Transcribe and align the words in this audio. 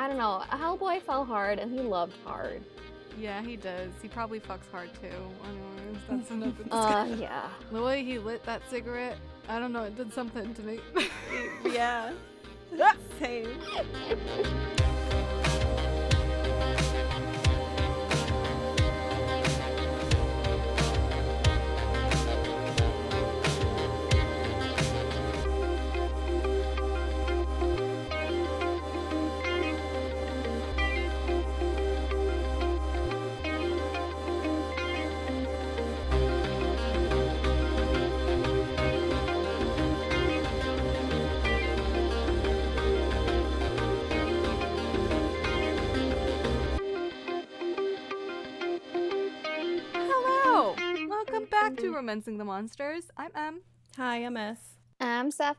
I 0.00 0.08
don't 0.08 0.16
know. 0.16 0.42
Hellboy 0.50 1.02
fell 1.02 1.26
hard 1.26 1.58
and 1.58 1.70
he 1.70 1.80
loved 1.80 2.16
hard. 2.24 2.62
Yeah, 3.18 3.42
he 3.42 3.56
does. 3.56 3.92
He 4.00 4.08
probably 4.08 4.40
fucks 4.40 4.70
hard 4.72 4.88
too. 4.94 5.08
Anyways, 5.44 6.02
that's 6.08 6.30
enough. 6.30 6.54
Uh, 6.70 7.06
yeah. 7.18 7.50
the 7.70 7.82
way 7.82 8.02
he 8.02 8.18
lit 8.18 8.42
that 8.44 8.62
cigarette, 8.70 9.18
I 9.46 9.58
don't 9.58 9.74
know, 9.74 9.82
it 9.82 9.96
did 9.96 10.10
something 10.10 10.54
to 10.54 10.62
me. 10.62 10.80
yeah. 11.66 12.12
Same. 13.20 13.60
Back 52.24 52.36
the 52.36 52.44
Monsters. 52.44 53.04
I'm 53.16 53.30
Em. 53.34 53.60
Hi, 53.96 54.16
I'm 54.18 54.36
S. 54.36 54.58
Um, 55.00 55.30
Seth. 55.30 55.56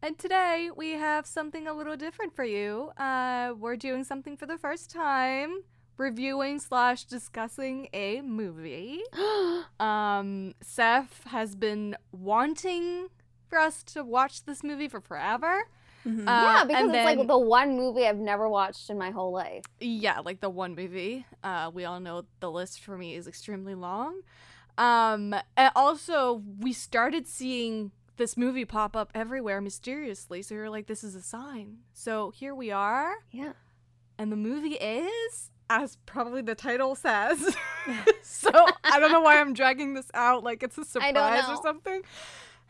And 0.00 0.16
today 0.18 0.70
we 0.74 0.90
have 0.92 1.26
something 1.26 1.66
a 1.66 1.72
little 1.72 1.96
different 1.96 2.36
for 2.36 2.44
you. 2.44 2.90
Uh, 2.96 3.54
we're 3.58 3.76
doing 3.76 4.04
something 4.04 4.36
for 4.36 4.46
the 4.46 4.56
first 4.56 4.90
time, 4.90 5.62
reviewing 5.98 6.60
slash 6.60 7.04
discussing 7.04 7.88
a 7.92 8.20
movie. 8.22 9.00
Um, 9.80 10.54
Seth 10.62 11.24
has 11.26 11.56
been 11.56 11.96
wanting 12.12 13.08
for 13.48 13.58
us 13.58 13.82
to 13.84 14.04
watch 14.04 14.44
this 14.44 14.62
movie 14.62 14.88
for 14.88 15.00
forever. 15.00 15.64
Mhm. 16.06 16.20
Uh, 16.20 16.24
yeah, 16.26 16.64
because 16.64 16.82
and 16.84 16.94
it's 16.94 17.04
like 17.04 17.26
the 17.26 17.38
one 17.38 17.76
movie 17.76 18.06
I've 18.06 18.18
never 18.18 18.48
watched 18.48 18.88
in 18.88 18.98
my 18.98 19.10
whole 19.10 19.32
life. 19.32 19.64
Yeah, 19.80 20.20
like 20.20 20.40
the 20.40 20.50
one 20.50 20.74
movie. 20.76 21.26
Uh, 21.42 21.70
we 21.74 21.84
all 21.86 21.98
know 21.98 22.24
the 22.40 22.50
list 22.50 22.80
for 22.80 22.96
me 22.96 23.14
is 23.16 23.26
extremely 23.26 23.74
long. 23.74 24.20
Um, 24.76 25.34
and 25.56 25.70
also 25.76 26.42
we 26.58 26.72
started 26.72 27.26
seeing 27.28 27.92
this 28.16 28.36
movie 28.36 28.64
pop 28.64 28.94
up 28.96 29.10
everywhere 29.14 29.60
mysteriously. 29.60 30.42
So 30.42 30.54
we 30.54 30.60
were 30.60 30.70
like, 30.70 30.86
this 30.86 31.02
is 31.04 31.14
a 31.14 31.22
sign. 31.22 31.78
So 31.92 32.30
here 32.30 32.54
we 32.54 32.70
are, 32.70 33.14
Yeah. 33.30 33.52
and 34.18 34.30
the 34.30 34.36
movie 34.36 34.74
is, 34.74 35.50
as 35.70 35.98
probably 36.06 36.42
the 36.42 36.54
title 36.54 36.94
says. 36.94 37.38
so 38.22 38.50
I 38.84 38.98
don't 39.00 39.12
know 39.12 39.20
why 39.20 39.40
I'm 39.40 39.52
dragging 39.52 39.94
this 39.94 40.10
out 40.14 40.42
like 40.44 40.62
it's 40.62 40.78
a 40.78 40.84
surprise 40.84 41.44
or 41.48 41.56
something. 41.62 42.02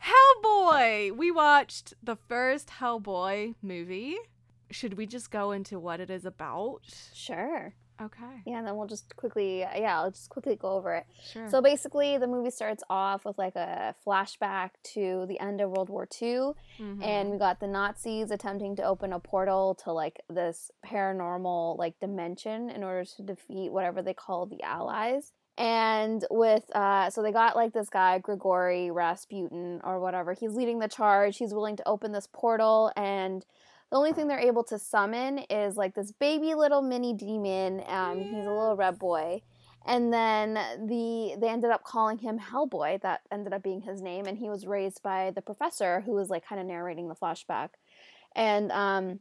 Hellboy! 0.03 1.15
We 1.15 1.31
watched 1.31 1.93
the 2.03 2.15
first 2.15 2.69
Hellboy 2.79 3.55
movie. 3.61 4.17
Should 4.71 4.95
we 4.95 5.05
just 5.05 5.31
go 5.31 5.51
into 5.51 5.79
what 5.79 5.99
it 5.99 6.09
is 6.09 6.25
about? 6.25 6.81
Sure. 7.13 7.73
Okay. 8.01 8.41
Yeah, 8.45 8.57
and 8.57 8.67
then 8.67 8.75
we'll 8.75 8.87
just 8.87 9.15
quickly, 9.15 9.59
yeah, 9.59 9.99
I'll 10.01 10.11
just 10.11 10.29
quickly 10.29 10.55
go 10.55 10.69
over 10.69 10.93
it. 10.95 11.05
Sure. 11.31 11.47
So 11.49 11.61
basically, 11.61 12.17
the 12.17 12.27
movie 12.27 12.49
starts 12.51 12.83
off 12.89 13.23
with 13.23 13.37
like 13.37 13.55
a 13.55 13.95
flashback 14.05 14.71
to 14.93 15.25
the 15.27 15.39
end 15.39 15.61
of 15.61 15.69
World 15.71 15.89
War 15.89 16.07
II, 16.21 16.51
Mm-hmm. 16.77 17.01
and 17.01 17.31
we 17.31 17.37
got 17.37 17.61
the 17.61 17.67
Nazis 17.67 18.31
attempting 18.31 18.75
to 18.75 18.83
open 18.83 19.13
a 19.13 19.19
portal 19.19 19.75
to 19.85 19.93
like 19.93 20.19
this 20.29 20.71
paranormal 20.85 21.77
like 21.77 21.99
dimension 21.99 22.69
in 22.69 22.83
order 22.83 23.05
to 23.05 23.21
defeat 23.23 23.71
whatever 23.71 24.01
they 24.01 24.13
call 24.13 24.45
the 24.45 24.61
Allies. 24.61 25.31
And 25.57 26.25
with 26.29 26.63
uh, 26.75 27.09
so 27.09 27.21
they 27.23 27.31
got 27.31 27.55
like 27.55 27.71
this 27.71 27.87
guy 27.87 28.19
Grigori 28.19 28.91
Rasputin 28.91 29.79
or 29.85 30.01
whatever. 30.01 30.33
He's 30.33 30.51
leading 30.53 30.79
the 30.79 30.89
charge. 30.89 31.37
He's 31.37 31.53
willing 31.53 31.77
to 31.77 31.87
open 31.87 32.11
this 32.11 32.27
portal, 32.33 32.91
and 32.97 33.45
the 33.91 33.97
only 33.97 34.13
thing 34.13 34.27
they're 34.27 34.39
able 34.39 34.63
to 34.65 34.79
summon 34.79 35.39
is 35.49 35.75
like 35.77 35.95
this 35.95 36.11
baby 36.11 36.55
little 36.55 36.81
mini 36.81 37.13
demon. 37.13 37.83
Um, 37.87 38.19
he's 38.19 38.45
a 38.45 38.49
little 38.49 38.75
red 38.75 38.99
boy 38.99 39.41
and 39.85 40.11
then 40.11 40.53
the 40.87 41.35
they 41.39 41.49
ended 41.49 41.69
up 41.69 41.83
calling 41.83 42.17
him 42.17 42.39
Hellboy. 42.39 43.01
That 43.01 43.21
ended 43.31 43.53
up 43.53 43.63
being 43.63 43.81
his 43.81 44.01
name, 44.01 44.25
and 44.25 44.37
he 44.37 44.49
was 44.49 44.65
raised 44.65 45.01
by 45.03 45.31
the 45.35 45.41
professor 45.41 46.01
who 46.01 46.13
was 46.13 46.29
like 46.29 46.45
kind 46.45 46.59
of 46.59 46.67
narrating 46.67 47.07
the 47.07 47.15
flashback. 47.15 47.69
And 48.35 48.71
um, 48.71 49.19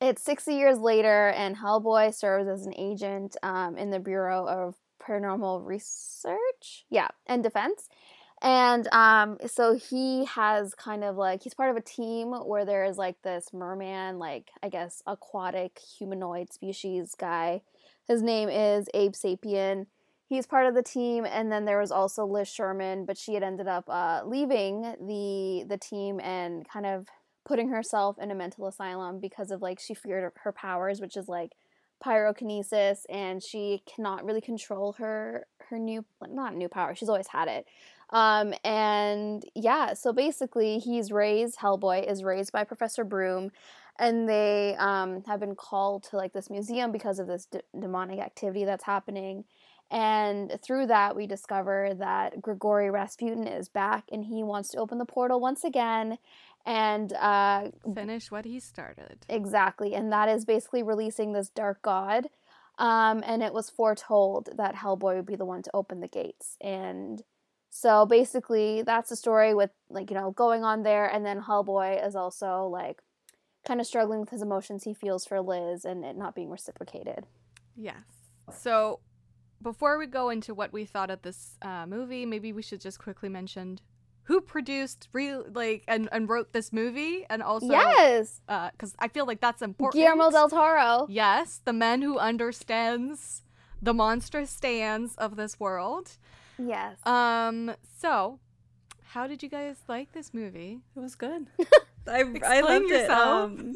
it's 0.00 0.22
sixty 0.22 0.54
years 0.54 0.78
later, 0.78 1.30
and 1.30 1.56
Hellboy 1.56 2.14
serves 2.14 2.48
as 2.48 2.66
an 2.66 2.74
agent 2.76 3.36
um, 3.42 3.78
in 3.78 3.90
the 3.90 3.98
Bureau 3.98 4.46
of 4.46 4.74
Paranormal 5.02 5.64
Research, 5.66 6.84
yeah, 6.90 7.08
and 7.26 7.42
Defense. 7.42 7.88
And 8.42 8.88
um, 8.92 9.36
so 9.46 9.74
he 9.76 10.24
has 10.24 10.74
kind 10.74 11.04
of 11.04 11.16
like 11.16 11.42
he's 11.42 11.52
part 11.52 11.70
of 11.70 11.76
a 11.76 11.82
team 11.82 12.32
where 12.32 12.64
there 12.64 12.84
is 12.84 12.96
like 12.96 13.20
this 13.22 13.52
merman, 13.52 14.18
like 14.18 14.50
I 14.62 14.70
guess 14.70 15.02
aquatic 15.06 15.78
humanoid 15.98 16.52
species 16.52 17.14
guy 17.18 17.60
his 18.10 18.22
name 18.22 18.48
is 18.48 18.88
Abe 18.92 19.12
Sapien. 19.12 19.86
He's 20.26 20.44
part 20.44 20.66
of 20.66 20.74
the 20.74 20.82
team, 20.82 21.24
and 21.24 21.50
then 21.50 21.64
there 21.64 21.78
was 21.78 21.92
also 21.92 22.26
Liz 22.26 22.48
Sherman, 22.48 23.04
but 23.04 23.16
she 23.16 23.34
had 23.34 23.44
ended 23.44 23.68
up 23.68 23.84
uh, 23.88 24.22
leaving 24.24 24.82
the 24.82 25.64
the 25.68 25.78
team 25.78 26.18
and 26.18 26.68
kind 26.68 26.86
of 26.86 27.06
putting 27.44 27.68
herself 27.68 28.18
in 28.18 28.32
a 28.32 28.34
mental 28.34 28.66
asylum 28.66 29.20
because 29.20 29.52
of 29.52 29.62
like 29.62 29.78
she 29.78 29.94
feared 29.94 30.32
her 30.42 30.52
powers, 30.52 31.00
which 31.00 31.16
is 31.16 31.28
like 31.28 31.52
pyrokinesis, 32.04 33.02
and 33.08 33.44
she 33.44 33.82
cannot 33.86 34.24
really 34.24 34.40
control 34.40 34.94
her 34.94 35.46
her 35.68 35.78
new 35.78 36.04
not 36.28 36.56
new 36.56 36.68
power. 36.68 36.96
She's 36.96 37.08
always 37.08 37.28
had 37.28 37.46
it. 37.46 37.66
Um, 38.10 38.54
and 38.64 39.44
yeah, 39.54 39.94
so 39.94 40.12
basically, 40.12 40.78
he's 40.78 41.12
raised. 41.12 41.58
Hellboy 41.58 42.10
is 42.10 42.24
raised 42.24 42.52
by 42.52 42.64
Professor 42.64 43.04
Broom, 43.04 43.50
and 43.98 44.28
they 44.28 44.74
um, 44.78 45.22
have 45.26 45.40
been 45.40 45.54
called 45.54 46.04
to 46.04 46.16
like 46.16 46.32
this 46.32 46.50
museum 46.50 46.90
because 46.92 47.18
of 47.18 47.26
this 47.26 47.46
d- 47.46 47.60
demonic 47.78 48.18
activity 48.18 48.64
that's 48.64 48.84
happening. 48.84 49.44
And 49.92 50.56
through 50.62 50.86
that, 50.86 51.16
we 51.16 51.26
discover 51.26 51.94
that 51.98 52.40
Grigory 52.40 52.90
Rasputin 52.90 53.46
is 53.46 53.68
back, 53.68 54.04
and 54.12 54.24
he 54.24 54.42
wants 54.42 54.70
to 54.70 54.78
open 54.78 54.98
the 54.98 55.04
portal 55.04 55.40
once 55.40 55.64
again. 55.64 56.18
And 56.66 57.12
uh, 57.14 57.68
Finish 57.94 58.30
what 58.30 58.44
he 58.44 58.60
started. 58.60 59.24
Exactly. 59.28 59.94
And 59.94 60.12
that 60.12 60.28
is 60.28 60.44
basically 60.44 60.82
releasing 60.82 61.32
this 61.32 61.48
dark 61.48 61.82
god. 61.82 62.26
Um, 62.78 63.22
and 63.26 63.42
it 63.42 63.52
was 63.52 63.68
foretold 63.68 64.50
that 64.56 64.76
Hellboy 64.76 65.16
would 65.16 65.26
be 65.26 65.36
the 65.36 65.44
one 65.44 65.62
to 65.62 65.70
open 65.74 66.00
the 66.00 66.08
gates. 66.08 66.56
And 66.60 67.22
so 67.70 68.04
basically, 68.04 68.82
that's 68.82 69.10
the 69.10 69.16
story 69.16 69.54
with, 69.54 69.70
like, 69.88 70.10
you 70.10 70.16
know, 70.16 70.32
going 70.32 70.64
on 70.64 70.82
there. 70.82 71.06
And 71.06 71.24
then 71.24 71.40
Hellboy 71.40 72.04
is 72.04 72.16
also, 72.16 72.66
like, 72.66 73.00
kind 73.64 73.80
of 73.80 73.86
struggling 73.86 74.20
with 74.20 74.30
his 74.30 74.42
emotions 74.42 74.84
he 74.84 74.92
feels 74.92 75.24
for 75.24 75.40
Liz 75.40 75.84
and 75.84 76.04
it 76.04 76.16
not 76.16 76.34
being 76.34 76.50
reciprocated. 76.50 77.26
Yes. 77.76 78.02
So 78.52 78.98
before 79.62 79.98
we 79.98 80.06
go 80.06 80.30
into 80.30 80.52
what 80.52 80.72
we 80.72 80.84
thought 80.84 81.10
of 81.10 81.22
this 81.22 81.56
uh, 81.62 81.86
movie, 81.86 82.26
maybe 82.26 82.52
we 82.52 82.62
should 82.62 82.80
just 82.80 82.98
quickly 82.98 83.28
mention 83.28 83.78
who 84.24 84.40
produced, 84.40 85.08
re- 85.12 85.34
like, 85.34 85.84
and, 85.86 86.08
and 86.12 86.28
wrote 86.28 86.52
this 86.52 86.72
movie, 86.72 87.24
and 87.30 87.42
also 87.42 87.66
yes! 87.66 88.40
because 88.46 88.94
I 88.98 89.08
feel 89.08 89.26
like 89.26 89.40
that's 89.40 89.62
important. 89.62 90.00
Guillermo 90.00 90.30
del 90.30 90.48
Toro. 90.48 91.06
Yes, 91.08 91.60
the 91.64 91.72
man 91.72 92.02
who 92.02 92.18
understands 92.18 93.42
the 93.82 93.94
monstrous 93.94 94.50
stands 94.50 95.14
of 95.16 95.36
this 95.36 95.58
world. 95.58 96.12
Yes. 96.66 96.98
Um. 97.06 97.72
So, 97.98 98.38
how 99.02 99.26
did 99.26 99.42
you 99.42 99.48
guys 99.48 99.76
like 99.88 100.12
this 100.12 100.32
movie? 100.34 100.80
It 100.96 101.00
was 101.00 101.14
good. 101.14 101.46
I, 102.08 102.18
I 102.18 102.20
Explain 102.22 102.64
loved 102.64 102.90
it. 102.90 103.10
Um, 103.10 103.74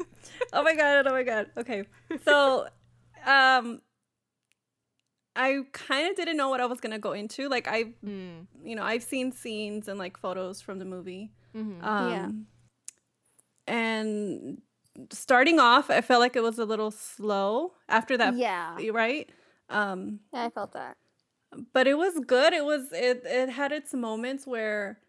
oh 0.53 0.63
my 0.63 0.75
god! 0.75 1.07
Oh 1.07 1.11
my 1.11 1.23
god! 1.23 1.47
Okay, 1.57 1.83
so 2.23 2.67
um, 3.25 3.81
I 5.35 5.59
kind 5.73 6.09
of 6.09 6.15
didn't 6.15 6.37
know 6.37 6.49
what 6.49 6.59
I 6.61 6.65
was 6.65 6.79
gonna 6.79 6.99
go 6.99 7.11
into. 7.13 7.47
Like 7.49 7.67
I, 7.67 7.93
Mm. 8.05 8.47
you 8.63 8.75
know, 8.75 8.83
I've 8.83 9.03
seen 9.03 9.31
scenes 9.31 9.87
and 9.87 9.99
like 9.99 10.17
photos 10.17 10.61
from 10.61 10.79
the 10.79 10.85
movie. 10.85 11.31
hmm 11.53 11.83
Um, 11.83 12.09
Yeah. 12.11 12.29
And 13.67 14.61
starting 15.11 15.59
off, 15.59 15.89
I 15.89 16.01
felt 16.01 16.19
like 16.21 16.35
it 16.35 16.43
was 16.43 16.59
a 16.59 16.65
little 16.65 16.91
slow 16.91 17.73
after 17.89 18.17
that. 18.17 18.35
yeah. 18.37 18.77
Right. 18.91 19.29
Um, 19.69 20.19
Yeah, 20.33 20.45
I 20.45 20.49
felt 20.49 20.73
that. 20.73 20.97
But 21.73 21.87
it 21.87 21.97
was 21.97 22.19
good. 22.25 22.53
It 22.53 22.65
was 22.65 22.91
it 22.91 23.23
it 23.25 23.49
had 23.49 23.71
its 23.71 23.93
moments 23.93 24.45
where 24.47 24.99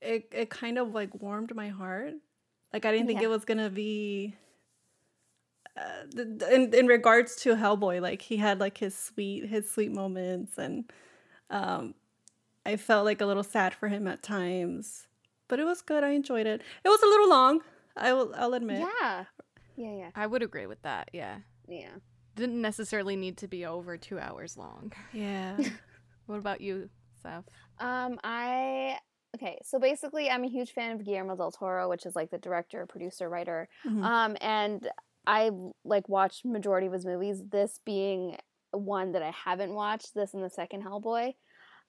it 0.00 0.28
it 0.32 0.50
kind 0.50 0.78
of 0.78 0.92
like 0.94 1.20
warmed 1.20 1.54
my 1.54 1.68
heart. 1.68 2.14
Like 2.72 2.84
I 2.84 2.92
didn't 2.92 3.06
think 3.06 3.20
Yeah. 3.20 3.26
it 3.26 3.30
was 3.30 3.44
gonna 3.44 3.70
be. 3.70 4.34
Uh, 5.74 6.04
th- 6.14 6.28
th- 6.38 6.52
in 6.52 6.74
in 6.74 6.86
regards 6.86 7.34
to 7.36 7.54
Hellboy, 7.54 8.00
like 8.02 8.20
he 8.22 8.36
had 8.36 8.60
like 8.60 8.76
his 8.78 8.94
sweet 8.94 9.46
his 9.46 9.70
sweet 9.70 9.90
moments, 9.90 10.58
and 10.58 10.84
um, 11.48 11.94
I 12.66 12.76
felt 12.76 13.06
like 13.06 13.20
a 13.22 13.26
little 13.26 13.42
sad 13.42 13.72
for 13.72 13.88
him 13.88 14.06
at 14.06 14.22
times, 14.22 15.06
but 15.48 15.58
it 15.58 15.64
was 15.64 15.80
good. 15.80 16.04
I 16.04 16.10
enjoyed 16.10 16.46
it. 16.46 16.60
It 16.84 16.88
was 16.88 17.02
a 17.02 17.06
little 17.06 17.30
long. 17.30 17.60
I 17.96 18.12
will 18.12 18.34
I'll 18.36 18.52
admit. 18.54 18.80
Yeah. 19.00 19.24
Yeah, 19.76 19.94
yeah. 19.96 20.10
I 20.14 20.26
would 20.26 20.42
agree 20.42 20.66
with 20.66 20.82
that. 20.82 21.08
Yeah. 21.14 21.38
Yeah. 21.66 21.92
Didn't 22.36 22.60
necessarily 22.60 23.16
need 23.16 23.36
to 23.38 23.48
be 23.48 23.66
over 23.66 23.96
two 23.96 24.18
hours 24.18 24.56
long. 24.56 24.92
Yeah. 25.12 25.56
What 26.26 26.38
about 26.38 26.60
you, 26.60 26.88
Seth? 27.20 27.44
Um, 27.80 28.18
I 28.22 28.96
okay. 29.36 29.58
So 29.64 29.80
basically, 29.80 30.30
I'm 30.30 30.44
a 30.44 30.48
huge 30.48 30.70
fan 30.70 30.92
of 30.92 31.04
Guillermo 31.04 31.36
del 31.36 31.50
Toro, 31.50 31.88
which 31.90 32.06
is 32.06 32.14
like 32.14 32.30
the 32.30 32.38
director, 32.38 32.86
producer, 32.86 33.28
writer. 33.28 33.68
Mhm. 33.84 34.04
Um, 34.04 34.36
and 34.40 34.88
I 35.26 35.50
like 35.84 36.08
watched 36.08 36.44
majority 36.44 36.86
of 36.86 36.92
his 36.92 37.04
movies. 37.04 37.42
This 37.50 37.80
being 37.84 38.36
one 38.70 39.12
that 39.12 39.22
I 39.22 39.30
haven't 39.32 39.74
watched. 39.74 40.14
This 40.14 40.32
and 40.32 40.44
the 40.44 40.48
second 40.48 40.84
Hellboy. 40.84 41.34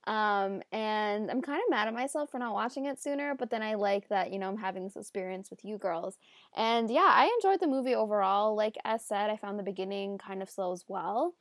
Um, 0.06 0.62
and 0.72 1.32
I'm 1.32 1.42
kind 1.42 1.62
of 1.66 1.70
mad 1.70 1.88
at 1.88 1.94
myself 1.94 2.30
for 2.32 2.40
not 2.40 2.54
watching 2.54 2.86
it 2.86 3.02
sooner. 3.02 3.36
But 3.36 3.50
then 3.50 3.62
I 3.62 3.76
like 3.76 4.10
that 4.10 4.32
you 4.32 4.40
know 4.40 4.50
I'm 4.50 4.58
having 4.58 4.84
this 4.84 4.96
experience 4.96 5.50
with 5.50 5.64
you 5.64 5.78
girls. 5.78 6.18
And 6.56 6.90
yeah, 6.90 7.02
I 7.10 7.32
enjoyed 7.40 7.60
the 7.62 7.68
movie 7.68 7.96
overall. 7.96 8.56
Like 8.56 8.76
as 8.86 9.06
said, 9.06 9.30
I 9.30 9.38
found 9.38 9.60
the 9.60 9.64
beginning 9.64 10.18
kind 10.18 10.42
of 10.42 10.50
slow 10.50 10.74
as 10.74 10.86
well. 10.88 11.34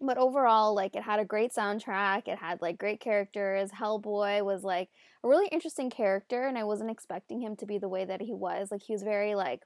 But 0.00 0.16
overall, 0.16 0.74
like 0.74 0.96
it 0.96 1.02
had 1.02 1.20
a 1.20 1.24
great 1.24 1.52
soundtrack. 1.52 2.26
It 2.26 2.38
had 2.38 2.62
like 2.62 2.78
great 2.78 3.00
characters. 3.00 3.70
Hellboy 3.70 4.44
was 4.44 4.64
like 4.64 4.88
a 5.22 5.28
really 5.28 5.48
interesting 5.48 5.90
character, 5.90 6.46
and 6.46 6.56
I 6.56 6.64
wasn't 6.64 6.90
expecting 6.90 7.40
him 7.42 7.56
to 7.56 7.66
be 7.66 7.78
the 7.78 7.88
way 7.88 8.04
that 8.06 8.22
he 8.22 8.32
was. 8.32 8.70
Like 8.70 8.82
he 8.82 8.92
was 8.94 9.02
very 9.02 9.34
like 9.34 9.62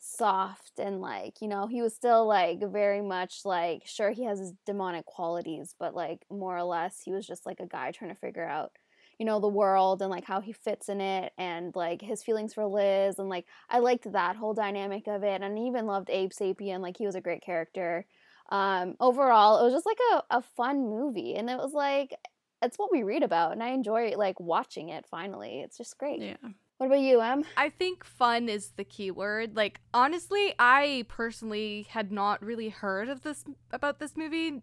soft 0.00 0.78
and 0.78 1.00
like 1.00 1.34
you 1.40 1.48
know 1.48 1.66
he 1.66 1.82
was 1.82 1.94
still 1.94 2.26
like 2.26 2.60
very 2.72 3.02
much 3.02 3.40
like 3.44 3.82
sure 3.84 4.10
he 4.10 4.24
has 4.24 4.38
his 4.38 4.52
demonic 4.64 5.04
qualities 5.06 5.74
but 5.78 5.94
like 5.94 6.24
more 6.30 6.56
or 6.56 6.62
less 6.62 7.00
he 7.04 7.12
was 7.12 7.26
just 7.26 7.44
like 7.44 7.58
a 7.60 7.66
guy 7.66 7.90
trying 7.90 8.10
to 8.10 8.20
figure 8.20 8.46
out 8.46 8.72
you 9.18 9.26
know 9.26 9.40
the 9.40 9.48
world 9.48 10.00
and 10.00 10.10
like 10.10 10.24
how 10.24 10.40
he 10.40 10.52
fits 10.52 10.88
in 10.88 11.00
it 11.00 11.32
and 11.36 11.74
like 11.74 12.00
his 12.00 12.22
feelings 12.22 12.54
for 12.54 12.64
liz 12.66 13.18
and 13.18 13.28
like 13.28 13.46
i 13.70 13.78
liked 13.80 14.10
that 14.12 14.36
whole 14.36 14.54
dynamic 14.54 15.08
of 15.08 15.24
it 15.24 15.42
and 15.42 15.58
I 15.58 15.62
even 15.62 15.86
loved 15.86 16.10
abe 16.10 16.30
sapien 16.30 16.80
like 16.80 16.96
he 16.96 17.06
was 17.06 17.16
a 17.16 17.20
great 17.20 17.42
character 17.42 18.06
um 18.50 18.94
overall 19.00 19.60
it 19.60 19.64
was 19.64 19.74
just 19.74 19.86
like 19.86 19.98
a, 20.12 20.36
a 20.38 20.42
fun 20.42 20.88
movie 20.88 21.34
and 21.34 21.50
it 21.50 21.58
was 21.58 21.72
like 21.72 22.14
it's 22.62 22.78
what 22.78 22.92
we 22.92 23.02
read 23.02 23.22
about 23.24 23.52
and 23.52 23.62
i 23.62 23.70
enjoy 23.70 24.12
like 24.16 24.38
watching 24.38 24.88
it 24.90 25.06
finally 25.10 25.60
it's 25.60 25.76
just 25.76 25.98
great 25.98 26.20
Yeah. 26.20 26.36
What 26.78 26.86
about 26.86 27.00
you 27.00 27.20
em 27.20 27.44
I 27.56 27.68
think 27.70 28.04
fun 28.04 28.48
is 28.48 28.70
the 28.76 28.84
key 28.84 29.10
word. 29.10 29.56
Like 29.56 29.80
honestly, 29.92 30.54
I 30.58 31.04
personally 31.08 31.86
had 31.90 32.10
not 32.12 32.42
really 32.42 32.68
heard 32.68 33.08
of 33.08 33.22
this 33.22 33.44
about 33.72 33.98
this 33.98 34.16
movie. 34.16 34.62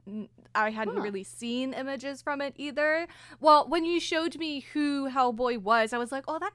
I 0.56 0.70
hadn't 0.72 0.96
Huh. 0.96 1.02
really 1.02 1.24
seen 1.24 1.74
images 1.74 2.22
from 2.22 2.42
it 2.42 2.54
either. 2.58 3.08
Well, 3.40 3.68
when 3.68 3.84
you 3.86 4.00
showed 4.00 4.38
me 4.38 4.62
who 4.74 5.10
Hellboy 5.10 5.58
was, 5.60 5.92
I 5.94 5.98
was 5.98 6.12
like, 6.12 6.24
"Oh, 6.28 6.40
that 6.40 6.54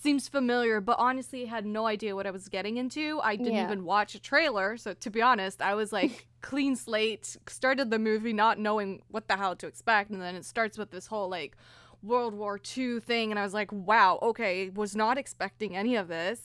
seems 0.00 0.28
familiar," 0.28 0.80
but 0.80 0.96
honestly, 0.98 1.46
had 1.46 1.64
no 1.66 1.86
idea 1.86 2.14
what 2.14 2.26
I 2.26 2.30
was 2.30 2.48
getting 2.48 2.76
into. 2.76 3.20
I 3.22 3.36
didn't 3.36 3.54
Yeah. 3.54 3.64
even 3.64 3.84
watch 3.84 4.14
a 4.14 4.20
trailer, 4.20 4.76
so 4.76 4.94
to 4.94 5.10
be 5.10 5.22
honest, 5.22 5.60
I 5.62 5.74
was 5.74 5.92
like 5.92 6.26
clean 6.40 6.76
slate, 6.76 7.36
started 7.48 7.90
the 7.90 7.98
movie 7.98 8.32
not 8.32 8.58
knowing 8.58 9.02
what 9.08 9.28
the 9.28 9.36
hell 9.36 9.56
to 9.56 9.66
expect, 9.66 10.10
and 10.10 10.20
then 10.22 10.34
it 10.34 10.44
starts 10.44 10.76
with 10.78 10.90
this 10.90 11.06
whole 11.06 11.28
like 11.28 11.56
World 12.04 12.34
War 12.34 12.60
II 12.76 13.00
thing, 13.00 13.30
and 13.30 13.38
I 13.38 13.42
was 13.42 13.54
like, 13.54 13.72
wow, 13.72 14.18
okay, 14.22 14.70
was 14.70 14.94
not 14.94 15.18
expecting 15.18 15.76
any 15.76 15.96
of 15.96 16.08
this, 16.08 16.40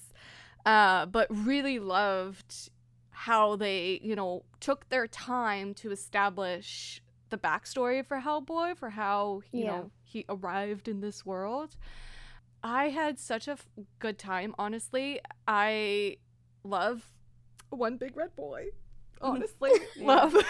uh, 0.65 1.05
but 1.05 1.27
really 1.29 1.79
loved 1.79 2.69
how 3.11 3.55
they, 3.57 3.99
you 4.01 4.15
know, 4.15 4.43
took 4.59 4.87
their 4.89 5.07
time 5.07 5.73
to 5.75 5.91
establish 5.91 7.01
the 7.29 7.37
backstory 7.37 8.05
for 8.05 8.21
Hellboy, 8.21 8.77
for 8.77 8.89
how, 8.91 9.41
you 9.51 9.65
Yeah. 9.65 9.71
know, 9.71 9.91
he 10.03 10.25
arrived 10.29 10.87
in 10.87 11.01
this 11.01 11.25
world. 11.25 11.75
I 12.63 12.89
had 12.89 13.19
such 13.19 13.47
a 13.47 13.51
f- 13.51 13.67
good 13.99 14.17
time, 14.17 14.55
honestly. 14.57 15.19
I 15.47 16.17
love 16.63 17.03
One 17.69 17.97
Big 17.97 18.15
Red 18.17 18.35
Boy. 18.35 18.67
Honestly, 19.21 19.71
Yeah. 19.95 20.29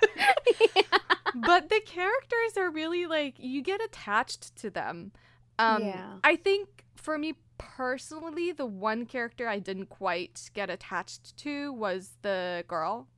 but 1.34 1.68
the 1.68 1.80
characters 1.84 2.56
are 2.56 2.70
really 2.70 3.06
like 3.06 3.34
you 3.38 3.62
get 3.62 3.82
attached 3.82 4.56
to 4.56 4.70
them. 4.70 5.12
Um 5.58 5.84
Yeah. 5.84 6.14
I 6.24 6.36
think 6.36 6.84
for 6.96 7.18
me 7.18 7.34
personally 7.58 8.52
the 8.52 8.66
one 8.66 9.06
character 9.06 9.46
I 9.48 9.58
didn't 9.58 9.86
quite 9.90 10.50
get 10.54 10.70
attached 10.70 11.36
to 11.38 11.72
was 11.72 12.16
the 12.22 12.64
girl. 12.68 13.08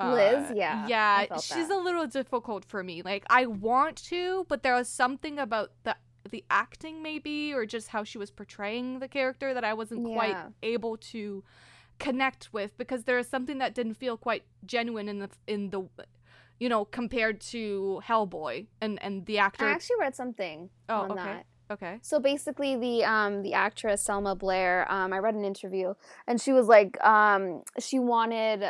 Liz? 0.00 0.50
Yeah, 0.54 0.86
Yeah, 0.88 1.36
she's 1.36 1.68
that. 1.68 1.70
a 1.70 1.78
little 1.78 2.06
difficult 2.06 2.64
for 2.64 2.82
me. 2.82 3.02
Like 3.02 3.24
I 3.30 3.46
want 3.46 3.96
to, 4.06 4.44
but 4.48 4.62
there 4.64 4.74
was 4.74 4.88
something 4.88 5.38
about 5.38 5.70
the 5.84 5.96
the 6.30 6.42
acting 6.50 7.02
maybe 7.02 7.52
or 7.52 7.66
just 7.66 7.88
how 7.88 8.02
she 8.02 8.18
was 8.18 8.30
portraying 8.30 8.98
the 8.98 9.06
character 9.08 9.52
that 9.54 9.62
I 9.62 9.74
wasn't 9.74 10.04
quite 10.06 10.36
able 10.62 10.96
to 11.12 11.44
connect 12.00 12.52
with 12.52 12.76
because 12.76 13.04
there 13.04 13.18
is 13.18 13.28
something 13.28 13.58
that 13.58 13.74
didn't 13.74 13.94
feel 13.94 14.16
quite 14.16 14.42
genuine 14.64 15.08
in 15.08 15.18
the 15.20 15.30
in 15.46 15.70
the 15.70 15.86
you 16.58 16.68
know 16.68 16.84
compared 16.84 17.40
to 17.40 18.00
Hellboy 18.06 18.66
and 18.80 19.02
and 19.02 19.26
the 19.26 19.38
actor 19.38 19.66
I 19.66 19.70
actually 19.70 19.96
read 20.00 20.14
something 20.14 20.70
Oh, 20.88 21.02
on 21.02 21.10
okay. 21.12 21.22
that. 21.22 21.46
okay 21.70 21.98
So 22.02 22.20
basically, 22.20 22.76
the 22.76 23.04
um 23.04 23.42
the 23.42 23.54
actress 23.54 24.02
Selma 24.04 24.34
Blair, 24.34 24.90
um, 24.90 25.12
I 25.12 25.18
read 25.18 25.34
an 25.34 25.44
interview, 25.44 25.94
and 26.26 26.40
she 26.40 26.52
was 26.52 26.66
like, 26.68 27.02
um, 27.04 27.62
she 27.78 27.98
wanted 27.98 28.62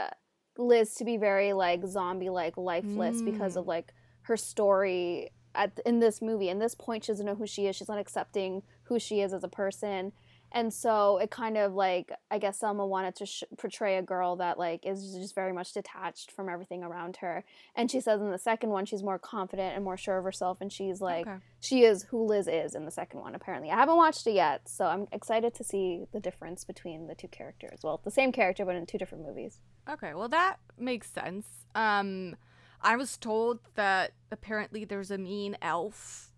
Liz 0.57 0.95
to 0.95 1.05
be 1.05 1.17
very 1.17 1.53
like 1.53 1.81
zombie 1.87 2.31
like 2.31 2.57
lifeless 2.57 3.23
because 3.23 3.55
Mm. 3.55 3.61
of 3.61 3.67
like 3.67 3.93
her 4.23 4.37
story 4.37 5.31
at 5.55 5.79
in 5.85 5.99
this 6.01 6.23
movie. 6.23 6.49
And 6.49 6.61
this 6.61 6.75
point, 6.75 7.05
she 7.05 7.13
doesn't 7.13 7.27
know 7.27 7.35
who 7.35 7.47
she 7.47 7.67
is. 7.67 7.77
She's 7.77 7.89
not 7.89 7.99
accepting 7.99 8.63
who 8.85 8.99
she 8.99 9.21
is 9.21 9.33
as 9.33 9.45
a 9.45 9.49
person. 9.49 10.13
And 10.55 10.73
so 10.73 11.19
it 11.19 11.33
kind 11.33 11.57
of 11.59 11.75
like 11.75 12.13
I 12.31 12.39
guess 12.39 12.61
Selma 12.61 12.87
wanted 12.87 13.17
to 13.17 13.27
sh- 13.27 13.43
portray 13.59 13.99
a 13.99 14.03
girl 14.03 14.37
that 14.37 14.57
like 14.57 14.87
is 14.87 15.13
just 15.13 15.35
very 15.35 15.53
much 15.53 15.73
detached 15.73 16.31
from 16.31 16.49
everything 16.49 16.85
around 16.85 17.17
her. 17.17 17.45
And 17.75 17.91
she 17.91 18.01
says 18.01 18.21
in 18.21 18.31
the 18.31 18.39
second 18.39 18.71
one 18.71 18.87
she's 18.87 19.03
more 19.03 19.19
confident 19.19 19.75
and 19.75 19.85
more 19.85 19.97
sure 19.97 20.17
of 20.17 20.25
herself, 20.25 20.61
and 20.61 20.73
she's 20.73 21.01
like 21.01 21.27
okay. 21.27 21.39
she 21.59 21.83
is 21.83 22.05
who 22.05 22.25
Liz 22.25 22.47
is 22.47 22.77
in 22.77 22.85
the 22.85 22.93
second 22.93 23.21
one, 23.21 23.35
apparently. 23.35 23.71
I 23.71 23.75
haven't 23.75 23.97
watched 23.97 24.29
it 24.29 24.35
yet, 24.35 24.69
so 24.69 24.87
I'm 24.87 25.09
excited 25.11 25.55
to 25.55 25.65
see 25.65 26.05
the 26.13 26.21
difference 26.21 26.65
between 26.65 27.09
the 27.09 27.17
two 27.17 27.29
characters. 27.29 27.81
Well, 27.83 28.01
the 28.05 28.13
same 28.13 28.31
character, 28.31 28.65
but 28.65 28.77
in 28.77 28.87
two 28.87 28.99
different 28.99 29.27
movies. 29.27 29.59
Okay, 29.91 30.15
well 30.15 30.29
that 30.29 30.59
makes 30.79 31.11
sense. 31.11 31.47
Um 31.75 32.37
I 32.81 32.97
was 32.97 33.17
told 33.17 33.59
that 33.75 34.13
apparently 34.31 34.85
there's 34.85 35.11
a 35.11 35.19
mean 35.19 35.57
elf 35.61 36.34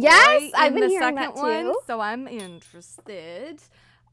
Yes, 0.00 0.52
I've 0.56 0.72
been 0.74 0.80
the 0.82 0.88
hearing 0.88 1.16
second 1.16 1.34
that 1.34 1.34
one, 1.34 1.64
too. 1.64 1.76
so 1.86 2.00
I'm 2.00 2.26
interested. 2.26 3.60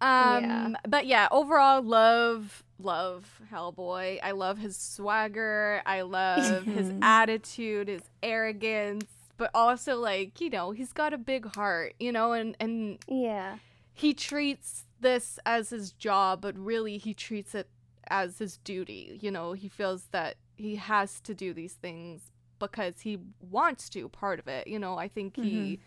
Um 0.02 0.44
Yeah. 0.44 0.70
but 0.88 1.06
yeah, 1.08 1.28
overall 1.32 1.82
love 1.82 2.64
love 2.80 3.42
Hellboy. 3.52 4.20
I 4.24 4.32
love 4.32 4.58
his 4.58 4.78
swagger. 4.78 5.82
I 5.86 6.02
love 6.02 6.66
his 6.66 6.92
attitude, 7.02 7.88
his 7.90 8.04
arrogance, 8.24 9.06
but 9.38 9.52
also 9.54 9.98
like, 9.98 10.40
you 10.40 10.50
know, 10.50 10.72
he's 10.72 10.94
got 10.94 11.14
a 11.14 11.18
big 11.18 11.46
heart, 11.56 11.96
you 12.00 12.12
know, 12.12 12.32
and 12.34 12.56
and 12.60 13.00
Yeah. 13.08 13.58
he 13.94 14.14
treats 14.14 14.84
this 15.02 15.40
as 15.46 15.70
his 15.70 15.92
job, 15.92 16.42
but 16.42 16.58
really 16.58 16.98
he 16.98 17.14
treats 17.14 17.54
it 17.56 17.70
as 18.10 18.40
his 18.40 18.58
duty. 18.58 19.18
You 19.22 19.32
know, 19.32 19.52
he 19.54 19.68
feels 19.70 20.06
that 20.12 20.36
he 20.56 20.76
has 20.78 21.20
to 21.22 21.34
do 21.34 21.54
these 21.54 21.74
things 21.74 22.32
because 22.60 23.02
he 23.02 23.18
wants 23.42 23.90
to, 23.90 24.10
part 24.10 24.40
of 24.40 24.48
it. 24.48 24.68
You 24.68 24.80
know, 24.80 24.98
I 24.98 25.08
think 25.08 25.38
he 25.38 25.80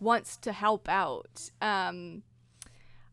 wants 0.00 0.36
to 0.38 0.52
help 0.52 0.88
out. 0.88 1.50
Um 1.60 2.22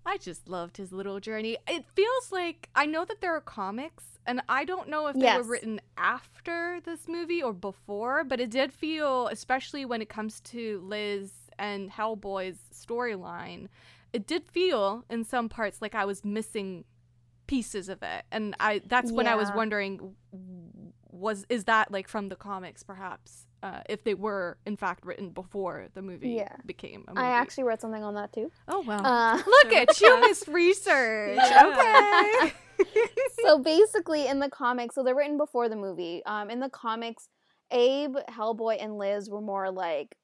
I 0.05 0.17
just 0.17 0.49
loved 0.49 0.75
his 0.77 0.91
little 0.91 1.19
journey. 1.21 1.57
It 1.67 1.85
feels 1.95 2.31
like 2.31 2.69
I 2.75 2.85
know 2.85 3.05
that 3.05 3.21
there 3.21 3.33
are 3.35 3.41
comics 3.41 4.03
and 4.25 4.41
I 4.49 4.65
don't 4.65 4.89
know 4.89 5.07
if 5.07 5.15
they 5.15 5.21
Yes. 5.21 5.37
were 5.37 5.43
written 5.43 5.79
after 5.97 6.79
this 6.83 7.07
movie 7.07 7.41
or 7.41 7.53
before, 7.53 8.23
but 8.23 8.39
it 8.41 8.49
did 8.49 8.73
feel 8.73 9.27
especially 9.27 9.85
when 9.85 10.01
it 10.01 10.09
comes 10.09 10.39
to 10.41 10.81
Liz 10.85 11.31
and 11.59 11.89
Hellboy's 11.91 12.57
storyline, 12.73 13.67
it 14.11 14.27
did 14.27 14.43
feel 14.45 15.05
in 15.09 15.23
some 15.23 15.47
parts 15.49 15.81
like 15.81 15.95
I 15.95 16.03
was 16.05 16.25
missing 16.25 16.83
pieces 17.47 17.87
of 17.89 18.03
it. 18.03 18.25
And 18.31 18.55
I 18.59 18.81
that's 18.85 19.11
when 19.11 19.27
I 19.27 19.35
was 19.35 19.51
wondering 19.53 20.15
was 21.13 21.45
is 21.49 21.65
that 21.65 21.91
like 21.91 22.07
from 22.07 22.29
the 22.29 22.35
comics 22.35 22.83
perhaps? 22.83 23.45
Uh, 23.61 23.79
if 23.87 24.03
they 24.03 24.13
were 24.13 24.57
in 24.65 24.75
fact 24.75 25.05
written 25.05 25.29
before 25.29 25.87
the 25.93 26.01
movie 26.01 26.31
Yeah. 26.31 26.55
became 26.65 27.05
a 27.07 27.11
movie. 27.11 27.25
I 27.25 27.31
actually 27.31 27.63
read 27.63 27.79
something 27.79 28.03
on 28.03 28.15
that 28.15 28.33
too. 28.33 28.51
Oh 28.67 28.81
wow. 28.81 28.97
Uh, 28.97 29.41
Look 29.47 29.73
at 29.73 30.01
you, 30.01 30.19
Miss 30.21 30.47
Research. 30.47 31.37
Okay. 31.39 32.53
so 33.43 33.59
basically, 33.59 34.27
in 34.27 34.39
the 34.39 34.49
comics, 34.49 34.95
so 34.95 35.03
they're 35.03 35.15
written 35.15 35.37
before 35.37 35.69
the 35.69 35.75
movie. 35.75 36.21
Um, 36.25 36.49
in 36.49 36.59
the 36.59 36.69
comics, 36.69 37.29
Abe, 37.71 38.17
Hellboy, 38.29 38.77
and 38.83 38.97
Liz 38.97 39.29
were 39.29 39.39
more 39.41 39.71
like 39.71 40.17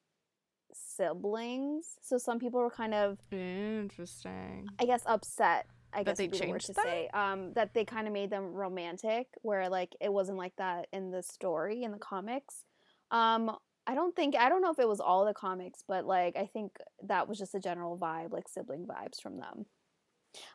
siblings. 0.74 1.96
So 2.02 2.18
some 2.18 2.38
people 2.38 2.60
were 2.60 2.70
kind 2.70 2.94
of 2.94 3.18
Interesting. 3.30 4.68
I 4.78 4.84
guess 4.84 5.02
upset. 5.06 5.66
I 5.92 5.98
That 5.98 6.06
guess 6.06 6.18
they 6.18 6.24
would 6.24 6.32
be 6.32 6.38
the 6.38 6.46
word 6.48 6.60
changed 6.60 6.66
to 6.66 6.72
that? 6.74 6.84
say. 6.84 7.08
Um, 7.14 7.52
that 7.54 7.74
they 7.74 7.84
kind 7.84 8.06
of 8.06 8.12
made 8.12 8.30
them 8.30 8.52
romantic, 8.52 9.26
where 9.42 9.68
like 9.68 9.94
it 10.00 10.12
wasn't 10.12 10.38
like 10.38 10.54
that 10.56 10.86
in 10.92 11.10
the 11.10 11.22
story 11.22 11.82
in 11.82 11.92
the 11.92 11.98
comics. 11.98 12.64
Um, 13.10 13.56
I 13.86 13.94
don't 13.94 14.14
think 14.14 14.36
I 14.36 14.48
don't 14.48 14.62
know 14.62 14.70
if 14.70 14.78
it 14.78 14.86
was 14.88 15.00
all 15.00 15.24
the 15.24 15.34
comics, 15.34 15.82
but 15.86 16.04
like 16.06 16.36
I 16.36 16.46
think 16.46 16.76
that 17.02 17.28
was 17.28 17.38
just 17.38 17.54
a 17.54 17.60
general 17.60 17.98
vibe, 17.98 18.32
like 18.32 18.48
sibling 18.48 18.86
vibes 18.86 19.20
from 19.20 19.38
them. 19.38 19.66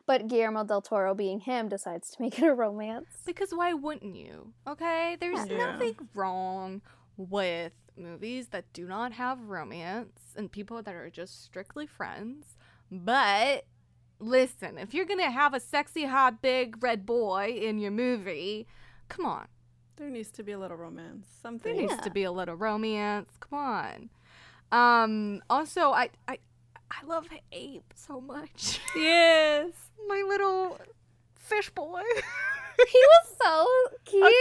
But 0.06 0.26
Guillermo 0.28 0.64
del 0.64 0.80
Toro, 0.80 1.14
being 1.14 1.40
him, 1.40 1.68
decides 1.68 2.10
to 2.12 2.22
make 2.22 2.38
it 2.38 2.46
a 2.46 2.54
romance. 2.54 3.06
Because 3.26 3.50
why 3.52 3.74
wouldn't 3.74 4.16
you? 4.16 4.54
Okay? 4.66 5.16
There's 5.20 5.46
Yeah. 5.46 5.58
nothing 5.58 5.92
wrong 6.14 6.80
with 7.18 7.72
movies 7.96 8.48
that 8.48 8.72
do 8.72 8.86
not 8.86 9.12
have 9.12 9.40
romance 9.48 10.20
and 10.36 10.50
people 10.50 10.82
that 10.82 10.94
are 10.94 11.10
just 11.10 11.44
strictly 11.44 11.86
friends. 11.86 12.56
But 12.90 13.64
listen, 14.18 14.78
if 14.78 14.94
you're 14.94 15.04
going 15.06 15.20
to 15.20 15.30
have 15.30 15.54
a 15.54 15.60
sexy, 15.60 16.04
hot, 16.04 16.40
big 16.42 16.82
red 16.82 17.04
boy 17.06 17.48
in 17.60 17.78
your 17.78 17.90
movie, 17.90 18.66
come 19.08 19.26
on. 19.26 19.46
There 19.96 20.10
needs 20.10 20.30
to 20.32 20.42
be 20.42 20.52
a 20.52 20.58
little 20.58 20.76
romance. 20.76 21.26
Something. 21.42 21.72
There 21.72 21.72
Something. 21.74 21.86
needs 21.88 21.98
Yeah. 21.98 22.04
to 22.04 22.10
be 22.10 22.22
a 22.24 22.32
little 22.32 22.54
romance. 22.54 23.30
Come 23.40 23.58
on. 23.58 24.10
Um 24.72 25.42
also 25.48 25.92
I 25.92 26.10
I 26.28 26.38
I 26.90 27.04
love 27.06 27.26
Abe 27.52 27.82
so 27.94 28.20
much. 28.20 28.80
Yes. 28.96 29.70
My 30.08 30.22
little 30.26 30.78
fish 31.34 31.70
boy. 31.70 32.02
He 32.78 32.98
was 32.98 33.36
so 33.42 33.66
cute. 34.04 34.34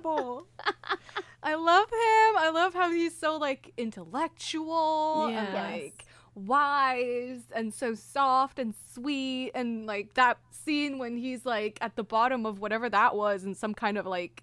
adorable. 0.00 0.46
I 1.42 1.54
love 1.54 1.84
him. 1.90 2.36
I 2.38 2.50
love 2.50 2.72
how 2.72 2.90
he's 2.90 3.14
so 3.14 3.36
like 3.36 3.74
intellectual 3.76 5.26
and 5.26 5.34
Yes. 5.34 5.54
like 5.54 6.04
wise 6.34 7.42
and 7.54 7.72
so 7.72 7.94
soft 7.94 8.58
and 8.58 8.74
sweet. 8.92 9.52
And 9.54 9.86
like 9.86 10.14
that 10.14 10.38
scene 10.50 10.98
when 10.98 11.16
he's 11.16 11.44
like 11.46 11.78
at 11.80 11.96
the 11.96 12.04
bottom 12.04 12.46
of 12.46 12.58
whatever 12.60 12.88
that 12.90 13.14
was 13.14 13.44
in 13.44 13.54
some 13.54 13.74
kind 13.74 13.98
of 13.98 14.06
like 14.06 14.42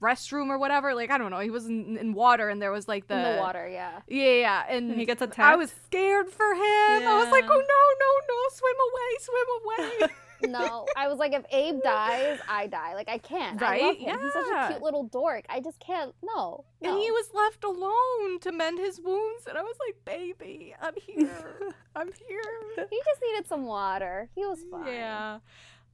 restroom 0.00 0.48
or 0.48 0.58
whatever 0.58 0.94
like 0.94 1.10
I 1.10 1.18
don't 1.18 1.32
know 1.32 1.40
he 1.40 1.50
was 1.50 1.66
in, 1.66 1.96
in 1.96 2.14
water 2.14 2.48
and 2.48 2.62
there 2.62 2.70
was 2.70 2.86
like 2.86 3.08
the, 3.08 3.16
In 3.16 3.34
the 3.34 3.40
water, 3.40 3.68
yeah. 3.68 3.98
yeah 4.06 4.30
yeah 4.30 4.64
and 4.68 4.90
And 4.92 5.00
he 5.00 5.04
gets 5.04 5.20
attacked 5.20 5.40
I 5.40 5.56
was 5.56 5.74
scared 5.86 6.28
for 6.30 6.54
him. 6.54 7.08
I 7.08 7.20
was 7.20 7.32
like 7.32 7.44
oh 7.44 7.48
no 7.48 7.54
no 7.58 8.10
no 8.28 8.38
swim 8.52 8.76
away 8.88 9.10
swim 9.20 10.06
away 10.06 10.14
No, 10.46 10.86
I 10.96 11.08
was 11.08 11.18
like, 11.18 11.32
if 11.32 11.44
Abe 11.50 11.82
dies, 11.82 12.38
I 12.48 12.66
die. 12.66 12.94
Like 12.94 13.08
I 13.08 13.18
can't. 13.18 13.60
I 13.62 13.78
love 13.78 13.86
Right? 13.88 13.98
him. 13.98 14.18
He's 14.20 14.32
such 14.32 14.46
a 14.46 14.68
cute 14.68 14.82
little 14.82 15.04
dork. 15.04 15.44
I 15.48 15.60
just 15.60 15.78
can't. 15.80 16.14
No. 16.22 16.64
And 16.82 16.96
he 16.98 17.10
was 17.10 17.30
left 17.34 17.64
alone 17.64 18.38
to 18.40 18.52
mend 18.52 18.78
his 18.78 19.00
wounds. 19.00 19.46
And 19.48 19.58
I 19.58 19.62
was 19.62 19.76
like, 19.86 19.96
baby, 20.04 20.74
I'm 20.80 20.94
here. 20.96 21.72
I'm 21.96 22.12
here. 22.28 22.86
He 22.90 23.00
just 23.04 23.20
needed 23.22 23.46
some 23.48 23.64
water. 23.64 24.28
He 24.34 24.44
was 24.46 24.58
fine. 24.70 24.86
Yeah. 24.86 25.38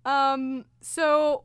Um, 0.04 0.66
so 0.80 1.44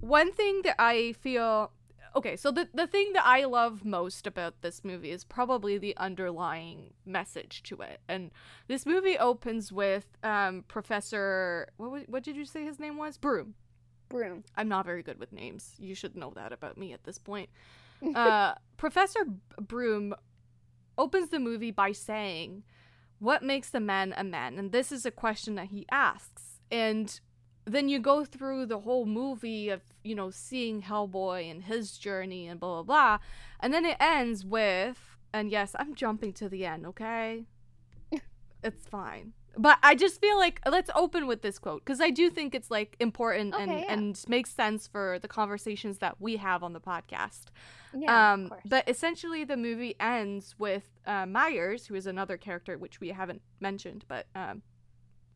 one 0.00 0.32
thing 0.32 0.62
that 0.64 0.76
I 0.78 1.12
feel 1.20 1.70
okay, 2.16 2.36
so 2.36 2.50
the, 2.50 2.68
the 2.74 2.86
thing 2.86 3.12
that 3.14 3.24
I 3.26 3.44
love 3.44 3.84
most 3.84 4.26
about 4.26 4.62
this 4.62 4.84
movie 4.84 5.10
is 5.10 5.24
probably 5.24 5.78
the 5.78 5.96
underlying 5.96 6.94
message 7.04 7.62
to 7.64 7.80
it. 7.82 8.00
And 8.08 8.30
this 8.68 8.86
movie 8.86 9.18
opens 9.18 9.72
with 9.72 10.06
um 10.22 10.64
Professor 10.68 11.68
what 11.76 11.90
wa- 11.90 12.06
what 12.06 12.22
did 12.22 12.36
you 12.36 12.44
say 12.44 12.64
his 12.64 12.78
name 12.78 12.96
was? 12.96 13.16
Broom. 13.18 13.54
Broom. 14.08 14.44
I'm 14.56 14.68
not 14.68 14.84
very 14.86 15.02
good 15.02 15.18
with 15.18 15.32
names. 15.32 15.74
You 15.78 15.94
should 15.94 16.16
know 16.16 16.32
that 16.36 16.52
about 16.52 16.76
me 16.78 16.92
at 16.92 17.04
this 17.04 17.18
point. 17.18 17.48
Uh, 18.14 18.54
Professor 18.76 19.24
B- 19.24 19.32
Broom 19.60 20.14
opens 20.98 21.30
the 21.30 21.38
movie 21.38 21.70
by 21.70 21.92
saying, 21.92 22.62
What 23.18 23.42
makes 23.42 23.72
a 23.74 23.80
man 23.80 24.14
a 24.16 24.24
man? 24.24 24.58
And 24.58 24.72
this 24.72 24.92
is 24.92 25.06
a 25.06 25.10
question 25.10 25.54
that 25.56 25.68
he 25.68 25.86
asks. 25.90 26.60
And 26.70 27.18
then 27.64 27.88
you 27.88 27.98
go 27.98 28.24
through 28.24 28.66
the 28.66 28.80
whole 28.80 29.06
movie 29.06 29.70
of, 29.70 29.80
you 30.04 30.14
know, 30.14 30.30
seeing 30.30 30.82
Hellboy 30.82 31.50
and 31.50 31.64
his 31.64 31.98
journey 31.98 32.46
and 32.46 32.60
blah, 32.60 32.82
blah, 32.82 32.82
blah. 32.82 33.18
And 33.60 33.72
then 33.72 33.84
it 33.84 33.96
ends 33.98 34.44
with, 34.44 35.16
and 35.32 35.50
yes, 35.50 35.74
I'm 35.78 35.94
jumping 35.94 36.32
to 36.34 36.48
the 36.48 36.66
end, 36.66 36.86
okay? 36.86 37.46
it's 38.62 38.86
fine. 38.86 39.32
But 39.56 39.78
I 39.82 39.94
just 39.94 40.20
feel 40.20 40.36
like 40.36 40.60
let's 40.68 40.90
open 40.94 41.26
with 41.26 41.42
this 41.42 41.58
quote 41.58 41.84
because 41.84 42.00
I 42.00 42.10
do 42.10 42.28
think 42.28 42.54
it's 42.54 42.70
like 42.70 42.96
important 42.98 43.54
and, 43.54 43.70
yeah. 43.70 43.84
and 43.88 44.22
makes 44.28 44.50
sense 44.50 44.88
for 44.88 45.18
the 45.20 45.28
conversations 45.28 45.98
that 45.98 46.20
we 46.20 46.36
have 46.36 46.62
on 46.62 46.72
the 46.72 46.80
podcast. 46.80 47.46
Yeah, 47.96 48.32
um, 48.32 48.44
of 48.44 48.50
course. 48.50 48.62
but 48.66 48.88
essentially, 48.88 49.44
the 49.44 49.56
movie 49.56 49.94
ends 50.00 50.56
with 50.58 50.82
uh, 51.06 51.26
Myers, 51.26 51.86
who 51.86 51.94
is 51.94 52.06
another 52.06 52.36
character 52.36 52.76
which 52.76 53.00
we 53.00 53.10
haven't 53.10 53.42
mentioned, 53.60 54.04
but 54.08 54.26
um, 54.34 54.62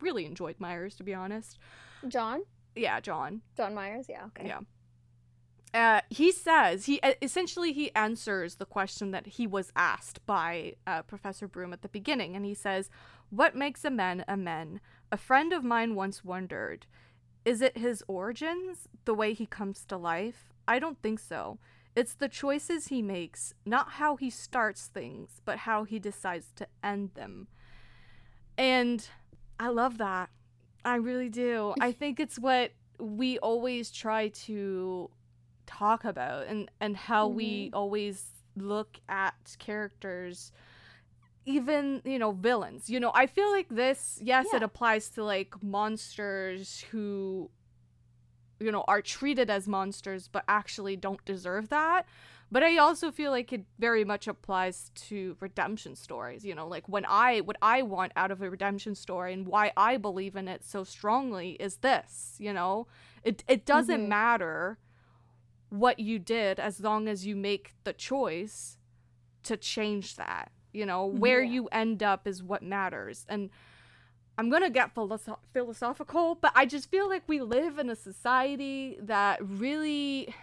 really 0.01 0.27
enjoyed 0.27 0.57
Myers 0.59 0.97
to 0.97 1.05
be 1.05 1.15
honest. 1.15 1.59
John. 2.09 2.43
Yeah, 2.79 3.01
John. 3.01 3.43
John 3.57 3.75
Myers. 3.75 4.07
Yeah. 4.09 4.27
Okay. 4.27 4.47
Yeah. 4.49 4.61
Uh, 5.75 6.01
he 6.09 6.33
says 6.33 6.87
he 6.87 6.99
uh, 7.03 7.13
essentially 7.21 7.73
he 7.73 7.95
answers 7.95 8.55
the 8.55 8.65
question 8.65 9.11
that 9.11 9.27
he 9.27 9.47
was 9.47 9.71
asked 9.77 10.25
by 10.25 10.75
uh, 10.87 11.03
Professor 11.03 11.47
Broom 11.47 11.73
at 11.73 11.83
the 11.83 11.89
beginning, 11.89 12.35
and 12.35 12.45
he 12.45 12.55
says, 12.55 12.89
"What 13.31 13.55
makes 13.55 13.85
a 13.85 13.91
man 13.91 14.25
a 14.27 14.37
man?" 14.37 14.81
A 15.13 15.17
friend 15.17 15.53
of 15.53 15.65
mine 15.65 15.95
once 15.95 16.25
wondered, 16.25 16.87
"Is 17.45 17.61
it 17.61 17.77
his 17.77 18.03
origins, 18.09 18.89
the 19.05 19.15
way 19.15 19.35
he 19.35 19.45
comes 19.45 19.85
to 19.87 19.99
life?" 19.99 20.49
I 20.67 20.79
don't 20.79 21.03
think 21.03 21.19
so. 21.19 21.59
It's 21.95 22.15
the 22.15 22.29
choices 22.29 22.89
he 22.89 23.03
makes, 23.03 23.55
not 23.67 23.93
how 23.93 24.17
he 24.17 24.31
starts 24.31 24.87
things, 24.87 25.41
but 25.45 25.59
how 25.59 25.85
he 25.85 25.99
decides 25.99 26.53
to 26.57 26.67
end 26.83 27.11
them. 27.15 27.49
And 28.57 29.07
I 29.59 29.69
love 29.69 29.99
that. 29.99 30.31
I 30.89 30.97
really 30.97 31.29
do. 31.29 31.75
I 31.81 31.93
think 31.93 32.19
it's 32.19 32.39
what 32.39 32.73
we 32.99 33.39
always 33.39 33.91
try 33.91 34.29
to 34.29 35.11
talk 35.67 36.05
about 36.05 36.47
and 36.47 36.71
and 36.81 36.97
how 36.97 37.29
we 37.29 37.67
mm-hmm. 37.67 37.77
always 37.77 38.25
look 38.57 38.99
at 39.09 39.57
characters 39.59 40.51
even 41.45 42.01
you 42.05 42.19
know 42.19 42.33
villains. 42.33 42.89
You 42.89 43.01
know 43.01 43.13
i 43.15 43.27
feel 43.27 43.51
like 43.51 43.69
this 43.69 44.19
yes 44.23 44.47
it 44.55 44.63
applies 44.63 45.11
to 45.11 45.25
like 45.25 45.63
monsters 45.63 46.85
who 46.91 47.51
you 48.59 48.73
know 48.73 48.85
are 48.89 49.03
treated 49.03 49.51
as 49.51 49.69
monsters 49.69 50.29
but 50.29 50.43
actually 50.49 50.97
don't 50.97 51.23
deserve 51.25 51.69
that 51.69 52.07
but 52.51 52.63
i 52.63 52.77
also 52.79 53.11
feel 53.11 53.31
like 53.31 53.53
it 53.53 53.65
very 53.79 54.05
much 54.05 54.27
applies 54.27 54.91
to 54.95 55.37
redemption 55.41 55.95
stories 55.95 56.45
you 56.45 56.55
know 56.55 56.67
like 56.67 56.89
when 56.89 57.05
i 57.07 57.41
what 57.41 57.57
i 57.63 57.83
want 57.83 58.13
out 58.17 58.31
of 58.31 58.41
a 58.43 58.49
redemption 58.51 58.95
story 58.95 59.33
and 59.33 59.47
why 59.47 59.73
i 59.77 59.97
believe 59.97 60.35
in 60.37 60.49
it 60.49 60.65
so 60.65 60.83
strongly 60.85 61.51
is 61.61 61.77
this 61.79 62.35
you 62.39 62.53
know 62.53 62.87
it 63.23 63.45
it 63.49 63.65
doesn't 63.67 64.05
Mhm. 64.07 64.09
matter 64.09 64.79
what 65.71 65.99
you 65.99 66.19
did 66.19 66.59
as 66.59 66.81
long 66.81 67.09
as 67.09 67.27
you 67.27 67.37
make 67.37 67.75
the 67.85 67.93
choice 67.93 68.79
to 69.43 69.57
change 69.57 70.17
that 70.17 70.51
you 70.73 70.87
know 70.87 71.05
where 71.07 71.43
Yeah. 71.43 71.51
you 71.53 71.69
end 71.73 72.03
up 72.03 72.27
is 72.27 72.43
what 72.43 72.63
matters 72.63 73.27
and 73.29 73.51
i'm 74.39 74.49
gonna 74.49 74.71
get 74.71 74.95
philosoph- 74.95 75.41
philosophical 75.53 76.35
but 76.37 76.53
i 76.55 76.65
just 76.65 76.91
feel 76.91 77.09
like 77.09 77.25
we 77.27 77.41
live 77.43 77.79
in 77.79 77.91
a 77.91 77.97
society 77.97 78.99
that 79.03 79.39
really 79.47 80.35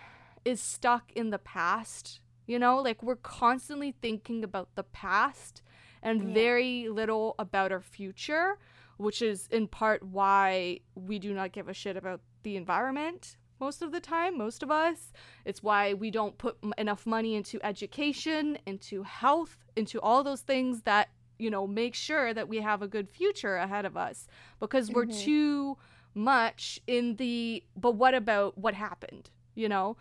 is 0.45 0.61
stuck 0.61 1.11
in 1.13 1.31
the 1.31 1.39
past 1.39 2.19
you 2.47 2.57
know 2.59 2.77
like 2.79 3.01
we're 3.03 3.15
constantly 3.15 3.91
thinking 4.01 4.43
about 4.43 4.69
the 4.75 4.83
past 4.83 5.61
and 6.03 6.21
Yeah. 6.21 6.33
very 6.33 6.87
little 6.89 7.35
about 7.39 7.71
our 7.71 7.81
future 7.81 8.57
which 8.97 9.21
is 9.21 9.47
in 9.51 9.67
part 9.67 10.03
why 10.03 10.79
we 10.93 11.19
do 11.19 11.33
not 11.33 11.51
give 11.51 11.67
a 11.67 11.73
shit 11.73 11.97
about 11.97 12.21
the 12.43 12.55
environment 12.55 13.35
most 13.57 13.81
of 13.81 13.93
the 13.93 14.01
time, 14.01 14.37
most 14.37 14.61
of 14.63 14.69
us. 14.69 15.13
It's 15.45 15.63
why 15.63 15.93
we 15.93 16.11
don't 16.11 16.37
put 16.37 16.57
m- 16.61 16.73
enough 16.77 17.05
money 17.05 17.35
into 17.35 17.57
education, 17.65 18.57
into 18.65 19.03
health, 19.03 19.55
into 19.77 19.97
all 20.01 20.25
those 20.25 20.41
things 20.41 20.81
that, 20.81 21.07
you 21.39 21.49
know, 21.49 21.65
make 21.65 21.95
sure 21.95 22.33
that 22.33 22.49
we 22.49 22.57
have 22.59 22.81
a 22.81 22.87
good 22.87 23.09
future 23.09 23.55
ahead 23.55 23.85
of 23.85 23.95
us 23.95 24.27
because 24.59 24.91
we're 24.91 25.05
Mhm. 25.05 25.23
too 25.23 25.77
much 26.13 26.81
in 26.85 27.15
the 27.15 27.63
but 27.77 27.91
what 27.95 28.13
about 28.13 28.57
what 28.57 28.73
happened, 28.73 29.29
you 29.55 29.69
know? 29.69 29.95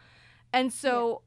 And 0.55 0.73
so 0.73 1.23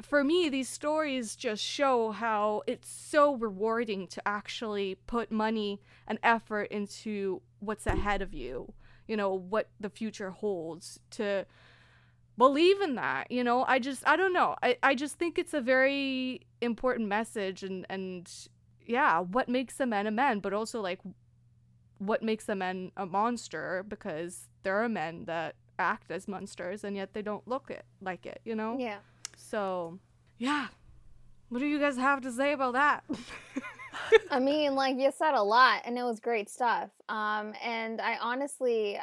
for 0.00 0.24
me, 0.24 0.48
these 0.48 0.70
stories 0.70 1.36
just 1.36 1.62
show 1.62 2.12
how 2.12 2.62
it's 2.66 2.88
so 2.88 3.34
rewarding 3.34 4.06
to 4.06 4.26
actually 4.26 4.96
put 5.06 5.30
money 5.30 5.82
and 6.08 6.18
effort 6.22 6.64
into 6.70 7.42
what's 7.60 7.86
ahead 7.86 8.22
of 8.22 8.32
you, 8.32 8.72
you 9.06 9.18
know, 9.18 9.34
what 9.34 9.68
the 9.78 9.90
future 9.90 10.30
holds, 10.30 10.98
to 11.10 11.44
believe 12.38 12.80
in 12.80 12.94
that, 12.94 13.30
you 13.30 13.44
know. 13.44 13.66
I 13.68 13.78
just, 13.78 14.02
I 14.08 14.16
don't 14.16 14.32
know. 14.32 14.56
I, 14.62 14.78
I 14.82 14.94
just 14.94 15.18
think 15.18 15.38
it's 15.38 15.52
a 15.52 15.60
very 15.60 16.40
important 16.62 17.06
message 17.06 17.62
and, 17.62 17.84
and 17.90 18.30
yeah, 18.86 19.20
what 19.20 19.46
makes 19.46 19.78
a 19.78 19.84
man 19.84 20.06
a 20.06 20.10
man, 20.10 20.40
but 20.40 20.54
also 20.54 20.80
like 20.80 21.00
what 21.98 22.22
makes 22.22 22.48
a 22.48 22.54
man 22.54 22.92
a 22.96 23.04
monster 23.04 23.84
because 23.86 24.48
there 24.62 24.82
are 24.82 24.88
men 24.88 25.26
that 25.26 25.54
act 25.78 26.10
as 26.10 26.26
monsters 26.28 26.84
and 26.84 26.96
yet 26.96 27.12
they 27.14 27.22
don't 27.22 27.46
look 27.48 27.70
it 27.70 27.84
like 28.00 28.26
it, 28.26 28.40
you 28.44 28.54
know? 28.54 28.76
Yeah. 28.78 28.98
So, 29.36 29.98
yeah. 30.38 30.68
What 31.48 31.58
do 31.60 31.66
you 31.66 31.78
guys 31.78 31.96
have 31.96 32.20
to 32.22 32.32
say 32.32 32.52
about 32.52 32.72
that? 32.74 33.04
I 34.30 34.38
mean, 34.40 34.74
like 34.74 34.98
you 34.98 35.12
said 35.16 35.34
a 35.34 35.42
lot, 35.42 35.82
and 35.84 35.96
it 35.98 36.02
was 36.02 36.18
great 36.20 36.48
stuff. 36.50 36.90
Um, 37.08 37.52
and 37.62 38.00
I 38.00 38.16
honestly, 38.20 38.98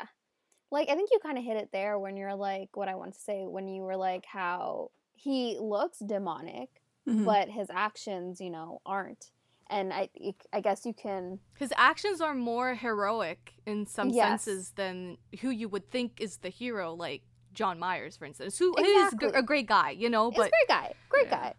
like, 0.72 0.90
I 0.90 0.96
think 0.96 1.10
you 1.12 1.20
kind 1.24 1.38
of 1.38 1.44
hit 1.44 1.58
it 1.58 1.70
there 1.72 1.98
when 2.00 2.18
you're 2.18 2.36
like, 2.36 2.76
what 2.76 2.88
I 2.90 2.96
want 2.96 3.14
to 3.14 3.20
say 3.20 3.46
when 3.46 3.68
you 3.68 3.84
were 3.84 3.96
like, 3.96 4.26
how 4.26 4.92
he 5.14 5.58
looks 5.60 6.00
demonic, 6.00 6.70
Mhm. 7.08 7.26
but 7.26 7.50
his 7.50 7.70
actions, 7.72 8.40
you 8.42 8.50
know, 8.50 8.82
aren't. 8.86 9.32
And 9.72 9.92
I 9.94 10.10
I 10.54 10.62
guess 10.62 10.86
you 10.86 10.94
can 10.94 11.40
His 11.58 11.74
actions 11.78 12.22
are 12.22 12.36
more 12.36 12.76
heroic 12.76 13.54
in 13.66 13.86
some 13.88 14.10
Yes. 14.10 14.44
senses 14.44 14.72
than 14.76 15.18
who 15.42 15.50
you 15.50 15.68
would 15.70 15.90
think 15.90 16.20
is 16.22 16.38
the 16.38 16.50
hero, 16.50 16.94
like 16.94 17.22
John 17.54 17.80
Myers, 17.80 18.18
for 18.18 18.26
instance, 18.26 18.58
who 18.60 18.76
is 18.78 18.86
Exactly. 18.88 19.30
g- 19.32 19.36
a 19.36 19.42
great 19.42 19.68
guy, 19.68 19.90
you 19.92 20.10
know. 20.10 20.30
He's 20.30 20.38
But 20.38 20.48
a 20.48 20.52
great 20.52 20.68
guy. 20.68 20.94
Great 21.10 21.28
yeah. 21.28 21.38
guy. 21.40 21.54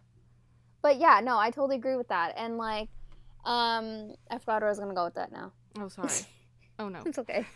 But 0.81 0.97
yeah, 0.97 1.19
no, 1.23 1.37
I 1.37 1.49
totally 1.51 1.75
agree 1.77 1.95
with 1.95 2.07
that. 2.09 2.33
And 2.37 2.57
like, 2.57 2.89
um, 3.45 4.13
I 4.31 4.37
forgot 4.39 4.61
where 4.61 4.67
I 4.67 4.69
was 4.69 4.79
gonna 4.79 4.93
go 4.93 5.05
with 5.05 5.15
that 5.15 5.31
now. 5.31 5.51
oh, 5.79 5.89
sorry. 5.89 6.09
Oh 6.79 6.89
no. 6.89 7.01
It's 7.05 7.19
okay. 7.19 7.45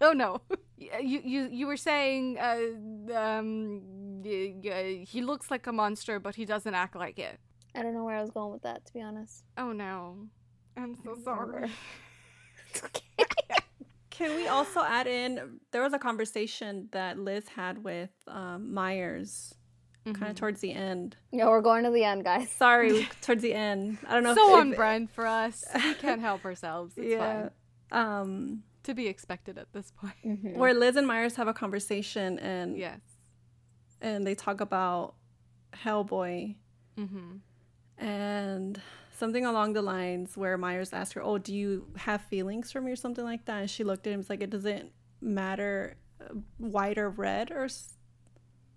Oh 0.00 0.12
no. 0.12 0.40
You 0.78 1.20
you 1.32 1.48
you 1.52 1.66
were 1.68 1.76
saying 1.76 2.36
uh, 2.36 3.14
um 3.16 3.82
he 4.24 5.20
looks 5.22 5.48
like 5.50 5.66
a 5.68 5.72
monster, 5.72 6.18
but 6.18 6.34
he 6.34 6.44
doesn't 6.44 6.74
act 6.74 6.96
like 6.96 7.18
it. 7.20 7.38
I 7.74 7.82
don't 7.82 7.94
know 7.94 8.04
where 8.04 8.16
I 8.16 8.20
was 8.20 8.30
going 8.30 8.52
with 8.52 8.62
that, 8.62 8.84
to 8.86 8.92
be 8.92 9.00
honest. 9.00 9.44
Oh 9.56 9.72
no. 9.72 10.28
I'm 10.76 10.96
so 11.04 11.16
sorry. 11.24 11.70
It's 12.70 12.82
okay. 12.84 13.02
Can 14.10 14.34
we 14.36 14.46
also 14.48 14.80
add 14.82 15.06
in? 15.06 15.60
There 15.72 15.82
was 15.82 15.92
a 15.92 15.98
conversation 15.98 16.88
that 16.92 17.18
Liz 17.18 17.48
had 17.48 17.84
with 17.84 18.10
um, 18.26 18.72
Myers, 18.72 19.54
kind 20.04 20.16
Mhm. 20.16 20.30
of 20.30 20.36
towards 20.36 20.60
the 20.62 20.72
end. 20.72 21.16
no, 21.32 21.50
we're 21.50 21.60
going 21.60 21.84
to 21.84 21.90
the 21.90 22.04
end, 22.04 22.24
guys. 22.24 22.50
Sorry, 22.50 23.06
towards 23.20 23.42
the 23.42 23.52
end. 23.52 23.98
I 24.08 24.14
don't 24.14 24.22
know. 24.22 24.34
So 24.34 24.54
if, 24.54 24.60
on 24.60 24.72
brand 24.72 25.10
for 25.10 25.26
us. 25.26 25.64
We 25.74 25.94
can't 25.94 26.20
help 26.22 26.44
ourselves. 26.46 26.94
It's 26.96 27.08
yeah. 27.10 27.48
fine. 27.90 28.00
Um, 28.20 28.62
To 28.84 28.94
be 28.94 29.06
expected 29.06 29.58
at 29.58 29.72
this 29.74 29.90
point. 29.92 30.14
Mhm. 30.24 30.56
where 30.56 30.72
Liz 30.74 30.96
and 30.96 31.06
Myers 31.06 31.36
have 31.36 31.48
a 31.48 31.54
conversation 31.54 32.38
and 32.38 32.76
Yes. 32.78 33.00
and 34.00 34.26
they 34.26 34.34
talk 34.34 34.60
about 34.62 35.14
Hellboy 35.84 36.56
Mm-hmm. 36.98 37.36
And 38.02 38.80
something 39.16 39.46
along 39.46 39.72
the 39.74 39.82
lines 39.82 40.36
where 40.36 40.56
Myers 40.58 40.92
asked 40.92 41.12
her, 41.14 41.22
"Oh, 41.22 41.38
do 41.38 41.54
you 41.54 41.86
have 41.96 42.20
feelings 42.22 42.72
for 42.72 42.80
me 42.80 42.90
or 42.92 42.96
something 42.96 43.24
like 43.24 43.44
that?" 43.46 43.60
And 43.60 43.70
she 43.70 43.84
looked 43.84 44.06
at 44.06 44.10
him, 44.10 44.14
and 44.14 44.20
was 44.24 44.30
like, 44.30 44.42
"It 44.42 44.50
doesn't 44.50 44.90
matter, 45.20 45.96
uh, 46.20 46.34
white 46.58 46.98
or 46.98 47.08
red 47.10 47.50
or." 47.50 47.64
s- 47.64 47.94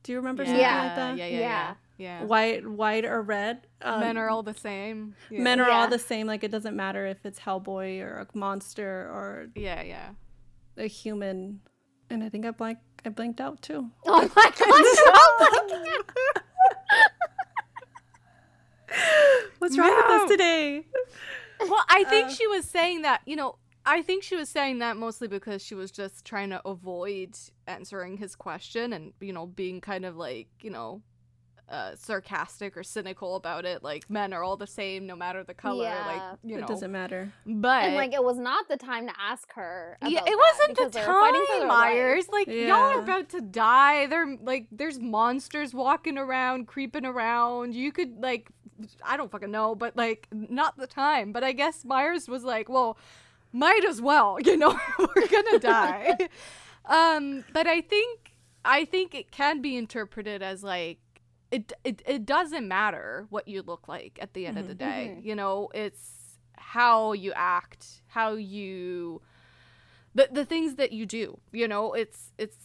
Do 0.04 0.12
you 0.12 0.20
remember 0.20 0.46
something 0.46 0.62
Yeah. 0.62 0.84
like 0.86 0.96
that? 0.96 1.18
Yeah, 1.18 1.26
yeah, 1.26 1.40
yeah. 1.40 1.74
yeah. 1.98 2.24
White, 2.26 2.64
white 2.68 3.06
or 3.06 3.24
red? 3.24 3.66
Um, 3.82 4.02
Men 4.02 4.18
are 4.20 4.30
all 4.30 4.44
the 4.44 4.54
same. 4.54 5.16
Yeah. 5.32 5.42
men 5.42 5.60
are 5.60 5.72
all 5.72 5.88
the 5.88 5.98
same. 5.98 6.28
Like 6.28 6.44
it 6.44 6.52
doesn't 6.52 6.76
matter 6.76 7.08
if 7.08 7.26
it's 7.26 7.40
Hellboy 7.40 8.02
or 8.06 8.20
a 8.20 8.28
monster 8.38 8.88
or 9.18 9.48
Yeah, 9.56 9.82
yeah. 9.82 10.10
a 10.78 10.86
human. 10.86 11.62
And 12.12 12.24
I 12.24 12.30
think 12.30 12.46
I 12.46 12.52
blank. 12.52 12.78
I 13.04 13.10
blinked 13.10 13.42
out 13.42 13.64
too. 13.64 13.90
Oh 14.06 14.22
my 14.36 14.50
gosh, 14.60 14.90
you're 15.00 15.16
all 15.22 15.34
blanking 15.42 15.88
out. 15.98 16.44
What's 19.60 19.78
wrong 19.78 19.96
with 19.96 20.06
No. 20.10 20.24
us 20.24 20.30
today? 20.30 20.86
Well, 21.62 21.84
I 21.90 22.04
think 22.10 22.28
Uh, 22.28 22.34
she 22.34 22.48
was 22.48 22.66
saying 22.66 23.02
that, 23.04 23.22
you 23.26 23.36
know, 23.36 23.58
I 23.86 24.02
think 24.02 24.24
she 24.24 24.36
was 24.36 24.50
saying 24.50 24.80
that 24.80 24.98
mostly 24.98 25.28
because 25.28 25.62
she 25.62 25.76
was 25.76 25.92
just 25.92 26.26
trying 26.26 26.50
to 26.50 26.62
avoid 26.68 27.38
answering 27.68 28.18
his 28.18 28.36
question 28.36 28.94
and, 28.94 29.14
you 29.20 29.32
know, 29.34 29.46
being 29.46 29.80
kind 29.82 30.06
of 30.06 30.16
like, 30.18 30.48
you 30.62 30.72
know, 30.72 31.02
uh, 31.68 31.96
sarcastic 31.96 32.78
or 32.78 32.84
cynical 32.84 33.36
about 33.36 33.66
it. 33.66 33.84
Like, 33.84 34.10
men 34.10 34.34
are 34.34 34.44
all 34.44 34.58
the 34.58 34.68
same 34.68 35.06
no 35.06 35.16
matter 35.16 35.44
the 35.44 35.54
color. 35.54 35.86
Yeah. 35.86 36.06
Like, 36.06 36.40
you 36.44 36.58
it 36.60 36.68
doesn't 36.68 36.92
matter. 36.92 37.32
But. 37.46 37.86
And 37.86 37.96
like, 37.96 38.14
it 38.14 38.24
was 38.24 38.38
not 38.38 38.68
the 38.68 38.78
time 38.78 39.08
to 39.08 39.14
ask 39.20 39.52
her. 39.54 39.98
yeah, 40.06 40.22
it 40.26 40.38
wasn't 40.38 40.78
the 40.78 41.00
they 41.00 41.08
were 41.08 41.14
fighting 41.14 41.46
for 41.46 41.54
time, 41.54 41.60
their 41.60 41.68
Myers. 41.68 42.28
life. 42.28 42.48
Like 42.48 42.56
y'all 42.56 42.92
are 42.92 43.00
about 43.00 43.30
to 43.30 43.42
die. 43.42 44.06
They're 44.08 44.38
like, 44.42 44.68
there's 44.72 45.00
monsters 45.00 45.74
walking 45.74 46.18
around, 46.18 46.68
creeping 46.68 47.06
around. 47.06 47.74
You 47.76 47.92
could 47.92 48.22
like, 48.22 48.50
I 49.04 49.18
don't 49.18 49.32
fucking 49.32 49.52
know, 49.52 49.74
but 49.76 49.96
like, 49.96 50.28
not 50.32 50.78
the 50.78 50.88
time. 50.88 51.32
But 51.32 51.44
I 51.44 51.52
guess 51.52 51.84
Myers 51.86 52.28
was 52.28 52.44
like, 52.44 52.70
well, 52.70 52.98
might 53.52 53.86
as 53.86 54.02
well. 54.02 54.38
You 54.46 54.58
know, 54.58 54.80
we're 55.00 55.28
gonna 55.28 55.60
die. 55.60 56.18
um, 56.86 57.44
but 57.54 57.66
I 57.66 57.82
think, 57.82 58.36
I 58.64 58.86
think 58.86 59.16
it 59.16 59.32
can 59.32 59.62
be 59.62 59.76
interpreted 59.76 60.44
as 60.44 60.64
like. 60.64 61.00
It, 61.56 61.74
it, 61.90 62.02
it 62.16 62.26
doesn't 62.26 62.68
matter 62.68 63.28
what 63.30 63.48
you 63.48 63.62
look 63.72 63.88
like 63.88 64.14
at 64.22 64.34
the 64.36 64.46
end 64.48 64.58
of 64.58 64.68
the 64.68 64.76
day. 64.76 65.02
Mhm. 65.18 65.26
You 65.28 65.36
know, 65.42 65.70
it's 65.74 66.04
how 66.76 67.14
you 67.14 67.32
act, 67.36 67.82
how 68.18 68.30
you 68.34 69.22
the 70.18 70.26
the 70.40 70.46
things 70.46 70.76
that 70.76 70.92
you 70.98 71.06
do 71.06 71.26
you 71.52 71.68
know 71.68 71.84
it's 72.02 72.32
it's 72.44 72.56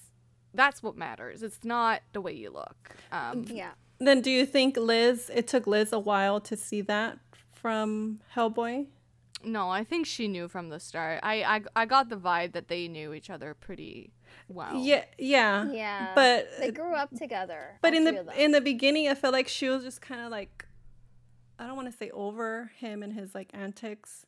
that's 0.55 0.79
what 0.85 0.95
matters 0.97 1.43
it's 1.43 1.63
not 1.65 2.01
the 2.13 2.21
way 2.21 2.33
you 2.33 2.51
look 2.51 2.81
um 3.13 3.45
Yeah. 3.49 3.73
Then 3.99 4.21
do 4.23 4.31
you 4.31 4.47
think 4.47 4.77
Liz? 4.77 5.31
It 5.35 5.47
took 5.53 5.67
Liz 5.67 5.93
a 5.93 5.99
while 6.11 6.41
to 6.51 6.57
see 6.57 6.81
that 6.83 7.19
from 7.53 8.21
Hellboy. 8.35 8.87
no 9.45 9.65
i 9.81 9.83
think 9.91 10.07
she 10.07 10.29
knew 10.35 10.47
from 10.55 10.67
the 10.75 10.81
start 10.89 11.17
i 11.23 11.37
i, 11.55 11.57
I 11.83 11.85
got 11.87 12.09
the 12.09 12.17
vibe 12.29 12.53
that 12.57 12.69
they 12.69 12.89
knew 12.89 13.09
each 13.19 13.31
other 13.35 13.51
pretty 13.67 14.13
well 14.49 14.77
Yeah, 14.77 15.05
yeah, 15.19 15.71
Yeah. 15.71 16.13
But 16.15 16.49
they 16.59 16.71
grew 16.71 16.95
up 16.95 17.11
together. 17.17 17.79
but 17.83 17.95
in 17.95 18.05
the 18.05 18.27
in 18.37 18.53
the 18.53 18.61
beginning, 18.61 19.09
I 19.09 19.15
felt 19.15 19.33
like 19.33 19.49
she 19.49 19.69
was 19.69 19.83
just 19.85 20.01
kind 20.01 20.21
of 20.21 20.31
like, 20.31 20.67
I 21.59 21.67
don't 21.67 21.77
want 21.77 21.91
to 21.91 21.97
say 21.97 22.11
over 22.11 22.71
him 22.77 23.03
and 23.03 23.13
his 23.13 23.35
like 23.35 23.51
antics. 23.55 24.27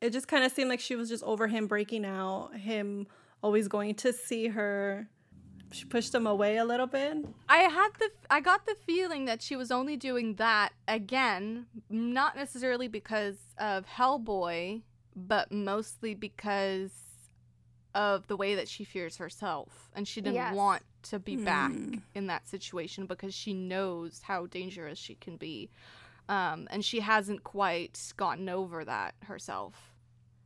It 0.00 0.12
just 0.12 0.28
kind 0.28 0.44
of 0.44 0.52
seemed 0.52 0.68
like 0.68 0.80
she 0.80 0.94
was 0.96 1.08
just 1.08 1.24
over 1.24 1.48
him 1.48 1.66
breaking 1.66 2.04
out, 2.04 2.50
him 2.54 3.06
always 3.42 3.66
going 3.68 3.94
to 3.96 4.12
see 4.12 4.48
her. 4.48 5.08
She 5.72 5.84
pushed 5.84 6.14
him 6.14 6.26
away 6.28 6.58
a 6.58 6.64
little 6.64 6.86
bit. 6.86 7.16
i 7.48 7.58
had 7.58 7.88
the 7.98 8.08
i 8.30 8.40
got 8.40 8.66
the 8.66 8.76
feeling 8.86 9.24
that 9.24 9.42
she 9.42 9.56
was 9.56 9.72
only 9.72 9.96
doing 9.96 10.36
that 10.36 10.72
again 10.86 11.66
not 11.90 12.36
necessarily 12.36 12.86
because 12.86 13.34
of 13.58 13.84
hellboy 13.84 14.80
but 15.16 15.50
mostly 15.50 16.14
because 16.14 16.92
of 17.96 18.26
the 18.28 18.36
way 18.36 18.54
that 18.54 18.68
she 18.68 18.84
fears 18.84 19.16
herself 19.16 19.90
and 19.94 20.06
she 20.06 20.20
didn't 20.20 20.34
Yes. 20.36 20.54
want 20.54 20.82
to 21.10 21.18
be 21.18 21.36
back 21.36 21.72
Hmm. 21.72 21.94
in 22.14 22.26
that 22.28 22.46
situation 22.46 23.06
because 23.06 23.34
she 23.34 23.54
knows 23.54 24.20
how 24.22 24.46
dangerous 24.46 24.98
she 24.98 25.14
can 25.16 25.36
be 25.36 25.70
um, 26.28 26.66
and 26.70 26.84
she 26.84 27.00
hasn't 27.00 27.42
quite 27.44 28.12
gotten 28.16 28.48
over 28.48 28.84
that 28.84 29.14
herself 29.24 29.94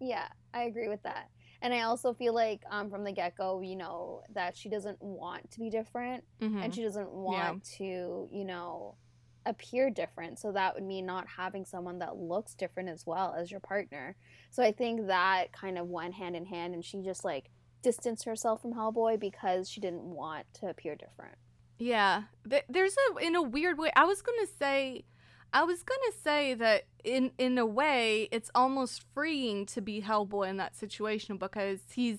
Yeah, 0.00 0.28
I 0.54 0.62
agree 0.62 0.88
with 0.88 1.02
that. 1.02 1.28
And 1.62 1.74
I 1.74 1.82
also 1.82 2.14
feel 2.14 2.34
like 2.34 2.62
um, 2.70 2.88
from 2.90 3.04
the 3.04 3.12
get 3.12 3.36
go, 3.36 3.60
you 3.60 3.76
know, 3.76 4.22
that 4.34 4.56
she 4.56 4.68
doesn't 4.70 5.00
want 5.02 5.50
to 5.50 5.58
be 5.60 5.68
different 5.70 6.24
Mhm. 6.40 6.64
and 6.64 6.74
she 6.74 6.82
doesn't 6.82 7.10
want 7.12 7.64
to, 7.78 8.28
you 8.32 8.44
know, 8.44 8.94
appear 9.46 9.90
different. 9.90 10.38
So 10.38 10.53
that 10.53 10.74
would 10.74 10.85
mean 10.85 11.07
not 11.07 11.26
having 11.26 11.64
someone 11.64 11.98
that 12.00 12.16
looks 12.16 12.55
different 12.55 12.88
as 12.88 13.07
well 13.07 13.35
as 13.37 13.50
your 13.50 13.61
partner. 13.61 14.16
So 14.50 14.62
I 14.62 14.72
think 14.72 15.07
that 15.07 15.53
kind 15.53 15.79
of 15.79 15.88
went 15.88 16.14
hand 16.14 16.37
in 16.37 16.46
hand 16.46 16.74
and 16.74 16.85
she 16.85 17.03
just 17.03 17.24
like 17.24 17.50
distanced 17.83 18.24
herself 18.24 18.62
from 18.62 18.74
Hellboy 18.74 19.18
because 19.18 19.68
she 19.68 19.81
didn't 19.81 20.03
want 20.03 20.46
to 20.55 20.68
appear 20.68 20.94
different. 20.94 21.37
Yeah, 21.79 22.24
there's 22.68 22.94
a 23.11 23.24
in 23.24 23.35
a 23.35 23.42
weird 23.42 23.79
way. 23.79 23.90
I 23.96 24.05
was 24.05 24.20
gonna 24.20 24.46
say, 24.59 25.05
I 25.53 25.62
was 25.62 25.83
gonna 25.83 26.12
say 26.22 26.53
that 26.55 26.85
in 27.05 27.33
in 27.38 27.57
a 27.57 27.64
way, 27.64 28.29
it's 28.31 28.50
almost 28.55 29.03
freeing 29.14 29.64
to 29.66 29.81
be 29.81 30.03
Hellboy 30.03 30.50
in 30.50 30.59
that 30.59 30.76
situation 30.76 31.38
because 31.38 31.81
he's 31.94 32.18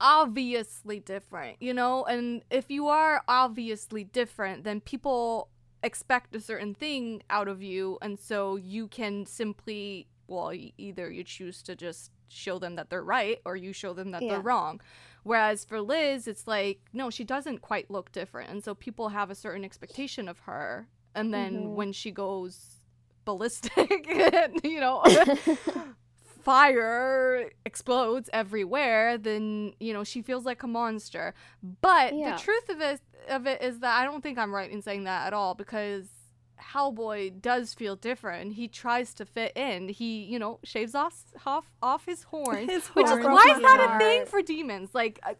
obviously 0.00 0.98
different, 0.98 1.62
you 1.62 1.72
know. 1.72 2.04
And 2.04 2.42
if 2.50 2.68
you 2.68 2.88
are 2.88 3.22
obviously 3.28 4.02
different, 4.02 4.64
then 4.64 4.80
people 4.80 5.50
expect 5.84 6.34
a 6.34 6.40
certain 6.40 6.74
thing 6.74 7.22
out 7.30 7.48
of 7.48 7.62
you, 7.62 7.98
and 8.02 8.18
so 8.18 8.56
you 8.56 8.88
can 8.88 9.26
simply, 9.26 10.08
well, 10.26 10.52
either 10.78 11.10
you 11.10 11.22
choose 11.24 11.62
to 11.62 11.76
just 11.76 12.10
show 12.28 12.58
them 12.58 12.74
that 12.76 12.90
they're 12.90 13.04
right, 13.04 13.40
or 13.44 13.54
you 13.56 13.72
show 13.72 13.92
them 13.92 14.10
that 14.12 14.22
Yeah. 14.22 14.28
they're 14.30 14.40
wrong. 14.40 14.80
Whereas 15.22 15.64
for 15.64 15.80
Liz, 15.80 16.26
it's 16.26 16.46
like, 16.46 16.80
no, 16.92 17.10
she 17.10 17.24
doesn't 17.24 17.58
quite 17.60 17.90
look 17.90 18.10
different. 18.12 18.50
And 18.50 18.64
so 18.64 18.74
people 18.74 19.10
have 19.10 19.30
a 19.30 19.34
certain 19.34 19.64
expectation 19.64 20.28
of 20.28 20.40
her. 20.40 20.88
And 21.14 21.32
then 21.32 21.68
Mhm. 21.68 21.74
when 21.76 21.92
she 21.92 22.10
goes 22.10 22.80
ballistic, 23.24 24.06
you 24.64 24.80
know, 24.80 25.02
fire 26.44 27.50
explodes 27.64 28.28
everywhere, 28.32 29.18
then, 29.18 29.72
you 29.80 29.92
know, 29.92 30.04
she 30.04 30.22
feels 30.22 30.44
like 30.44 30.62
a 30.62 30.66
monster. 30.66 31.34
But 31.80 32.14
Yeah. 32.14 32.36
the 32.36 32.42
truth 32.42 32.68
of 32.68 32.80
it, 32.80 33.00
of 33.28 33.46
it 33.46 33.62
is 33.62 33.80
that 33.80 33.98
I 34.00 34.04
don't 34.04 34.22
think 34.22 34.38
I'm 34.38 34.54
right 34.54 34.70
in 34.70 34.82
saying 34.82 35.04
that 35.04 35.26
at 35.26 35.32
all 35.32 35.54
because 35.54 36.08
Hellboy 36.60 37.40
does 37.40 37.74
feel 37.74 37.96
different. 37.96 38.54
He 38.54 38.68
tries 38.68 39.12
to 39.14 39.24
fit 39.26 39.52
in. 39.56 39.88
He, 39.88 40.24
you 40.24 40.38
know, 40.38 40.60
shaves 40.62 40.94
off 40.94 41.14
off, 41.46 41.70
off 41.82 42.06
his 42.06 42.22
horns. 42.24 42.70
His 42.74 42.86
Which 42.88 43.06
is 43.06 43.12
why 43.24 43.52
is 43.56 43.62
that 43.62 43.78
yeah. 43.80 43.96
a 43.96 43.98
thing 43.98 44.26
for 44.26 44.40
demons? 44.42 44.90
Like, 44.94 45.18
uh, 45.22 45.34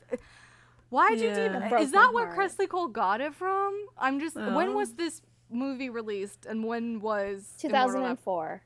why 0.90 1.14
do 1.14 1.24
Yeah. 1.24 1.34
demons? 1.34 1.68
Broke 1.70 1.82
Is 1.82 1.92
that 1.92 2.12
where 2.12 2.26
heart. 2.26 2.38
Kresley 2.50 2.68
Cole 2.68 2.88
got 2.88 3.20
it 3.20 3.34
from? 3.34 3.72
I'm 3.96 4.20
just. 4.20 4.36
When 4.36 4.70
Oh. 4.70 4.76
was 4.76 4.94
this 4.94 5.22
movie 5.50 5.88
released, 5.90 6.46
and 6.46 6.64
when 6.64 7.00
was 7.00 7.54
2004. 7.58 8.62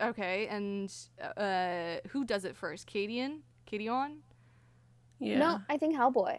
Okay, 0.00 0.46
and 0.48 0.92
uh, 1.36 1.96
who 2.10 2.24
does 2.24 2.44
it 2.44 2.56
first? 2.56 2.86
Cadian? 2.88 3.40
Cadion? 3.70 4.18
Yeah. 5.18 5.38
No, 5.38 5.60
I 5.68 5.76
think 5.76 5.96
Hellboy. 5.96 6.38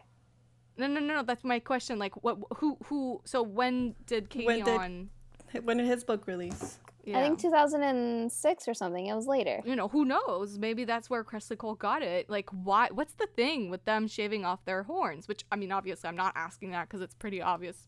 No, 0.77 0.87
no, 0.87 0.99
no, 1.01 1.15
no. 1.15 1.23
That's 1.23 1.43
my 1.43 1.59
question. 1.59 1.99
Like, 1.99 2.23
what? 2.23 2.37
Who? 2.57 2.77
Who? 2.85 3.21
So 3.25 3.43
when 3.43 3.95
did 4.05 4.33
When 4.33 4.63
did- 4.63 5.65
When 5.65 5.77
did 5.77 5.87
his 5.87 6.03
book 6.03 6.25
release? 6.27 6.79
I 7.07 7.23
think 7.23 7.39
2006 7.39 8.67
or 8.67 8.73
something. 8.75 9.07
It 9.07 9.15
was 9.15 9.25
later. 9.25 9.61
You 9.65 9.75
know, 9.75 9.87
who 9.87 10.05
knows? 10.05 10.59
Maybe 10.59 10.83
that's 10.85 11.09
where 11.09 11.23
Kresley 11.23 11.57
Cole 11.57 11.73
got 11.73 12.03
it. 12.03 12.29
Like, 12.29 12.47
why? 12.51 12.89
What's 12.91 13.13
the 13.13 13.25
thing 13.35 13.69
with 13.71 13.83
them 13.85 14.07
shaving 14.07 14.45
off 14.45 14.63
their 14.65 14.83
horns? 14.83 15.27
Which, 15.27 15.43
I 15.51 15.55
mean, 15.55 15.71
obviously, 15.71 16.07
I'm 16.07 16.15
not 16.15 16.33
asking 16.35 16.69
that 16.71 16.87
because 16.87 17.01
it's 17.01 17.15
pretty 17.15 17.41
obvious. 17.41 17.87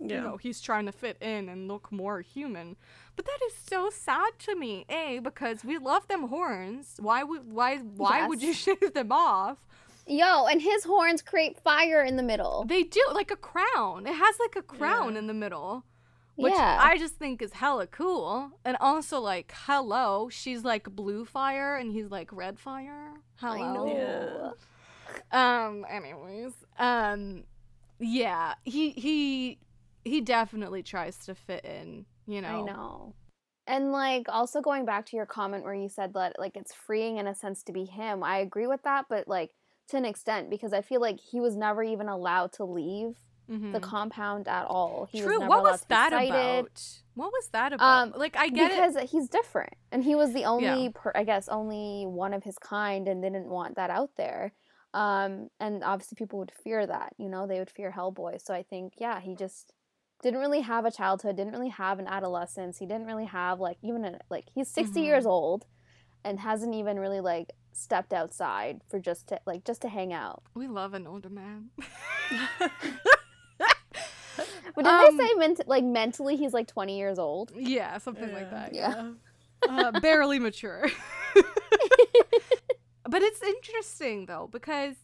Yeah. 0.00 0.16
You 0.16 0.20
know, 0.22 0.36
he's 0.38 0.60
trying 0.60 0.86
to 0.86 0.92
fit 0.92 1.18
in 1.20 1.48
and 1.48 1.68
look 1.68 1.92
more 1.92 2.20
human. 2.22 2.76
But 3.16 3.26
that 3.26 3.38
is 3.46 3.54
so 3.54 3.90
sad 3.90 4.38
to 4.40 4.56
me. 4.56 4.86
A 4.88 5.18
because 5.18 5.62
we 5.64 5.76
love 5.78 6.08
them 6.08 6.28
horns. 6.28 6.96
Why 6.98 7.22
would 7.22 7.52
why 7.52 7.76
why 7.78 8.26
would 8.26 8.42
you 8.42 8.52
shave 8.64 8.94
them 8.94 9.12
off? 9.12 9.58
Yo, 10.06 10.46
and 10.46 10.60
his 10.62 10.84
horns 10.84 11.22
create 11.22 11.60
fire 11.60 12.02
in 12.02 12.16
the 12.16 12.22
middle. 12.22 12.64
They 12.66 12.82
do 12.82 13.02
like 13.12 13.30
a 13.30 13.36
crown. 13.36 14.06
It 14.06 14.14
has 14.14 14.36
like 14.40 14.56
a 14.56 14.62
crown 14.62 15.12
Yeah. 15.12 15.18
in 15.20 15.26
the 15.26 15.34
middle. 15.34 15.84
Which 16.36 16.54
yeah. 16.54 16.78
I 16.80 16.96
just 16.96 17.16
think 17.16 17.42
is 17.42 17.52
hella 17.52 17.86
cool. 17.86 18.52
And 18.64 18.78
also 18.80 19.20
like, 19.20 19.52
hello, 19.66 20.30
she's 20.30 20.64
like 20.64 20.84
blue 20.84 21.26
fire 21.26 21.76
and 21.76 21.92
he's 21.92 22.10
like 22.10 22.32
red 22.32 22.58
fire. 22.58 23.12
Hello. 23.36 23.52
I 23.62 23.74
know. 23.74 24.54
Yeah. 25.32 25.66
Um 25.66 25.84
anyways, 25.90 26.52
um 26.78 27.44
yeah, 27.98 28.54
he 28.64 28.90
he 28.90 29.58
he 30.04 30.20
definitely 30.20 30.82
tries 30.82 31.16
to 31.26 31.34
fit 31.34 31.64
in, 31.64 32.06
you 32.26 32.40
know. 32.40 32.48
I 32.48 32.62
know. 32.62 33.14
And 33.66 33.92
like 33.92 34.26
also 34.28 34.60
going 34.60 34.84
back 34.84 35.06
to 35.06 35.16
your 35.16 35.26
comment 35.26 35.64
where 35.64 35.74
you 35.74 35.88
said 35.88 36.14
that 36.14 36.38
like 36.38 36.56
it's 36.56 36.74
freeing 36.74 37.18
in 37.18 37.26
a 37.26 37.34
sense 37.34 37.62
to 37.64 37.72
be 37.72 37.84
him. 37.84 38.22
I 38.24 38.38
agree 38.38 38.66
with 38.66 38.82
that, 38.82 39.06
but 39.08 39.28
like 39.28 39.52
to 39.88 39.96
an 39.96 40.04
extent 40.04 40.50
because 40.50 40.72
I 40.72 40.82
feel 40.82 41.00
like 41.00 41.20
he 41.20 41.40
was 41.40 41.56
never 41.56 41.82
even 41.82 42.08
allowed 42.08 42.52
to 42.54 42.64
leave 42.64 43.16
Mhm. 43.48 43.72
the 43.72 43.80
compound 43.80 44.48
at 44.48 44.66
all. 44.66 45.08
He 45.10 45.20
True. 45.20 45.32
Was 45.32 45.40
never 45.40 45.48
what 45.50 45.62
was 45.62 45.80
that 45.88 46.12
about? 46.12 47.02
What 47.14 47.32
was 47.32 47.48
that 47.52 47.72
about? 47.72 48.02
Um, 48.08 48.12
like 48.16 48.36
I 48.36 48.48
get 48.48 48.72
because 48.72 48.96
it. 48.96 49.10
he's 49.10 49.28
different 49.28 49.74
and 49.92 50.02
he 50.04 50.14
was 50.14 50.32
the 50.32 50.44
only 50.44 50.64
Yeah. 50.88 50.90
per, 50.94 51.12
i 51.14 51.24
guess 51.24 51.48
only 51.48 52.04
one 52.06 52.32
of 52.32 52.42
his 52.44 52.56
kind 52.58 53.08
and 53.08 53.22
didn't 53.22 53.48
want 53.48 53.76
that 53.76 53.90
out 53.90 54.10
there 54.16 54.52
um 54.94 55.48
and 55.60 55.82
obviously 55.84 56.16
people 56.16 56.38
would 56.38 56.50
fear 56.64 56.86
that 56.86 57.12
you 57.18 57.28
know 57.28 57.46
they 57.46 57.58
would 57.58 57.70
fear 57.70 57.92
hellboy 57.96 58.40
so 58.40 58.52
i 58.54 58.62
think 58.62 58.94
yeah 58.98 59.20
he 59.20 59.34
just 59.34 59.72
didn't 60.22 60.40
really 60.40 60.60
have 60.60 60.84
a 60.84 60.90
childhood 60.90 61.36
didn't 61.36 61.52
really 61.52 61.68
have 61.70 61.98
an 61.98 62.06
adolescence 62.06 62.78
he 62.78 62.86
didn't 62.86 63.06
really 63.06 63.24
have 63.26 63.58
like 63.60 63.78
even 63.82 64.04
a, 64.04 64.18
like 64.30 64.46
he's 64.54 64.68
60 64.68 65.00
Mhm. 65.00 65.04
years 65.04 65.26
old 65.26 65.66
and 66.24 66.40
hasn't 66.40 66.74
even 66.74 66.98
really 66.98 67.20
like 67.20 67.52
stepped 67.72 68.12
outside 68.12 68.82
for 68.88 68.98
just 68.98 69.28
to 69.28 69.40
like 69.46 69.64
just 69.64 69.80
to 69.82 69.88
hang 69.88 70.12
out 70.12 70.42
We 70.54 70.66
love 70.68 70.92
an 70.94 71.06
older 71.06 71.30
man. 71.30 71.70
but 74.74 74.84
did 74.84 74.86
Um, 74.86 75.16
they 75.16 75.24
say 75.24 75.34
ment- 75.34 75.66
like 75.68 75.84
mentally 75.84 76.36
he's 76.36 76.52
like 76.52 76.66
20 76.66 76.96
years 76.98 77.18
old 77.18 77.52
yeah, 77.56 77.98
something 77.98 78.32
like 78.32 78.50
that. 78.50 78.74
Yeah. 78.74 79.12
uh, 79.68 79.92
barely 80.00 80.38
mature. 80.38 80.88
but 83.08 83.22
it's 83.22 83.42
interesting 83.42 84.26
though 84.26 84.48
because 84.50 84.96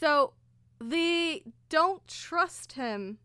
so 0.00 0.32
they 0.80 1.42
don't 1.68 2.06
trust 2.06 2.72
him 2.72 3.18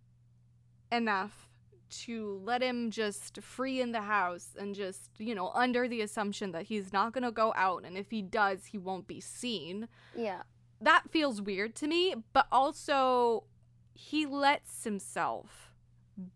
enough 0.91 1.47
to 1.89 2.39
let 2.43 2.61
him 2.61 2.89
just 2.89 3.41
free 3.41 3.81
in 3.81 3.91
the 3.91 4.01
house 4.01 4.55
and 4.57 4.73
just, 4.73 5.09
you 5.17 5.35
know, 5.35 5.49
under 5.53 5.87
the 5.87 6.01
assumption 6.01 6.51
that 6.53 6.63
he's 6.63 6.93
not 6.93 7.11
going 7.11 7.23
to 7.23 7.31
go 7.31 7.51
out 7.55 7.83
and 7.85 7.97
if 7.97 8.09
he 8.11 8.21
does, 8.21 8.67
he 8.67 8.77
won't 8.77 9.07
be 9.07 9.19
seen. 9.19 9.87
yeah 10.15 10.43
That 10.79 11.09
feels 11.11 11.41
weird 11.41 11.75
to 11.75 11.87
me, 11.87 12.15
but 12.33 12.47
also 12.51 13.43
he 13.93 14.25
lets 14.25 14.83
himself 14.85 15.67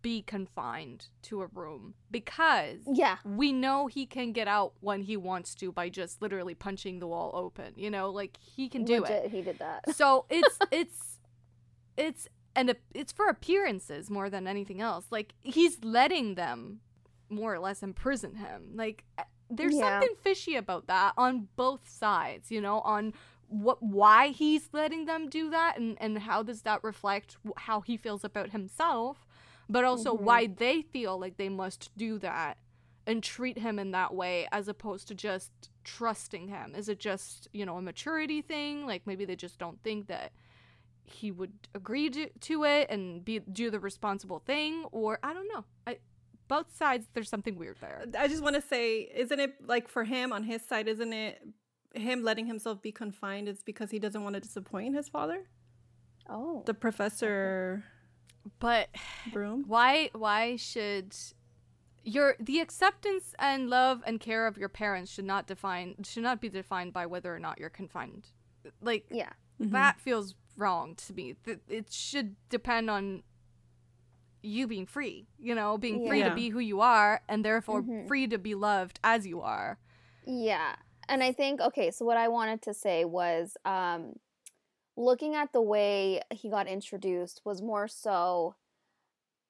be 0.01 0.21
confined 0.21 1.07
to 1.21 1.41
a 1.41 1.47
room 1.47 1.93
because 2.09 2.79
yeah 2.91 3.17
we 3.23 3.51
know 3.53 3.85
he 3.87 4.05
can 4.05 4.31
get 4.31 4.47
out 4.47 4.73
when 4.79 5.03
he 5.03 5.15
wants 5.15 5.53
to 5.53 5.71
by 5.71 5.89
just 5.89 6.21
literally 6.21 6.55
punching 6.55 6.99
the 6.99 7.07
wall 7.07 7.31
open. 7.33 7.73
You 7.75 7.91
know, 7.91 8.09
like 8.09 8.37
he 8.37 8.67
can 8.67 8.83
do 8.83 9.01
legit 9.01 9.25
it. 9.25 9.31
he 9.31 9.41
did 9.41 9.59
that 9.59 9.95
So 9.95 10.25
it's 10.29 10.59
it's 10.71 11.19
it's 11.97 12.27
and 12.55 12.75
it's 12.93 13.11
for 13.11 13.27
appearances 13.27 14.09
more 14.09 14.29
than 14.29 14.47
anything 14.47 14.81
else. 14.81 15.05
Like 15.11 15.33
he's 15.41 15.83
letting 15.83 16.35
them 16.35 16.79
more 17.29 17.53
or 17.53 17.59
less 17.59 17.83
imprison 17.83 18.35
him. 18.35 18.71
Like 18.75 19.03
uh, 19.17 19.23
there's 19.49 19.75
Yeah. 19.75 19.79
something 19.79 20.13
fishy 20.21 20.55
about 20.55 20.87
that 20.87 21.13
on 21.17 21.47
both 21.55 21.89
sides, 21.89 22.51
you 22.51 22.61
know, 22.61 22.79
on 22.81 23.13
what 23.47 23.81
why 23.83 24.29
he's 24.29 24.69
letting 24.73 25.05
them 25.05 25.29
do 25.29 25.49
that 25.51 25.77
and 25.77 25.97
and 26.01 26.17
how 26.19 26.41
does 26.43 26.63
that 26.63 26.83
reflect 26.83 27.37
how 27.57 27.81
he 27.81 27.95
feels 27.97 28.23
about 28.23 28.49
himself, 28.51 29.25
but 29.69 29.83
also 29.83 30.13
Mhm. 30.15 30.21
why 30.21 30.47
they 30.47 30.81
feel 30.81 31.19
like 31.19 31.37
they 31.37 31.49
must 31.49 31.91
do 31.97 32.17
that 32.19 32.57
and 33.07 33.21
treat 33.21 33.59
him 33.59 33.77
in 33.77 33.91
that 33.91 34.15
way 34.15 34.47
as 34.51 34.67
opposed 34.67 35.07
to 35.07 35.13
just 35.13 35.51
trusting 35.83 36.47
him. 36.47 36.73
Is 36.73 36.89
it 36.89 36.99
just, 36.99 37.47
you 37.53 37.63
know, 37.63 37.77
a 37.77 37.81
maturity 37.81 38.41
thing? 38.41 38.87
Like 38.87 39.05
maybe 39.05 39.25
they 39.25 39.35
just 39.35 39.59
don't 39.59 39.79
think 39.83 40.07
that 40.07 40.31
he 41.05 41.31
would 41.31 41.53
agree 41.75 42.09
to, 42.09 42.29
to 42.29 42.63
it 42.63 42.89
and 42.89 43.23
be 43.23 43.39
do 43.39 43.69
the 43.69 43.79
responsible 43.79 44.39
thing 44.39 44.85
or 44.91 45.19
I 45.23 45.33
don't 45.33 45.47
know. 45.47 45.63
I 45.85 45.99
both 46.47 46.75
sides 46.75 47.07
there's 47.13 47.29
something 47.29 47.57
weird 47.57 47.77
there. 47.81 48.05
I 48.17 48.27
just 48.27 48.43
want 48.43 48.55
to 48.55 48.61
say, 48.61 49.01
isn't 49.15 49.39
it 49.39 49.55
like 49.67 49.87
for 49.87 50.03
him 50.03 50.31
on 50.33 50.43
his 50.43 50.63
side, 50.63 50.87
isn't 50.87 51.13
it 51.13 51.41
him 51.93 52.23
letting 52.23 52.45
himself 52.45 52.81
be 52.81 52.91
confined 52.91 53.47
is 53.47 53.63
because 53.63 53.89
he 53.91 53.99
doesn't 53.99 54.23
want 54.23 54.33
to 54.35 54.39
disappoint 54.41 54.95
his 54.95 55.07
father? 55.09 55.43
oh 56.29 56.63
The 56.65 56.73
professor 56.73 57.83
But 58.59 58.89
Broom? 59.31 59.63
why 59.67 60.09
why 60.13 60.55
should 60.55 61.15
your 62.03 62.35
the 62.39 62.59
acceptance 62.59 63.33
and 63.39 63.69
love 63.69 64.03
and 64.05 64.19
care 64.19 64.45
of 64.45 64.57
your 64.57 64.69
parents 64.69 65.11
should 65.11 65.25
not 65.25 65.47
define 65.47 65.95
should 66.03 66.23
not 66.23 66.39
be 66.41 66.49
defined 66.49 66.93
by 66.93 67.05
whether 67.05 67.33
or 67.33 67.39
not 67.39 67.59
you're 67.59 67.69
confined. 67.69 68.27
Like 68.81 69.05
yeah 69.09 69.33
Mhm. 69.59 69.71
that 69.71 69.99
feels 70.01 70.35
wrong 70.57 70.95
to 70.95 71.13
me. 71.13 71.35
Th- 71.43 71.59
It 71.67 71.91
should 71.91 72.35
depend 72.49 72.89
on 72.89 73.23
you 74.41 74.67
being 74.67 74.85
free, 74.85 75.27
you 75.39 75.55
know, 75.55 75.77
being 75.77 76.05
free 76.07 76.21
to 76.29 76.35
be 76.35 76.49
who 76.49 76.59
you 76.59 76.79
are 76.81 77.21
and 77.27 77.43
therefore 77.43 77.81
Mhm. 77.81 78.07
free 78.07 78.27
to 78.27 78.37
be 78.37 78.53
loved 78.53 78.99
as 79.03 79.25
you 79.25 79.41
are. 79.41 79.79
Yeah. 80.25 80.75
And 81.09 81.23
I 81.23 81.31
think 81.31 81.61
okay, 81.61 81.91
so 81.91 82.05
what 82.05 82.17
I 82.17 82.27
wanted 82.27 82.61
to 82.63 82.73
say 82.73 83.05
was 83.05 83.57
um 83.65 84.19
looking 84.95 85.35
at 85.35 85.51
the 85.51 85.61
way 85.61 86.21
he 86.31 86.49
got 86.49 86.67
introduced 86.67 87.41
was 87.43 87.61
more 87.61 87.87
so 87.87 88.55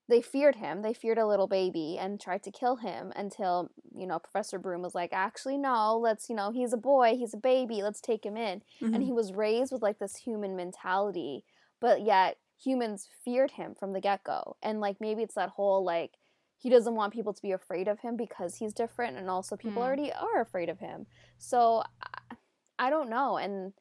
they 0.08 0.22
feared 0.22 0.56
him. 0.56 0.82
They 0.82 0.94
feared 0.94 1.18
a 1.18 1.26
little 1.28 1.48
baby 1.48 1.98
and 2.00 2.20
tried 2.20 2.44
to 2.44 2.52
kill 2.52 2.78
him 2.78 3.12
until, 3.16 3.70
you 3.96 4.06
know, 4.08 4.20
Professor 4.20 4.60
Broom 4.60 4.82
was 4.82 4.96
like, 4.96 5.14
"Actually, 5.14 5.58
no. 5.58 5.98
Let's, 5.98 6.30
you 6.30 6.36
know, 6.36 6.52
he's 6.52 6.74
a 6.74 6.78
boy, 6.78 7.16
he's 7.18 7.34
a 7.34 7.38
baby. 7.38 7.82
Let's 7.84 8.02
take 8.02 8.26
him 8.26 8.38
in." 8.38 8.62
Mhm. 8.82 8.94
And 8.94 9.04
he 9.04 9.12
was 9.14 9.34
raised 9.34 9.72
with 9.72 9.82
like 9.82 10.00
this 10.00 10.16
human 10.18 10.56
mentality, 10.56 11.44
but 11.80 12.02
yet 12.02 12.38
humans 12.58 13.10
feared 13.24 13.52
him 13.52 13.76
from 13.76 13.94
the 13.94 14.02
get-go. 14.02 14.58
And 14.62 14.80
like 14.80 15.02
maybe 15.02 15.24
it's 15.24 15.36
that 15.36 15.50
whole 15.50 15.84
like 15.84 16.18
he 16.58 16.70
doesn't 16.70 16.96
want 16.96 17.14
people 17.14 17.34
to 17.34 17.42
be 17.42 17.52
afraid 17.52 17.88
of 17.88 18.00
him 18.00 18.16
because 18.16 18.56
he's 18.56 18.74
different 18.74 19.18
and 19.18 19.30
also 19.30 19.56
people 19.58 19.82
Hmm. 19.82 19.88
already 19.88 20.12
are 20.14 20.42
afraid 20.42 20.70
of 20.70 20.80
him 20.80 21.06
so 21.38 21.84
I, 22.02 22.36
I 22.80 22.90
don't 22.90 23.10
know 23.10 23.38
and 23.38 23.74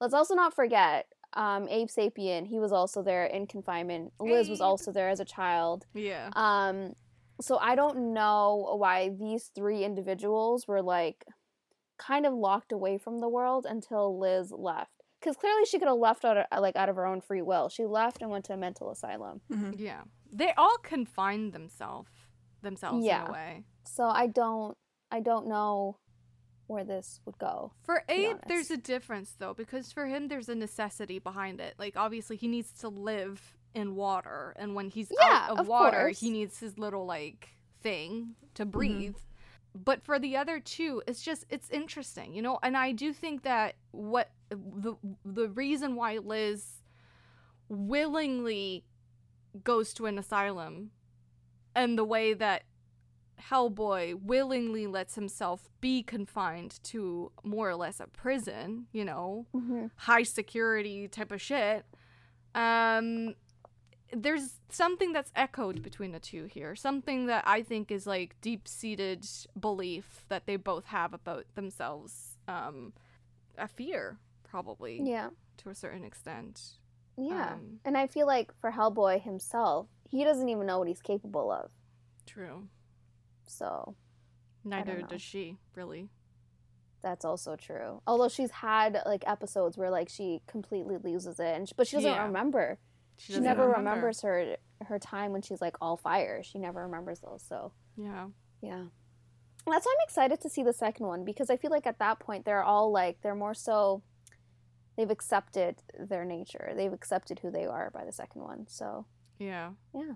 let's 0.00 0.14
also 0.14 0.34
not 0.34 0.54
forget 0.54 1.06
um, 1.34 1.68
abe 1.68 1.88
sapien 1.88 2.46
he 2.46 2.58
was 2.58 2.72
also 2.72 3.02
there 3.02 3.24
in 3.26 3.46
confinement 3.46 4.12
liz 4.20 4.48
was 4.48 4.60
also 4.60 4.90
there 4.92 5.08
as 5.08 5.20
a 5.20 5.24
child 5.24 5.86
Yeah. 5.94 6.30
um, 6.34 6.94
so 7.40 7.56
i 7.58 7.74
don't 7.74 8.12
know 8.12 8.74
why 8.78 9.10
these 9.10 9.50
three 9.54 9.84
individuals 9.84 10.66
were 10.66 10.82
like 10.82 11.24
kind 11.98 12.26
of 12.26 12.32
locked 12.34 12.72
away 12.72 12.98
from 12.98 13.18
the 13.20 13.28
world 13.28 13.66
until 13.68 14.18
liz 14.18 14.50
left 14.52 15.02
because 15.20 15.36
clearly 15.36 15.64
she 15.66 15.78
could 15.78 15.88
have 15.88 15.98
left 15.98 16.24
out 16.24 16.36
of, 16.38 16.46
like 16.60 16.74
out 16.76 16.88
of 16.88 16.96
her 16.96 17.06
own 17.06 17.20
free 17.20 17.42
will 17.42 17.68
she 17.68 17.84
left 17.84 18.22
and 18.22 18.30
went 18.30 18.44
to 18.46 18.52
a 18.54 18.56
mental 18.56 18.90
asylum 18.90 19.40
Mhm. 19.52 19.74
Yeah. 19.78 20.02
They 20.32 20.52
all 20.56 20.76
confined 20.82 21.52
themselves 21.52 22.10
themselves 22.62 23.04
in 23.04 23.10
a 23.28 23.32
way. 23.32 23.64
so 23.84 24.04
i 24.04 24.26
don't 24.26 24.76
i 25.10 25.20
don't 25.20 25.46
know 25.46 25.96
where 26.70 26.84
this 26.84 27.20
would 27.24 27.36
go 27.38 27.72
For 27.82 28.04
be 28.06 28.26
Abe, 28.26 28.36
there's 28.46 28.70
a 28.70 28.76
difference 28.76 29.34
though, 29.38 29.54
because 29.54 29.92
for 29.92 30.06
him 30.06 30.28
there's 30.28 30.48
a 30.48 30.54
necessity 30.54 31.18
behind 31.18 31.60
it. 31.60 31.74
Like 31.78 31.96
obviously 31.96 32.36
he 32.36 32.48
needs 32.48 32.70
to 32.80 32.88
live 32.88 33.56
in 33.74 33.94
water, 33.94 34.54
and 34.56 34.74
when 34.74 34.88
he's 34.88 35.10
Yeah, 35.10 35.46
out 35.46 35.50
of, 35.50 35.58
of 35.60 35.68
water, 35.68 36.00
course. 36.02 36.20
he 36.20 36.30
needs 36.30 36.58
his 36.60 36.78
little 36.78 37.06
like 37.06 37.56
thing 37.82 38.34
to 38.54 38.62
mm-hmm. 38.62 38.70
breathe. 38.70 39.16
But 39.74 40.02
for 40.02 40.18
the 40.18 40.36
other 40.36 40.58
two, 40.58 41.02
it's 41.06 41.22
just 41.22 41.44
it's 41.50 41.70
interesting, 41.70 42.34
you 42.34 42.42
know. 42.42 42.58
And 42.62 42.76
I 42.76 42.92
do 42.92 43.12
think 43.12 43.42
that 43.42 43.76
what 43.92 44.30
the 44.48 44.96
the 45.24 45.48
reason 45.48 45.94
why 45.94 46.18
Liz 46.18 46.82
willingly 47.68 48.84
goes 49.62 49.92
to 49.94 50.06
an 50.06 50.18
asylum, 50.18 50.90
and 51.74 51.96
the 51.96 52.04
way 52.04 52.34
that 52.34 52.64
Hellboy 53.40 54.22
willingly 54.22 54.86
lets 54.86 55.14
himself 55.14 55.68
be 55.80 56.02
confined 56.02 56.78
to 56.84 57.32
more 57.42 57.68
or 57.68 57.76
less 57.76 58.00
a 58.00 58.06
prison, 58.06 58.86
you 58.92 59.04
know, 59.04 59.46
mm-hmm. 59.54 59.86
high 59.96 60.22
security 60.22 61.08
type 61.08 61.32
of 61.32 61.40
shit. 61.40 61.84
Um 62.54 63.34
there's 64.12 64.58
something 64.68 65.12
that's 65.12 65.30
echoed 65.36 65.82
between 65.82 66.12
the 66.12 66.18
two 66.18 66.44
here. 66.44 66.74
Something 66.74 67.26
that 67.26 67.44
I 67.46 67.62
think 67.62 67.90
is 67.90 68.06
like 68.06 68.34
deep 68.40 68.66
seated 68.66 69.24
belief 69.58 70.24
that 70.28 70.46
they 70.46 70.56
both 70.56 70.86
have 70.86 71.14
about 71.14 71.46
themselves. 71.54 72.36
Um, 72.48 72.92
a 73.56 73.68
fear, 73.68 74.18
probably, 74.42 75.00
Yeah. 75.02 75.30
to 75.58 75.70
a 75.70 75.74
certain 75.74 76.04
extent. 76.04 76.78
Yeah. 77.16 77.52
Um, 77.54 77.80
and 77.84 77.96
I 77.96 78.06
feel 78.06 78.26
like 78.26 78.52
for 78.60 78.72
Hellboy 78.72 79.22
himself, 79.22 79.88
he 80.08 80.24
doesn't 80.24 80.48
even 80.48 80.66
know 80.66 80.78
what 80.78 80.88
he's 80.88 81.02
capable 81.02 81.50
of. 81.50 81.70
True. 82.26 82.68
So 83.50 83.94
Neither 84.64 85.02
does 85.02 85.22
she, 85.22 85.56
really. 85.74 86.08
that's 87.02 87.24
also 87.24 87.56
true. 87.56 88.02
Although 88.06 88.28
she's 88.28 88.50
had 88.50 89.00
like 89.06 89.24
episodes 89.26 89.76
where 89.78 89.90
like 89.90 90.08
she 90.08 90.42
completely 90.46 90.96
loses 91.02 91.40
it, 91.40 91.56
and 91.56 91.68
sh 91.68 91.72
but 91.76 91.86
she 91.86 91.96
doesn't 91.96 92.10
Yeah. 92.10 92.26
remember. 92.26 92.78
She, 93.16 93.32
doesn't 93.32 93.44
never 93.44 93.62
remember. 93.68 93.90
remembers 93.90 94.20
her 94.22 94.56
her 94.86 94.98
time 94.98 95.32
when 95.32 95.42
she's 95.42 95.60
like 95.60 95.76
all 95.80 95.96
fire. 95.96 96.42
She 96.42 96.58
never 96.58 96.82
remembers 96.82 97.20
those. 97.20 97.42
So 97.42 97.72
Yeah. 97.96 98.28
yeah, 98.62 98.78
and 98.80 99.74
that's 99.74 99.84
why 99.86 99.94
I'm 99.98 100.04
excited 100.04 100.40
to 100.42 100.48
see 100.48 100.62
the 100.62 100.72
second 100.72 101.06
one 101.06 101.24
because 101.24 101.50
I 101.50 101.56
feel 101.56 101.70
like 101.70 101.86
at 101.86 101.98
that 101.98 102.18
point 102.18 102.44
they're 102.44 102.62
all 102.62 102.90
like 102.90 103.20
they're 103.22 103.34
more 103.34 103.54
so 103.54 104.02
they've 104.96 105.10
accepted 105.10 105.82
their 105.98 106.24
nature. 106.24 106.72
They've 106.76 106.92
accepted 106.92 107.38
who 107.40 107.50
they 107.50 107.64
are 107.66 107.90
by 107.90 108.04
the 108.04 108.12
second 108.12 108.42
one. 108.42 108.66
So 108.68 109.06
Yeah. 109.38 109.70
Yeah. 109.94 110.14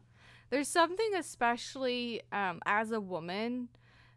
There's 0.50 0.68
something 0.68 1.14
especially 1.16 2.22
um, 2.32 2.60
as 2.66 2.92
a 2.92 3.00
woman, 3.00 3.68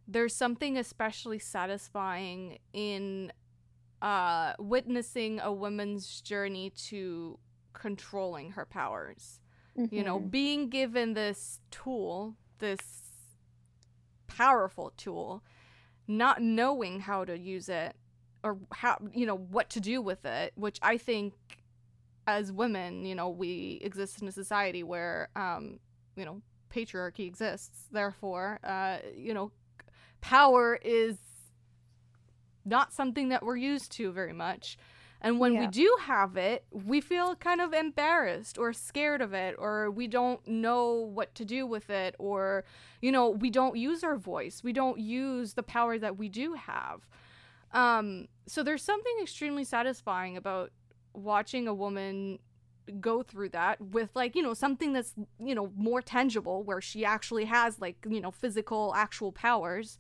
there's 0.08 0.36
something 0.36 0.78
especially 0.78 1.40
satisfying 1.40 2.60
in 2.74 3.32
uh, 4.02 4.54
witnessing 4.60 5.40
a 5.40 5.52
woman's 5.52 6.22
journey 6.22 6.70
to 6.70 7.40
controlling 7.74 8.52
her 8.52 8.66
powers. 8.66 9.40
You 9.92 10.04
know, 10.04 10.20
mhm. 10.20 10.32
being 10.32 10.70
given 10.70 11.14
this 11.14 11.60
tool, 11.70 12.36
this 12.58 12.80
powerful 14.26 14.92
tool, 14.98 15.44
not 16.08 16.42
knowing 16.42 17.02
how 17.02 17.26
to 17.26 17.38
use 17.38 17.70
it 17.70 17.96
or 18.44 18.58
how, 18.72 18.98
you 19.14 19.28
know, 19.28 19.38
what 19.38 19.70
to 19.72 19.80
do 19.80 20.02
with 20.02 20.26
it, 20.26 20.54
which 20.56 20.80
I 20.82 20.98
think 20.98 21.34
as 22.26 22.52
women, 22.52 23.06
you 23.06 23.14
know, 23.14 23.30
we 23.30 23.80
exist 23.84 24.20
in 24.20 24.28
a 24.28 24.32
society 24.32 24.82
where, 24.82 25.30
um, 25.36 25.80
you 26.18 26.26
know, 26.26 26.42
patriarchy 26.74 27.26
exists. 27.28 27.86
Therefore, 27.92 28.60
uh, 28.64 28.98
you 29.16 29.34
know, 29.34 29.52
power 30.20 30.78
is 30.82 31.18
not 32.66 32.92
something 32.92 33.30
that 33.30 33.44
we're 33.44 33.56
used 33.56 33.92
to 33.94 34.12
very 34.12 34.34
much. 34.34 34.78
And 35.20 35.40
when 35.40 35.58
we 35.58 35.66
do 35.68 35.98
have 36.02 36.38
it, 36.38 36.64
we 36.72 37.02
feel 37.02 37.36
kind 37.36 37.60
of 37.60 37.74
embarrassed 37.74 38.58
or 38.60 38.72
scared 38.72 39.22
of 39.22 39.34
it, 39.34 39.56
or 39.58 39.90
we 39.90 40.06
don't 40.08 40.46
know 40.48 40.94
what 40.94 41.34
to 41.36 41.46
do 41.46 41.66
with 41.66 41.90
it, 41.90 42.16
or, 42.20 42.66
you 43.02 43.12
know, 43.12 43.30
we 43.30 43.50
don't 43.50 43.78
use 43.78 44.04
our 44.04 44.16
voice. 44.16 44.62
We 44.64 44.74
don't 44.74 45.00
use 45.00 45.54
the 45.54 45.64
power 45.64 45.98
that 45.98 46.18
we 46.18 46.30
do 46.30 46.54
have. 46.54 47.08
Um, 47.72 48.28
so 48.46 48.62
there's 48.62 48.84
something 48.84 49.14
extremely 49.22 49.64
satisfying 49.64 50.38
about 50.38 50.72
watching 51.14 51.68
a 51.68 51.74
woman 51.74 52.38
go 53.02 53.24
through 53.24 53.50
that 53.50 53.80
with 53.82 54.10
like 54.16 54.36
you 54.36 54.42
know 54.42 54.54
something 54.54 54.94
that's 54.94 55.14
you 55.40 55.54
know 55.56 55.72
more 55.76 56.02
tangible 56.02 56.64
where 56.64 56.82
she 56.82 57.04
actually 57.06 57.46
has 57.46 57.80
like 57.82 57.98
you 58.10 58.22
know 58.22 58.32
physical 58.32 58.94
actual 58.96 59.32
powers. 59.32 59.98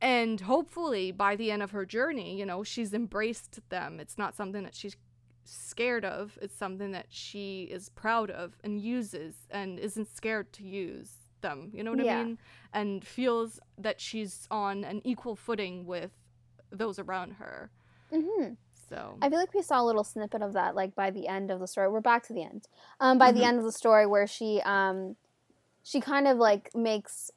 And 0.00 0.40
hopefully 0.42 1.10
by 1.10 1.34
the 1.34 1.50
end 1.50 1.62
of 1.62 1.72
her 1.72 1.84
journey 1.84 2.38
you 2.38 2.46
know 2.46 2.62
she's 2.62 2.94
embraced 2.94 3.60
them. 3.68 3.98
It's 4.00 4.16
not 4.18 4.34
something 4.36 4.62
that 4.62 4.74
she's 4.74 4.96
scared 5.44 6.04
of. 6.04 6.38
It's 6.42 6.54
something 6.56 6.92
that 6.92 7.06
she 7.08 7.62
is 7.70 7.88
proud 7.88 8.30
of 8.30 8.56
and 8.62 8.80
uses 8.80 9.34
and 9.50 9.78
isn't 9.78 10.14
scared 10.14 10.52
to 10.54 10.64
use 10.64 11.10
them. 11.40 11.70
You 11.72 11.82
know 11.82 11.92
what 11.92 12.04
Yeah. 12.04 12.20
i 12.20 12.24
mean? 12.24 12.38
And 12.72 13.04
feels 13.04 13.58
that 13.78 14.00
she's 14.00 14.46
on 14.50 14.84
an 14.84 15.00
equal 15.04 15.36
footing 15.36 15.86
with 15.86 16.12
those 16.70 16.98
around 16.98 17.32
her. 17.34 17.70
Mhm. 18.12 18.56
So 18.88 19.16
I 19.22 19.28
feel 19.28 19.38
like 19.38 19.54
we 19.54 19.62
saw 19.62 19.82
a 19.82 19.84
little 19.84 20.04
snippet 20.04 20.42
of 20.42 20.52
that, 20.54 20.74
like 20.74 20.94
by 20.94 21.10
the 21.10 21.28
end 21.28 21.50
of 21.50 21.60
the 21.60 21.66
story. 21.66 21.88
We're 21.88 22.00
back 22.00 22.26
to 22.28 22.32
the 22.32 22.42
end. 22.42 22.66
Um, 23.00 23.18
by 23.18 23.32
the 23.32 23.40
Mhm. 23.40 23.46
end 23.48 23.58
of 23.58 23.64
the 23.64 23.72
story, 23.72 24.06
where 24.06 24.26
she, 24.26 24.60
um, 24.64 25.16
she 25.82 26.00
kind 26.00 26.26
of 26.28 26.38
like 26.38 26.74
makes, 26.74 27.30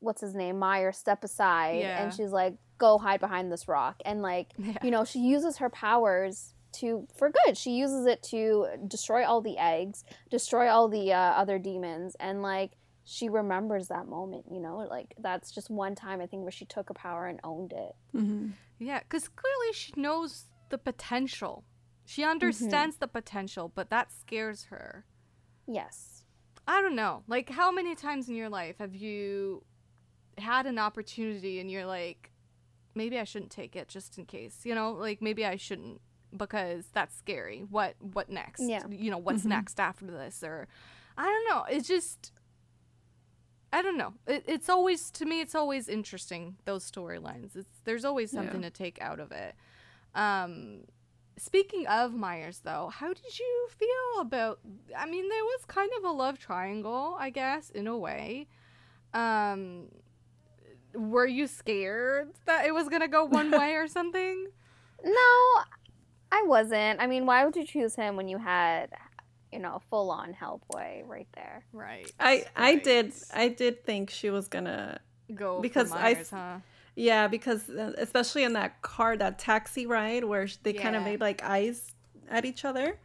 what's 0.00 0.20
his 0.20 0.34
name, 0.34 0.58
Meyer 0.58 0.92
step 0.92 1.24
aside, 1.24 1.80
Yeah. 1.80 2.02
and 2.02 2.12
she's 2.14 2.30
like, 2.30 2.54
"Go 2.78 2.98
hide 2.98 3.20
behind 3.20 3.50
this 3.50 3.66
rock," 3.68 3.96
and 4.04 4.22
like, 4.22 4.52
yeah. 4.58 4.78
you 4.82 4.90
know, 4.90 5.04
she 5.04 5.18
uses 5.20 5.58
her 5.58 5.70
powers 5.70 6.54
to 6.72 7.06
for 7.16 7.30
good. 7.30 7.56
She 7.56 7.70
uses 7.72 8.06
it 8.06 8.22
to 8.24 8.66
destroy 8.86 9.24
all 9.26 9.40
the 9.40 9.56
eggs, 9.58 10.04
destroy 10.30 10.68
all 10.68 10.88
the 10.88 11.12
uh, 11.12 11.18
other 11.18 11.58
demons, 11.58 12.16
and 12.20 12.42
like. 12.42 12.72
She 13.08 13.28
remembers 13.28 13.86
that 13.88 14.08
moment, 14.08 14.46
you 14.50 14.58
know, 14.58 14.78
like 14.78 15.14
that's 15.18 15.52
just 15.52 15.70
one 15.70 15.94
time 15.94 16.20
I 16.20 16.26
think 16.26 16.42
where 16.42 16.50
she 16.50 16.64
took 16.64 16.90
a 16.90 16.94
power 16.94 17.26
and 17.26 17.38
owned 17.44 17.72
it. 17.72 17.94
Mm-hmm. 18.14 18.48
Yeah, 18.80 18.98
because 18.98 19.28
clearly 19.28 19.72
she 19.72 19.92
knows 19.96 20.46
the 20.70 20.78
potential. 20.78 21.64
She 22.04 22.22
Mm-hmm. 22.22 22.30
understands 22.32 22.96
the 22.96 23.06
potential, 23.06 23.70
but 23.74 23.90
that 23.90 24.10
scares 24.12 24.64
her. 24.64 25.04
Yes. 25.68 26.24
I 26.66 26.80
don't 26.82 26.96
know. 26.96 27.22
Like, 27.28 27.48
how 27.50 27.70
many 27.70 27.94
times 27.94 28.28
in 28.28 28.34
your 28.34 28.48
life 28.48 28.78
have 28.78 28.94
you 28.96 29.62
had 30.38 30.66
an 30.66 30.78
opportunity 30.78 31.60
and 31.60 31.70
you're 31.70 31.86
like, 31.86 32.32
maybe 32.96 33.18
I 33.20 33.24
shouldn't 33.24 33.52
take 33.52 33.76
it 33.76 33.88
just 33.88 34.18
in 34.18 34.24
case? 34.26 34.60
You 34.64 34.74
know, 34.74 34.90
like 34.92 35.22
maybe 35.22 35.46
I 35.46 35.54
shouldn't 35.56 36.00
because 36.36 36.86
that's 36.92 37.16
scary. 37.16 37.60
What 37.70 37.94
what 38.00 38.28
next? 38.30 38.62
Yeah. 38.68 38.82
You 38.90 39.12
know, 39.12 39.18
what's 39.18 39.42
Mhm. 39.44 39.50
next 39.50 39.78
after 39.78 40.06
this? 40.06 40.42
Or 40.42 40.66
I 41.16 41.24
don't 41.24 41.48
know. 41.48 41.64
It's 41.70 41.86
just 41.86 42.32
I 43.72 43.82
don't 43.82 43.98
know. 43.98 44.14
It, 44.26 44.44
it's 44.46 44.68
always 44.68 45.10
to 45.12 45.24
me. 45.24 45.40
It's 45.40 45.54
always 45.54 45.88
interesting 45.88 46.56
those 46.64 46.90
storylines. 46.90 47.56
It's 47.56 47.68
there's 47.84 48.04
always 48.04 48.32
Yeah. 48.32 48.40
something 48.40 48.62
to 48.62 48.70
take 48.70 49.00
out 49.02 49.20
of 49.20 49.32
it. 49.32 49.54
Um, 50.14 50.84
speaking 51.36 51.86
of 51.86 52.14
Myers, 52.14 52.60
though, 52.64 52.90
how 52.94 53.08
did 53.12 53.38
you 53.38 53.68
feel 53.76 54.20
about? 54.20 54.60
I 54.96 55.06
mean, 55.06 55.28
there 55.28 55.44
was 55.44 55.64
kind 55.66 55.90
of 55.98 56.04
a 56.04 56.10
love 56.12 56.38
triangle, 56.38 57.16
I 57.18 57.30
guess, 57.30 57.68
in 57.70 57.86
a 57.86 57.96
way. 57.98 58.46
Um, 59.12 59.88
were 60.94 61.26
you 61.26 61.46
scared 61.46 62.32
that 62.46 62.64
it 62.66 62.72
was 62.72 62.88
gonna 62.88 63.08
go 63.08 63.24
one 63.40 63.50
way 63.50 63.74
or 63.74 63.88
something? 63.88 64.46
No, 65.04 65.62
I 66.32 66.42
wasn't. 66.46 67.00
I 67.00 67.06
mean, 67.06 67.26
why 67.26 67.44
would 67.44 67.56
you 67.56 67.64
choose 67.66 67.96
him 67.96 68.16
when 68.16 68.28
you 68.28 68.38
had, 68.38 68.90
you 69.52 69.58
know, 69.58 69.80
full 69.90 70.10
on 70.10 70.34
Hellboy 70.34 71.06
right 71.06 71.28
there? 71.34 71.64
Right. 71.72 72.10
I 72.20 72.44
I 72.56 72.76
did 72.76 73.12
I 73.34 73.48
did 73.48 73.84
think 73.84 74.10
she 74.10 74.30
was 74.30 74.48
gonna 74.48 75.00
go 75.34 75.60
because 75.60 75.90
because 75.90 75.92
I 75.92 76.14
Myers, 76.14 76.30
huh? 76.30 76.56
yeah 76.94 77.26
because 77.28 77.68
uh, 77.68 77.92
especially 77.98 78.44
in 78.44 78.52
that 78.54 78.80
car 78.82 79.16
that 79.16 79.38
taxi 79.38 79.86
ride 79.86 80.24
where 80.24 80.46
sh- 80.46 80.56
they 80.62 80.72
kind 80.72 80.94
of 80.96 81.02
made 81.02 81.20
like 81.20 81.42
eyes 81.42 81.92
at 82.28 82.44
each 82.44 82.64
other. 82.64 82.98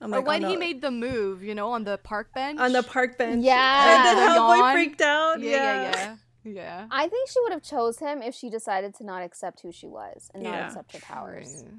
I'm 0.00 0.12
or 0.12 0.18
like, 0.18 0.26
when 0.26 0.44
oh, 0.44 0.48
he 0.50 0.56
made 0.58 0.82
the 0.82 0.90
move, 0.90 1.42
you 1.42 1.54
know, 1.54 1.70
on 1.70 1.84
the 1.84 1.96
park 1.96 2.34
bench. 2.34 2.60
on 2.60 2.72
the 2.72 2.82
park 2.82 3.16
bench. 3.16 3.42
Yeah. 3.42 4.10
and 4.10 4.18
then 4.18 4.26
The 4.26 4.34
Hellboy 4.34 4.58
yawn. 4.58 4.72
freaked 4.74 5.00
out. 5.00 5.40
Yeah, 5.40 5.50
yeah, 5.50 6.16
yeah, 6.44 6.52
yeah. 6.52 6.86
I 6.90 7.08
think 7.08 7.30
she 7.30 7.40
would 7.40 7.52
have 7.52 7.62
chose 7.62 7.98
him 7.98 8.20
if 8.22 8.34
she 8.34 8.50
decided 8.50 8.94
to 8.96 9.04
not 9.04 9.22
accept 9.22 9.60
who 9.62 9.72
she 9.72 9.86
was 9.86 10.30
and 10.34 10.42
not 10.42 10.50
Yeah. 10.52 10.66
accept 10.66 10.92
her 10.92 10.98
powers. 11.00 11.62
True. 11.62 11.78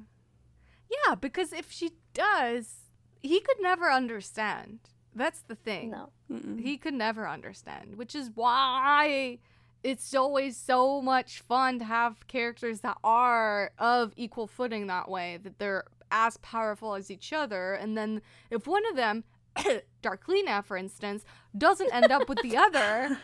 Yeah, 1.06 1.14
because 1.14 1.52
if 1.52 1.70
she 1.70 1.92
does, 2.12 2.74
he 3.22 3.40
could 3.40 3.60
never 3.60 3.90
understand. 3.90 4.80
That's 5.14 5.40
the 5.40 5.54
thing. 5.54 5.90
No. 5.90 6.10
Mm-mm. 6.30 6.60
He 6.60 6.76
could 6.76 6.94
never 6.94 7.28
understand, 7.28 7.96
which 7.96 8.14
is 8.14 8.30
why 8.34 9.38
it's 9.82 10.14
always 10.14 10.56
so 10.56 11.00
much 11.00 11.40
fun 11.40 11.78
to 11.78 11.84
have 11.84 12.26
characters 12.26 12.80
that 12.80 12.96
are 13.02 13.72
of 13.78 14.12
equal 14.16 14.46
footing 14.46 14.86
that 14.86 15.08
way, 15.08 15.38
that 15.42 15.58
they're 15.58 15.84
as 16.10 16.36
powerful 16.38 16.94
as 16.94 17.10
each 17.10 17.32
other. 17.32 17.74
And 17.74 17.96
then 17.96 18.22
if 18.50 18.66
one 18.66 18.86
of 18.90 18.96
them, 18.96 19.24
Darklina, 20.02 20.64
for 20.64 20.76
instance, 20.76 21.24
doesn't 21.56 21.92
end 21.92 22.10
up 22.10 22.28
with 22.28 22.38
the 22.42 22.56
other, 22.66 23.18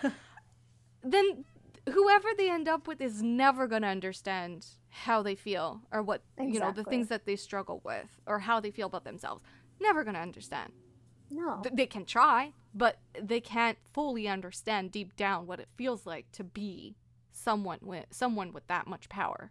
then 1.02 1.44
whoever 1.92 2.28
they 2.36 2.50
end 2.50 2.68
up 2.68 2.86
with 2.86 3.00
is 3.00 3.22
never 3.22 3.66
going 3.66 3.82
to 3.82 3.88
understand 3.88 4.66
how 4.90 5.22
they 5.22 5.34
feel 5.34 5.80
or 5.90 6.02
what, 6.02 6.22
you 6.40 6.60
know, 6.60 6.72
the 6.72 6.84
things 6.84 7.08
that 7.08 7.26
they 7.26 7.36
struggle 7.36 7.80
with 7.84 8.20
or 8.26 8.38
how 8.38 8.60
they 8.60 8.70
feel 8.70 8.86
about 8.86 9.04
themselves. 9.04 9.42
Never 9.84 10.02
going 10.02 10.14
to 10.14 10.20
understand. 10.20 10.72
No. 11.30 11.60
Th- 11.62 11.74
they 11.74 11.86
can 11.86 12.04
try, 12.04 12.52
but 12.74 12.98
they 13.20 13.40
can't 13.40 13.78
fully 13.92 14.26
understand 14.28 14.90
deep 14.92 15.14
down 15.16 15.46
what 15.46 15.60
it 15.60 15.68
feels 15.76 16.06
like 16.06 16.30
to 16.32 16.42
be 16.44 16.96
someone 17.32 17.78
with 17.82 18.06
someone 18.10 18.52
with 18.52 18.66
that 18.68 18.86
much 18.86 19.08
power. 19.08 19.50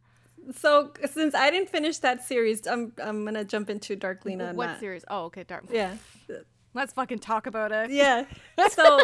So 0.55 0.91
since 1.09 1.33
I 1.35 1.49
didn't 1.51 1.69
finish 1.69 1.97
that 1.99 2.23
series, 2.23 2.65
I'm 2.67 2.93
I'm 3.01 3.23
gonna 3.23 3.45
jump 3.45 3.69
into 3.69 3.95
Darklina. 3.95 4.53
what 4.55 4.67
that. 4.67 4.79
series? 4.79 5.05
Oh, 5.09 5.25
okay, 5.25 5.43
dark. 5.43 5.65
Yeah, 5.71 5.95
Let's 6.73 6.91
fucking 6.93 7.19
talk 7.19 7.45
about 7.47 7.71
it. 7.71 7.91
yeah. 7.91 8.25
So, 8.71 8.99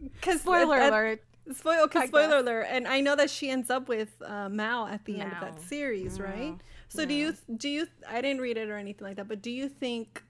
because 0.00 0.40
Spoiler 0.40 0.78
alert. 0.80 1.22
Spoil, 1.54 1.84
okay, 1.84 2.06
spoiler 2.06 2.38
alert, 2.38 2.66
and 2.68 2.86
I 2.86 3.00
know 3.00 3.16
that 3.16 3.30
she 3.30 3.48
ends 3.50 3.70
up 3.70 3.88
with 3.88 4.10
uh, 4.24 4.48
Mal 4.50 4.86
at 4.86 5.04
the 5.06 5.18
end 5.20 5.32
of 5.32 5.40
that 5.40 5.54
Mal. 5.54 5.62
series, 5.62 6.20
right? 6.20 6.50
Mal. 6.50 6.60
So 6.88 7.06
do 7.06 7.14
you 7.14 7.34
do 7.56 7.68
you? 7.70 7.86
I 8.08 8.20
didn't 8.20 8.40
read 8.42 8.56
it 8.58 8.68
or 8.68 8.76
anything 8.76 9.06
like 9.06 9.16
that, 9.16 9.28
but 9.28 9.40
do 9.40 9.50
you 9.50 9.68
think 9.68 10.22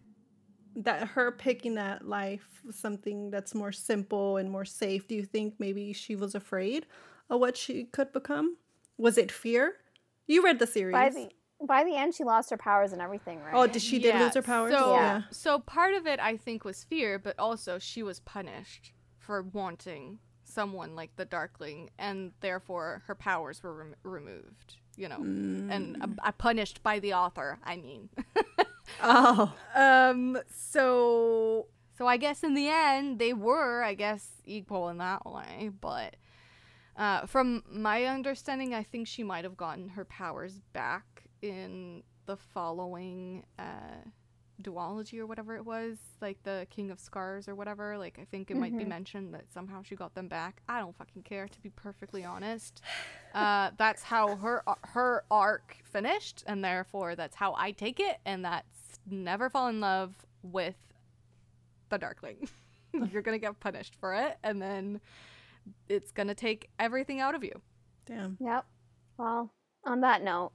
that 0.77 1.09
her 1.09 1.33
picking 1.33 1.75
that 1.75 2.07
life 2.07 2.61
was 2.65 2.77
something 2.77 3.31
that's 3.31 3.55
more 3.55 3.73
simple 3.73 4.37
and 4.37 4.51
more 4.51 4.65
safe, 4.65 5.09
do 5.09 5.15
you 5.15 5.25
think 5.25 5.55
maybe 5.59 5.93
she 5.93 6.15
was 6.17 6.35
afraid 6.35 6.87
of 7.31 7.41
what 7.41 7.57
she 7.57 7.85
could 7.85 8.13
become? 8.13 8.57
Was 8.97 9.19
it 9.19 9.31
fear? 9.33 9.75
You 10.27 10.45
read 10.45 10.59
the 10.59 10.67
series. 10.67 10.93
By 10.93 11.11
the 11.11 11.29
by 11.67 11.83
the 11.83 11.97
end, 11.97 12.15
she 12.15 12.23
lost 12.23 12.51
her 12.51 12.57
powers 12.57 12.93
and 12.93 13.03
everything, 13.03 13.41
right? 13.41 13.53
oh, 13.53 13.67
did 13.67 13.83
she 13.83 13.99
did 13.99 14.15
lose 14.15 14.35
her 14.35 14.43
powers? 14.43 14.73
So, 14.73 14.93
Yeah. 14.93 15.23
so 15.33 15.59
part 15.59 15.95
of 15.95 16.07
it, 16.07 16.21
I 16.21 16.37
think, 16.37 16.65
was 16.65 16.85
fear, 16.85 17.19
but 17.19 17.37
also 17.39 17.81
she 17.81 18.03
was 18.05 18.21
punished 18.21 18.93
for 19.19 19.43
wanting 19.43 20.21
someone 20.45 20.95
like 20.95 21.17
the 21.17 21.25
Darkling, 21.25 21.91
and 21.99 22.33
therefore 22.41 23.03
her 23.07 23.15
powers 23.17 23.63
were 23.63 23.75
rem- 23.75 23.95
removed. 24.05 24.77
You 24.97 25.09
know, 25.09 25.19
and 25.71 25.97
uh, 26.01 26.09
uh, 26.25 26.33
punished 26.33 26.83
by 26.83 26.99
the 26.99 27.15
author. 27.15 27.59
I 27.65 27.77
mean, 27.77 28.09
Oh. 29.03 29.55
um. 29.75 30.39
So, 30.55 31.67
so 31.97 32.07
I 32.07 32.17
guess 32.17 32.43
in 32.43 32.55
the 32.55 32.69
end, 32.69 33.19
they 33.19 33.33
were, 33.33 33.83
I 33.83 33.95
guess, 33.95 34.27
equal 34.45 34.89
in 34.89 34.99
that 34.99 35.27
way. 35.27 35.71
But 35.81 36.17
uh, 36.97 37.27
from 37.27 37.63
my 37.71 38.05
understanding, 38.05 38.75
I 38.75 38.83
think 38.83 39.07
she 39.07 39.23
might 39.23 39.45
have 39.45 39.57
gotten 39.57 39.89
her 39.91 40.05
powers 40.05 40.61
back 40.73 41.05
in 41.43 42.03
the 42.27 42.37
following 42.37 43.45
uh, 43.59 44.03
duology 44.63 45.19
or 45.19 45.27
whatever 45.27 45.57
it 45.57 45.65
was, 45.65 45.99
like 46.21 46.43
the 46.43 46.67
King 46.71 46.91
of 46.91 46.99
Scars 46.99 47.49
or 47.49 47.55
whatever. 47.55 47.97
Like 47.97 48.19
I 48.21 48.25
think 48.25 48.51
it 48.51 48.57
might 48.57 48.77
be 48.77 48.85
mentioned 48.85 49.33
that 49.35 49.51
somehow 49.53 49.83
she 49.83 49.95
got 49.95 50.15
them 50.15 50.29
back. 50.29 50.63
I 50.69 50.81
don't 50.81 50.97
fucking 50.97 51.23
care 51.23 51.49
to 51.49 51.61
be 51.61 51.71
perfectly 51.71 52.25
honest. 52.25 52.83
Uh, 53.35 53.71
that's 53.79 54.03
how 54.03 54.37
her 54.37 54.63
her 54.83 55.25
arc 55.31 55.77
finished, 55.85 56.43
and 56.47 56.65
therefore 56.65 57.15
that's 57.15 57.37
how 57.37 57.55
I 57.57 57.71
take 57.71 58.01
it, 58.01 58.19
and 58.25 58.45
that's 58.45 58.78
never 59.13 59.49
fall 59.51 59.69
in 59.69 59.81
love 59.81 60.15
with 60.43 60.77
the 61.89 61.99
Darkling. 61.99 62.49
You're 63.13 63.23
gonna 63.23 63.39
get 63.39 63.59
punished 63.61 63.95
for 64.01 64.15
it, 64.15 64.39
and 64.43 64.61
then 64.61 65.01
it's 65.89 66.11
gonna 66.13 66.35
take 66.35 66.69
everything 66.79 67.21
out 67.21 67.35
of 67.35 67.45
you. 67.45 67.53
Damn. 68.07 68.37
Yep. 68.41 68.65
Well, 69.19 69.53
on 69.85 70.01
that 70.01 70.23
note, 70.23 70.53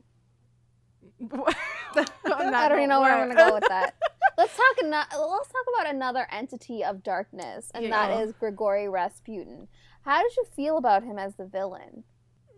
I 1.32 1.54
I 2.26 2.70
don't 2.70 2.78
even 2.80 2.90
know 2.90 3.02
where 3.02 3.14
I'm 3.18 3.28
gonna 3.28 3.50
go 3.50 3.54
with 3.56 3.66
that. 3.70 3.96
Let's 4.38 4.56
talk. 4.56 4.84
Ano- 4.84 5.28
let's 5.32 5.48
talk 5.50 5.66
about 5.76 5.94
another 5.94 6.28
entity 6.32 6.84
of 6.84 7.04
darkness, 7.04 7.70
and 7.76 7.86
Yeah. 7.86 7.92
that 7.92 8.22
is 8.24 8.34
Grigori 8.34 8.90
Rasputin. 8.90 9.68
How 10.04 10.22
did 10.24 10.36
you 10.36 10.44
feel 10.56 10.78
about 10.78 11.04
him 11.04 11.20
as 11.20 11.36
the 11.36 11.46
villain? 11.46 12.04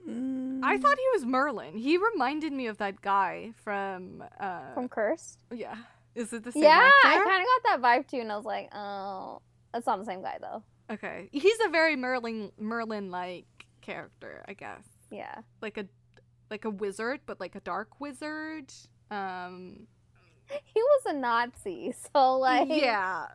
Mm. 0.07 0.59
I 0.63 0.77
thought 0.77 0.97
he 0.97 1.05
was 1.13 1.25
Merlin. 1.25 1.75
He 1.77 1.97
reminded 1.97 2.53
me 2.53 2.67
of 2.67 2.77
that 2.77 3.01
guy 3.01 3.51
from. 3.63 4.23
Uh, 4.39 4.73
From 4.73 4.87
Cursed? 4.87 5.39
yeah, 5.53 5.75
is 6.13 6.31
it 6.33 6.43
the 6.43 6.51
same 6.51 6.63
guy? 6.63 6.69
Yeah, 6.69 6.89
I 7.03 7.15
kind 7.23 7.41
of 7.41 7.47
got 7.63 7.63
that 7.63 7.81
vibe 7.81 8.07
too, 8.07 8.19
and 8.19 8.31
I 8.31 8.35
was 8.35 8.45
like, 8.45 8.69
oh, 8.73 9.41
that's 9.73 9.85
not 9.87 9.99
the 9.99 10.05
same 10.05 10.21
guy 10.21 10.37
though. 10.39 10.63
Okay, 10.91 11.29
he's 11.31 11.57
a 11.65 11.69
very 11.69 11.95
Merlin 11.95 12.51
Merlin 12.59 13.09
like 13.09 13.45
character, 13.81 14.43
I 14.47 14.53
guess. 14.53 14.83
Yeah. 15.11 15.35
Like 15.61 15.77
a 15.77 15.85
like 16.51 16.65
a 16.65 16.69
wizard, 16.69 17.21
but 17.25 17.39
like 17.39 17.55
a 17.55 17.59
dark 17.61 17.99
wizard. 17.99 18.71
Um, 19.11 19.87
He 20.63 20.79
was 20.79 21.01
a 21.07 21.13
Nazi, 21.13 21.93
so 22.13 22.37
like, 22.37 22.67
yeah, 22.69 23.25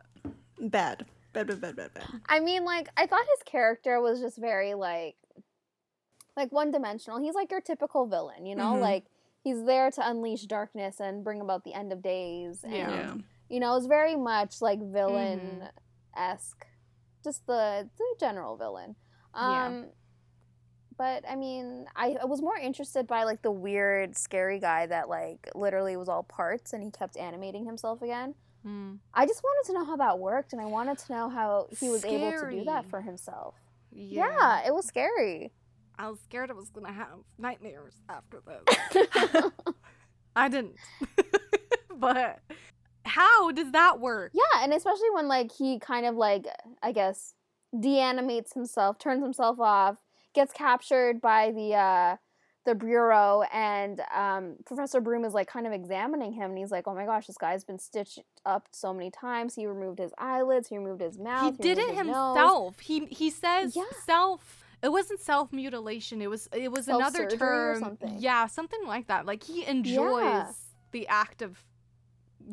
bad. 0.59 1.05
Bad, 1.33 1.47
bad, 1.47 1.61
bad, 1.61 1.75
bad, 1.77 1.93
bad. 1.93 2.03
I 2.27 2.39
mean, 2.41 2.65
like, 2.65 2.89
I 2.97 3.05
thought 3.05 3.21
his 3.35 3.43
character 3.45 4.01
was 4.01 4.19
just 4.19 4.37
very 4.37 4.73
like, 4.73 5.15
like 6.37 6.51
one 6.51 6.71
dimensional. 6.71 7.19
He's 7.19 7.35
like 7.35 7.51
your 7.51 7.61
typical 7.61 8.05
villain, 8.07 8.45
you 8.45 8.55
know, 8.55 8.73
Mhm. 8.73 8.81
like 8.81 9.05
he's 9.43 9.63
there 9.65 9.89
to 9.91 10.07
unleash 10.09 10.43
darkness 10.43 10.99
and 10.99 11.23
bring 11.23 11.41
about 11.41 11.63
the 11.63 11.73
end 11.73 11.91
of 11.91 12.01
days. 12.01 12.63
And, 12.63 12.73
Yeah. 12.73 12.89
Yeah. 12.89 13.13
you 13.49 13.59
know, 13.59 13.75
it's 13.75 13.87
very 13.87 14.15
much 14.15 14.61
like 14.61 14.79
villain 14.81 15.69
esque, 16.15 16.65
just 17.23 17.45
the 17.47 17.89
the 17.97 18.15
general 18.19 18.55
villain. 18.57 18.95
Yeah. 19.35 19.65
Um, 19.65 19.85
but 20.97 21.23
I 21.27 21.35
mean, 21.35 21.85
I, 21.95 22.17
I 22.21 22.25
was 22.25 22.41
more 22.41 22.57
interested 22.57 23.07
by 23.07 23.23
like 23.23 23.41
the 23.41 23.51
weird, 23.51 24.15
scary 24.17 24.59
guy 24.59 24.85
that 24.85 25.09
like 25.09 25.49
literally 25.55 25.97
was 25.97 26.07
all 26.09 26.23
parts 26.23 26.73
and 26.73 26.83
he 26.83 26.91
kept 26.91 27.17
animating 27.17 27.65
himself 27.65 28.01
again. 28.01 28.35
Mm. 28.65 28.99
I 29.13 29.25
just 29.25 29.41
wanted 29.43 29.67
to 29.71 29.79
know 29.79 29.85
how 29.85 29.95
that 29.97 30.19
worked, 30.19 30.53
and 30.53 30.61
I 30.61 30.65
wanted 30.65 30.99
to 30.99 31.11
know 31.11 31.29
how 31.29 31.67
he 31.79 31.89
was 31.89 32.05
able 32.05 32.31
to 32.39 32.51
do 32.51 32.63
that 32.65 32.85
for 32.85 33.01
himself. 33.01 33.55
yeah. 33.91 34.27
Yeah, 34.61 34.67
it 34.67 34.73
was 34.75 34.85
scary. 34.85 35.51
I 35.97 36.09
was 36.09 36.19
scared 36.21 36.49
I 36.49 36.53
was 36.53 36.69
gonna 36.69 36.91
have 36.91 37.19
nightmares 37.37 37.95
after 38.09 38.41
this. 38.45 39.07
I 40.35 40.47
didn't, 40.49 40.75
but 41.97 42.39
how 43.05 43.51
does 43.51 43.71
that 43.71 43.99
work? 43.99 44.31
Yeah, 44.33 44.63
and 44.63 44.73
especially 44.73 45.09
when 45.13 45.27
like 45.27 45.51
he 45.51 45.79
kind 45.79 46.05
of 46.05 46.15
like 46.15 46.45
I 46.81 46.91
guess 46.91 47.33
deanimates 47.77 48.53
himself, 48.53 48.97
turns 48.99 49.23
himself 49.23 49.59
off, 49.59 49.97
gets 50.33 50.53
captured 50.53 51.21
by 51.21 51.51
the 51.51 51.75
uh 51.75 52.15
the 52.63 52.75
bureau 52.75 53.43
and 53.51 54.01
um 54.15 54.55
Professor 54.65 55.01
Broom 55.01 55.25
is 55.25 55.33
like 55.33 55.47
kind 55.47 55.65
of 55.65 55.73
examining 55.73 56.31
him 56.31 56.51
and 56.51 56.57
he's 56.59 56.71
like, 56.71 56.87
"Oh 56.87 56.93
my 56.93 57.05
gosh, 57.05 57.27
this 57.27 57.37
guy's 57.37 57.63
been 57.63 57.79
stitched 57.79 58.19
up 58.45 58.67
so 58.71 58.93
many 58.93 59.09
times. 59.11 59.55
He 59.55 59.65
removed 59.65 59.99
his 59.99 60.13
eyelids, 60.17 60.69
he 60.69 60.77
removed 60.77 61.01
his 61.01 61.17
mouth, 61.17 61.55
he 61.57 61.63
did 61.63 61.77
it 61.77 61.89
his 61.95 62.05
nose." 62.05 62.05
himself. 62.05 62.79
He 62.79 63.05
he 63.07 63.29
says 63.29 63.75
Yeah. 63.75 63.83
self. 64.05 64.60
It 64.83 64.91
wasn't 64.91 65.19
self 65.21 65.53
mutilation. 65.53 66.21
It 66.21 66.29
was 66.29 66.47
it 66.53 66.71
was 66.71 66.87
another 66.87 67.29
Self-surgery 67.29 67.47
or 67.47 67.73
term. 67.75 67.83
something. 67.83 68.15
Yeah, 68.19 68.47
something 68.47 68.79
like 68.85 69.07
that. 69.07 69.25
Like 69.25 69.43
he 69.43 69.65
enjoys 69.65 70.23
Yeah. 70.23 70.51
the 70.91 71.07
act 71.07 71.41
of 71.41 71.63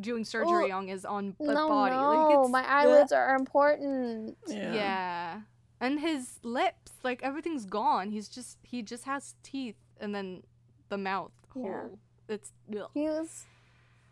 doing 0.00 0.24
surgery 0.24 0.70
on 0.70 0.86
his 0.86 1.04
own 1.06 1.34
No, 1.40 1.68
body. 1.68 1.94
no, 1.96 2.10
like 2.12 2.38
it's, 2.44 2.50
my 2.50 2.64
eyelids 2.68 3.12
are 3.12 3.34
important. 3.34 4.36
Yeah. 4.46 4.74
Yeah. 4.74 5.40
And 5.80 6.00
his 6.00 6.38
lips, 6.42 6.92
like 7.02 7.22
everything's 7.22 7.64
gone. 7.64 8.10
He's 8.10 8.28
just 8.28 8.58
he 8.62 8.82
just 8.82 9.04
has 9.04 9.34
teeth 9.42 9.76
and 10.00 10.14
then 10.14 10.42
the 10.90 10.98
mouth 10.98 11.32
hole. 11.50 11.64
Yeah. 11.64 12.34
It's 12.34 12.52
ugh. 12.78 12.90
He 12.92 13.04
was 13.08 13.46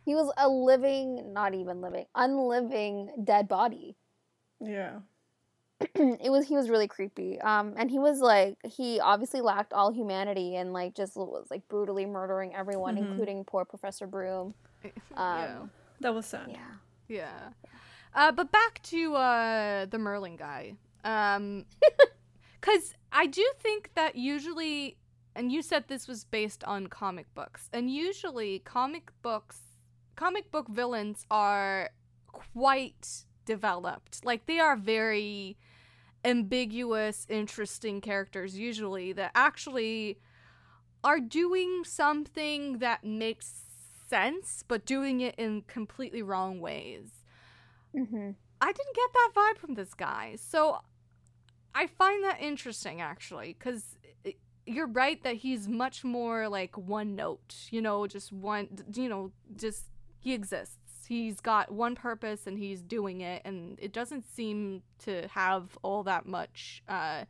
he 0.06 0.14
was 0.14 0.32
a 0.38 0.48
living, 0.48 1.32
not 1.34 1.52
even 1.54 1.80
living, 1.82 2.06
unliving 2.14 3.10
dead 3.24 3.46
body. 3.48 3.96
Yeah. 4.60 5.00
it 5.94 6.30
was 6.30 6.46
he 6.46 6.54
was 6.54 6.70
really 6.70 6.88
creepy. 6.88 7.38
Um 7.40 7.74
and 7.76 7.90
he 7.90 7.98
was 7.98 8.20
like 8.20 8.56
he 8.64 8.98
obviously 9.00 9.40
lacked 9.40 9.72
all 9.72 9.90
humanity 9.92 10.56
and 10.56 10.72
like 10.72 10.94
just 10.94 11.16
was 11.16 11.46
like 11.50 11.66
brutally 11.68 12.06
murdering 12.06 12.54
everyone, 12.54 12.96
Mhm. 12.96 13.10
including 13.10 13.44
poor 13.44 13.64
Professor 13.64 14.06
Broom. 14.06 14.54
yeah. 14.84 14.90
Um 15.16 15.70
That 16.00 16.14
was 16.14 16.26
sad. 16.26 16.48
yeah. 16.48 16.72
Yeah. 17.08 17.48
Uh, 18.14 18.32
but 18.32 18.50
back 18.50 18.80
to 18.82 19.14
uh, 19.14 19.84
the 19.86 19.98
Merlin 19.98 20.36
guy. 20.36 20.72
Um, 21.04 21.66
because 22.60 22.94
I 23.12 23.26
do 23.26 23.44
think 23.60 23.90
that 23.94 24.16
usually, 24.16 24.96
and 25.34 25.52
you 25.52 25.60
said 25.62 25.84
this 25.88 26.08
was 26.08 26.24
based 26.24 26.64
on 26.64 26.86
comic 26.86 27.26
books, 27.34 27.68
and 27.74 27.90
usually 27.90 28.60
comic 28.60 29.10
books, 29.22 29.58
comic 30.16 30.50
book 30.50 30.66
villains 30.68 31.26
are 31.30 31.90
quite 32.32 33.24
developed. 33.44 34.24
Like 34.24 34.46
they 34.46 34.58
are 34.58 34.76
very 34.76 35.56
ambiguous, 36.26 37.26
interesting 37.30 38.02
characters 38.02 38.58
usually 38.58 39.12
that 39.14 39.32
actually 39.34 40.18
are 41.04 41.20
doing 41.20 41.84
something 41.84 42.78
that 42.78 43.04
makes 43.04 43.62
sense, 44.08 44.64
but 44.68 44.86
doing 44.86 45.20
it 45.20 45.34
in 45.36 45.62
completely 45.62 46.22
wrong 46.22 46.60
ways. 46.60 47.24
hmm 47.94 48.30
I 48.60 48.72
didn't 48.72 48.94
get 48.96 49.12
that 49.12 49.32
vibe 49.36 49.58
from 49.58 49.74
this 49.74 49.94
guy. 49.94 50.36
So 50.36 50.80
I 51.74 51.86
find 51.86 52.24
that 52.24 52.40
interesting 52.40 53.00
actually 53.00 53.54
cuz 53.54 53.96
you're 54.66 54.86
right 54.88 55.22
that 55.24 55.36
he's 55.36 55.68
much 55.68 56.04
more 56.04 56.48
like 56.48 56.76
one 56.78 57.16
note, 57.16 57.56
you 57.70 57.82
know, 57.82 58.06
just 58.06 58.32
one 58.32 58.68
you 58.94 59.08
know, 59.08 59.32
just 59.56 59.86
he 60.20 60.34
exists. 60.34 60.85
He's 61.08 61.40
got 61.40 61.70
one 61.70 61.94
purpose 61.94 62.46
and 62.46 62.58
he's 62.58 62.82
doing 62.82 63.20
it 63.20 63.42
and 63.44 63.78
it 63.80 63.92
doesn't 63.92 64.24
seem 64.34 64.82
to 65.04 65.28
have 65.28 65.78
all 65.82 66.02
that 66.04 66.26
much 66.26 66.82
uh 66.88 67.24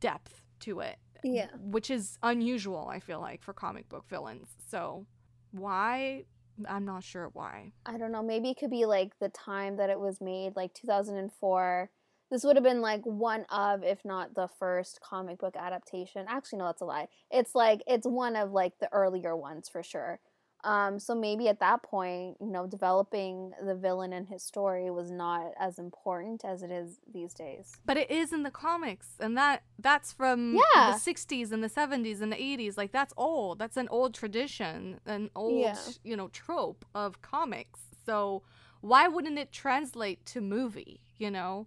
depth 0.00 0.40
to 0.60 0.80
it 0.80 0.96
Yeah. 1.22 1.46
which 1.60 1.90
is 1.90 2.18
unusual 2.22 2.88
i 2.88 2.98
feel 3.00 3.20
like 3.20 3.42
for 3.42 3.52
comic 3.52 3.88
book 3.88 4.04
villains 4.08 4.48
so 4.68 5.06
why 5.52 6.24
i'm 6.68 6.84
not 6.84 7.02
sure 7.04 7.30
why 7.32 7.72
I 7.86 7.98
don't 7.98 8.12
know, 8.12 8.22
maybe 8.22 8.50
it 8.50 8.58
could 8.58 8.70
be 8.70 8.84
like 8.84 9.18
the 9.18 9.28
time 9.28 9.76
that 9.76 9.90
it 9.90 9.98
was 9.98 10.20
made, 10.20 10.54
like 10.54 10.72
2004. 10.74 11.90
This 12.30 12.44
would 12.44 12.56
have 12.56 12.62
been 12.64 12.80
like 12.80 13.02
one 13.04 13.44
of, 13.50 13.82
if 13.82 14.04
not 14.04 14.34
the 14.34 14.48
first 14.58 15.00
comic 15.00 15.38
book 15.38 15.54
adaptation. 15.56 16.26
Actually, 16.28 16.60
no, 16.60 16.66
that's 16.66 16.80
a 16.80 16.84
lie. 16.84 17.08
It's 17.30 17.54
like 17.54 17.82
it's 17.86 18.06
one 18.06 18.36
of 18.36 18.52
like 18.52 18.78
the 18.78 18.88
earlier 18.92 19.36
ones 19.36 19.68
for 19.68 19.82
sure. 19.82 20.20
Um, 20.64 20.98
so 21.00 21.14
maybe 21.14 21.48
at 21.48 21.58
that 21.60 21.82
point, 21.82 22.36
you 22.40 22.50
know, 22.50 22.66
developing 22.68 23.52
the 23.64 23.74
villain 23.74 24.12
and 24.12 24.28
his 24.28 24.42
story 24.44 24.90
was 24.90 25.10
not 25.10 25.52
as 25.58 25.78
important 25.78 26.44
as 26.44 26.62
it 26.62 26.70
is 26.70 26.98
these 27.12 27.34
days. 27.34 27.72
but 27.84 27.96
it 27.96 28.10
is 28.10 28.32
in 28.32 28.42
the 28.44 28.50
comics 28.50 29.08
and 29.18 29.36
that 29.36 29.62
that's 29.78 30.12
from 30.12 30.54
Yeah. 30.54 30.92
the 30.92 30.98
60s 30.98 31.50
and 31.50 31.64
the 31.64 31.68
70s 31.68 32.20
and 32.20 32.30
the 32.32 32.36
80s 32.40 32.76
like 32.76 32.92
that's 32.92 33.12
old 33.16 33.58
that's 33.58 33.76
an 33.76 33.88
old 33.88 34.14
tradition 34.14 35.00
an 35.06 35.30
old 35.34 35.62
Yeah. 35.62 35.78
you 36.04 36.16
know 36.16 36.28
trope 36.28 36.84
of 36.94 37.20
comics 37.22 37.80
so 38.06 38.42
why 38.80 39.08
wouldn't 39.08 39.38
it 39.38 39.52
translate 39.52 40.24
to 40.26 40.40
movie, 40.40 41.00
you 41.16 41.30
know? 41.30 41.66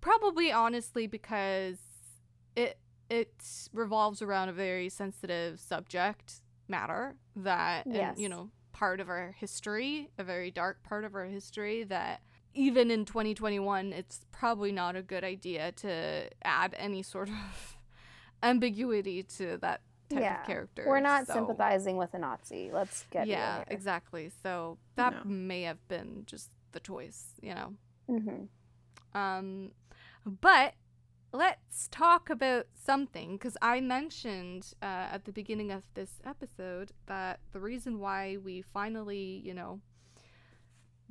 Probably 0.00 0.52
honestly 0.52 1.06
because 1.06 1.78
it 2.56 2.78
it 3.10 3.34
revolves 3.72 4.22
around 4.22 4.48
a 4.48 4.52
very 4.52 4.88
sensitive 4.88 5.60
subject 5.60 6.40
matter 6.68 7.14
that 7.36 7.86
Yes. 7.86 8.14
and, 8.14 8.18
you 8.22 8.28
know, 8.28 8.50
part 8.72 9.00
of 9.00 9.08
our 9.08 9.32
history, 9.38 10.10
a 10.18 10.24
very 10.24 10.50
dark 10.50 10.82
part 10.82 11.04
of 11.04 11.14
our 11.14 11.26
history 11.26 11.84
that 11.84 12.20
even 12.54 12.90
in 12.90 13.04
2021 13.04 13.92
it's 13.92 14.24
probably 14.32 14.70
not 14.72 14.94
a 14.96 15.02
good 15.02 15.24
idea 15.24 15.72
to 15.72 16.28
add 16.44 16.74
any 16.78 17.02
sort 17.02 17.28
of 17.28 17.76
ambiguity 18.42 19.22
to 19.22 19.58
that 19.58 19.80
type 20.10 20.20
yeah. 20.20 20.40
of 20.40 20.46
character. 20.46 20.84
We're 20.86 21.00
not 21.00 21.26
so- 21.26 21.34
sympathizing 21.34 21.96
with 21.96 22.14
a 22.14 22.18
Nazi. 22.18 22.70
Let's 22.72 23.06
get 23.10 23.26
yeah, 23.26 23.58
real 23.58 23.64
exactly. 23.70 24.30
So 24.42 24.78
that 24.96 25.24
No. 25.24 25.30
may 25.30 25.62
have 25.62 25.86
been 25.88 26.24
just 26.26 26.50
the 26.72 26.80
choice, 26.80 27.34
you 27.40 27.54
know. 27.54 27.74
hmm 28.08 28.44
Um, 29.18 29.70
but 30.26 30.74
let's 31.34 31.88
talk 31.90 32.30
about 32.30 32.66
something 32.72 33.32
because 33.32 33.56
I 33.60 33.80
mentioned 33.80 34.72
uh, 34.80 35.08
at 35.10 35.24
the 35.24 35.32
beginning 35.32 35.72
of 35.72 35.82
this 35.94 36.20
episode 36.24 36.92
that 37.06 37.40
the 37.52 37.58
reason 37.58 37.98
why 37.98 38.36
we 38.36 38.62
finally, 38.62 39.42
you 39.44 39.52
know, 39.52 39.80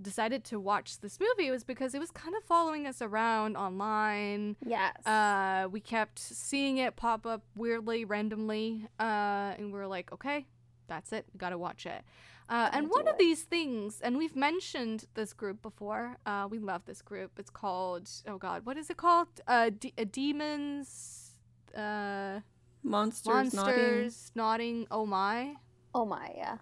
decided 0.02 0.46
to 0.46 0.60
watch 0.62 1.02
this 1.02 1.20
movie 1.20 1.52
was 1.52 1.66
because 1.66 1.94
it 1.94 2.00
was 2.00 2.10
kind 2.10 2.36
of 2.36 2.44
following 2.46 2.88
us 2.88 3.02
around 3.02 3.58
online. 3.58 4.56
Yes. 4.66 5.06
Uh, 5.06 5.68
we 5.70 5.82
kept 5.82 6.20
seeing 6.20 6.78
it 6.78 6.96
pop 6.96 7.26
up 7.26 7.44
weirdly, 7.56 8.06
randomly, 8.06 8.88
uh, 9.02 9.54
and 9.58 9.74
we 9.74 9.78
were 9.78 9.88
like, 9.88 10.14
okay, 10.14 10.46
that's 10.88 11.12
it. 11.12 11.26
We 11.34 11.38
gotta 11.38 11.58
watch 11.58 11.86
it. 11.86 12.02
Uh, 12.50 12.70
and 12.74 12.90
one 12.90 13.08
of 13.08 13.16
it. 13.16 13.20
these 13.20 13.44
things, 13.44 14.02
and 14.02 14.18
we've 14.18 14.36
mentioned 14.36 15.06
this 15.14 15.34
group 15.34 15.62
before. 15.62 16.18
Uh, 16.26 16.48
we 16.50 16.60
love 16.60 16.86
this 16.86 17.02
group. 17.02 17.32
It's 17.40 17.50
called 17.50 18.10
oh 18.28 18.38
god, 18.38 18.66
what 18.66 18.78
is 18.78 18.90
it 18.90 18.98
called? 18.98 19.28
Uh, 19.48 19.70
D- 19.78 19.94
uh 19.98 20.04
demons, 20.12 21.32
uh, 21.76 22.40
Monsters, 22.84 23.54
nodding. 23.54 23.56
monsters, 23.56 24.32
nodding. 24.36 24.88
Oh 24.92 25.06
my. 25.06 25.56
oh 25.96 26.06
my, 26.06 26.32
yeah. 26.36 26.58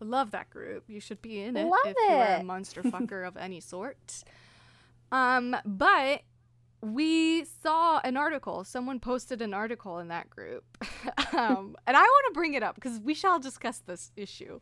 Love 0.00 0.30
that 0.32 0.50
group. 0.50 0.84
You 0.88 1.00
should 1.00 1.22
be 1.22 1.40
in 1.40 1.56
it 1.56 1.64
Love 1.64 1.78
if 1.84 1.96
you're 2.08 2.22
a 2.40 2.42
monster 2.42 2.82
fucker 2.94 3.26
of 3.26 3.36
any 3.36 3.60
sort. 3.60 4.24
Um, 5.12 5.56
but 5.64 6.22
we 6.94 7.44
saw 7.44 8.00
an 8.04 8.16
article. 8.16 8.64
Someone 8.64 9.00
posted 9.00 9.40
an 9.42 9.54
article 9.54 9.98
in 9.98 10.08
that 10.08 10.28
group, 10.30 10.64
um, 11.32 11.76
and 11.86 11.96
I 11.96 12.00
want 12.00 12.24
to 12.28 12.32
bring 12.34 12.54
it 12.54 12.62
up 12.62 12.74
because 12.74 13.00
we 13.00 13.14
shall 13.14 13.38
discuss 13.38 13.78
this 13.78 14.12
issue. 14.16 14.60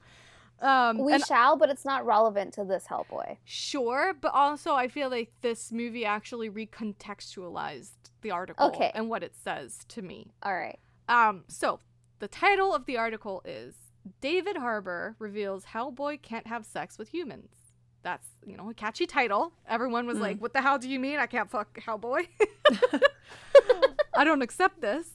Um, 0.61 0.99
We 0.99 1.18
shall, 1.18 1.57
but 1.57 1.68
it's 1.68 1.85
not 1.85 2.07
relevant 2.07 2.55
to 2.55 2.64
this 2.64 2.87
Hellboy. 2.87 3.39
sure, 3.45 4.14
but 4.18 4.33
also 4.33 4.75
I 4.75 4.87
feel 4.89 5.11
like 5.11 5.33
this 5.43 5.72
movie 5.72 6.05
actually 6.05 6.49
recontextualized 6.49 7.91
the 8.22 8.31
article 8.31 8.68
Okay. 8.68 8.91
and 8.95 9.09
what 9.11 9.22
it 9.22 9.35
says 9.37 9.81
to 9.89 10.01
me. 10.03 10.33
All 10.43 10.55
right. 10.55 10.79
Um, 11.09 11.45
so 11.49 11.81
the 12.20 12.29
title 12.29 12.75
of 12.75 12.87
the 12.87 12.97
article 12.97 13.43
is 13.45 13.75
David 14.20 14.57
Harbour 14.57 15.16
reveals 15.18 15.66
Hellboy 15.66 16.22
can't 16.22 16.47
have 16.47 16.64
sex 16.64 16.99
with 16.99 17.09
humans. 17.09 17.64
That's, 18.05 18.29
you 18.47 18.57
know, 18.57 18.71
a 18.71 18.75
catchy 18.75 19.07
title. 19.07 19.53
Everyone 19.69 20.07
was 20.07 20.19
Mm. 20.19 20.21
like, 20.21 20.39
What 20.41 20.53
the 20.53 20.61
hell 20.63 20.79
do 20.79 20.89
you 20.89 21.01
mean 21.01 21.19
I 21.19 21.27
can't 21.27 21.51
fuck 21.51 21.77
Hellboy? 21.81 22.29
I 24.17 24.23
don't 24.25 24.43
accept 24.43 24.81
this. 24.81 25.09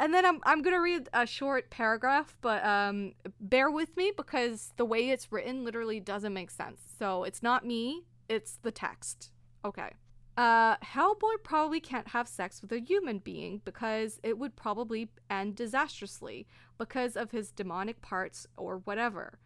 And 0.00 0.14
then 0.14 0.24
I'm 0.24 0.38
I'm 0.44 0.62
gonna 0.62 0.80
read 0.80 1.08
a 1.12 1.26
short 1.26 1.70
paragraph, 1.70 2.36
but 2.40 2.64
um 2.64 3.14
bear 3.40 3.70
with 3.70 3.96
me 3.96 4.12
because 4.16 4.72
the 4.76 4.84
way 4.84 5.10
it's 5.10 5.30
written 5.32 5.64
literally 5.64 5.98
doesn't 6.00 6.32
make 6.32 6.50
sense. 6.50 6.80
So 6.98 7.24
it's 7.24 7.42
not 7.42 7.66
me, 7.66 8.04
it's 8.28 8.58
the 8.62 8.70
text. 8.70 9.30
Okay. 9.64 9.90
Uh, 10.36 10.76
Hellboy 10.76 11.42
probably 11.42 11.80
can't 11.80 12.06
have 12.08 12.28
sex 12.28 12.62
with 12.62 12.70
a 12.70 12.78
human 12.78 13.18
being 13.18 13.60
because 13.64 14.20
it 14.22 14.38
would 14.38 14.54
probably 14.54 15.08
end 15.28 15.56
disastrously 15.56 16.46
because 16.78 17.16
of 17.16 17.32
his 17.32 17.50
demonic 17.50 18.00
parts 18.02 18.46
or 18.56 18.76
whatever. 18.84 19.40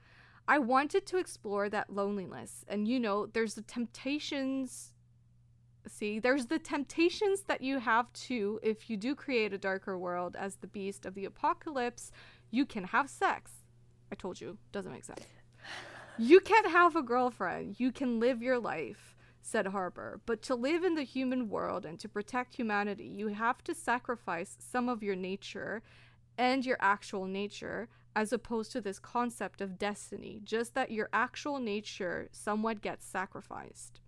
I 0.49 0.59
wanted 0.59 1.07
to 1.07 1.19
explore 1.19 1.69
that 1.69 1.93
loneliness, 1.93 2.65
and 2.69 2.89
you 2.89 2.99
know, 2.99 3.27
there's 3.27 3.55
the 3.55 3.63
temptations. 3.63 4.93
See, 5.87 6.19
there's 6.19 6.47
the 6.47 6.59
temptations 6.59 7.43
that 7.43 7.61
you 7.61 7.79
have 7.79 8.13
too 8.13 8.61
if 8.63 8.89
you 8.89 8.97
do 8.97 9.15
create 9.15 9.53
a 9.53 9.59
darker 9.59 9.99
world 9.99 10.37
as 10.39 10.57
the 10.57 10.67
beast 10.67 11.07
of 11.07 11.15
the 11.15 11.25
apocalypse. 11.25 12.13
You 12.51 12.67
can 12.67 12.85
have 12.85 13.09
sex. 13.09 13.53
I 14.11 14.15
told 14.15 14.41
you, 14.41 14.59
doesn't 14.73 14.93
make 14.93 15.05
sense. 15.05 15.27
You 16.19 16.41
can't 16.41 16.71
have 16.71 16.95
a 16.95 17.03
girlfriend. 17.03 17.81
You 17.81 17.91
can 17.91 18.21
live 18.21 18.43
your 18.43 18.59
life, 18.59 19.17
said 19.41 19.69
Harbour. 19.69 20.21
But 20.27 20.43
to 20.43 20.55
live 20.55 20.85
in 20.85 20.95
the 20.95 21.03
human 21.03 21.49
world 21.49 21.87
and 21.87 21.99
to 22.01 22.09
protect 22.09 22.55
humanity, 22.55 23.07
you 23.07 23.29
have 23.29 23.65
to 23.65 23.75
sacrifice 23.75 24.57
some 24.61 24.89
of 24.89 25.03
your 25.03 25.17
nature 25.17 25.83
and 26.37 26.67
your 26.67 26.77
actual 26.81 27.25
nature 27.25 27.89
as 28.15 28.33
opposed 28.33 28.73
to 28.73 28.81
this 28.81 28.99
concept 28.99 29.61
of 29.61 29.79
destiny, 29.79 30.41
just 30.45 30.75
that 30.75 30.91
your 30.91 31.09
actual 31.13 31.59
nature 31.59 32.29
somewhat 32.33 32.81
gets 32.81 33.07
sacrificed. 33.07 34.01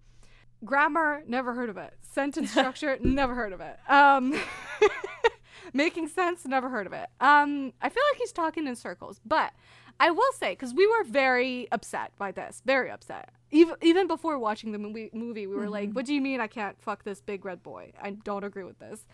Grammar, 0.64 1.22
never 1.26 1.54
heard 1.54 1.68
of 1.68 1.76
it. 1.76 1.94
Sentence 2.02 2.50
structure, 2.52 2.98
never 3.02 3.34
heard 3.34 3.52
of 3.52 3.60
it. 3.60 3.78
Um, 3.88 4.38
making 5.72 6.08
sense, 6.08 6.44
never 6.46 6.68
heard 6.68 6.86
of 6.86 6.92
it. 6.92 7.08
Um, 7.20 7.72
I 7.80 7.88
feel 7.88 8.02
like 8.12 8.18
he's 8.18 8.32
talking 8.32 8.66
in 8.66 8.76
circles, 8.76 9.20
but 9.24 9.52
I 10.00 10.10
will 10.10 10.32
say 10.38 10.52
because 10.52 10.74
we 10.74 10.86
were 10.86 11.04
very 11.04 11.68
upset 11.70 12.12
by 12.18 12.32
this, 12.32 12.62
very 12.64 12.90
upset. 12.90 13.30
Even 13.50 13.76
even 13.82 14.06
before 14.06 14.38
watching 14.38 14.72
the 14.72 14.78
movie, 14.78 15.10
movie 15.12 15.46
we 15.46 15.54
were 15.54 15.68
like, 15.68 15.92
"What 15.92 16.06
do 16.06 16.14
you 16.14 16.20
mean 16.20 16.40
I 16.40 16.48
can't 16.48 16.80
fuck 16.80 17.04
this 17.04 17.20
big 17.20 17.44
red 17.44 17.62
boy? 17.62 17.92
I 18.00 18.10
don't 18.10 18.44
agree 18.44 18.64
with 18.64 18.78
this." 18.78 19.06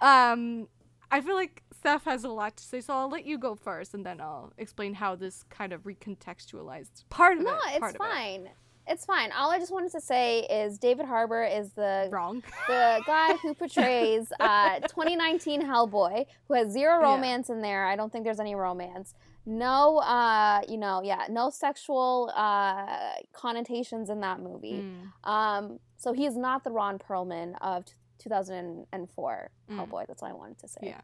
Um, 0.00 0.68
I 1.12 1.20
feel 1.20 1.34
like 1.36 1.62
Steph 1.78 2.04
has 2.04 2.24
a 2.24 2.28
lot 2.28 2.56
to 2.56 2.64
say, 2.64 2.80
so 2.80 2.94
I'll 2.94 3.08
let 3.10 3.24
you 3.26 3.36
go 3.38 3.54
first, 3.54 3.92
and 3.94 4.04
then 4.04 4.20
I'll 4.20 4.52
explain 4.58 4.94
how 4.94 5.14
this 5.14 5.44
kind 5.50 5.72
of 5.72 5.82
recontextualized 5.82 7.04
part 7.10 7.38
of 7.38 7.44
No, 7.44 7.50
it. 7.50 7.54
No, 7.54 7.58
it's 7.76 7.84
of 7.84 7.94
it. 7.94 7.98
fine. 7.98 8.48
It's 8.88 9.04
fine. 9.04 9.30
All 9.30 9.50
I 9.52 9.58
just 9.60 9.70
wanted 9.72 9.92
to 9.92 10.00
say 10.00 10.40
is 10.40 10.76
David 10.78 11.06
Harbour 11.06 11.44
is 11.44 11.70
the 11.72 12.08
Wrong. 12.10 12.42
the 12.66 13.00
guy 13.06 13.34
who 13.36 13.54
portrays 13.62 14.32
uh, 14.40 14.80
2019 14.80 15.62
Hellboy, 15.62 16.26
who 16.48 16.54
has 16.54 16.72
zero 16.72 16.98
Yeah. 17.00 17.12
romance 17.14 17.48
in 17.48 17.60
there. 17.62 17.86
I 17.86 17.94
don't 17.94 18.10
think 18.10 18.24
there's 18.24 18.40
any 18.40 18.56
romance. 18.56 19.14
No, 19.46 19.98
uh, 19.98 20.62
you 20.68 20.78
know, 20.78 21.00
yeah, 21.04 21.26
no 21.30 21.50
sexual 21.50 22.32
uh, 22.34 23.12
connotations 23.32 24.08
in 24.10 24.20
that 24.20 24.40
movie. 24.40 24.82
Mm. 24.84 25.28
Um, 25.30 25.78
so 25.96 26.12
he 26.12 26.26
is 26.26 26.36
not 26.36 26.64
the 26.64 26.70
Ron 26.72 26.98
Perlman 26.98 27.54
of 27.60 27.84
2004 28.22 29.50
Mm. 29.70 29.76
Hellboy. 29.76 30.06
That's 30.06 30.22
all 30.22 30.28
I 30.28 30.32
wanted 30.32 30.58
to 30.60 30.68
say. 30.68 30.80
Yeah. 30.82 31.00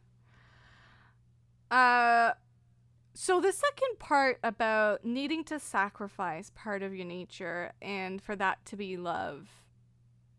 Uh 1.77 2.35
so 3.14 3.41
the 3.41 3.53
second 3.53 3.99
part 3.99 4.39
about 4.45 5.05
needing 5.05 5.43
to 5.45 5.59
sacrifice 5.59 6.53
part 6.55 6.83
of 6.85 6.95
your 6.95 7.05
nature 7.07 7.73
and 7.83 8.23
for 8.23 8.37
that 8.37 8.64
to 8.66 8.77
be 8.77 8.97
love 8.97 9.49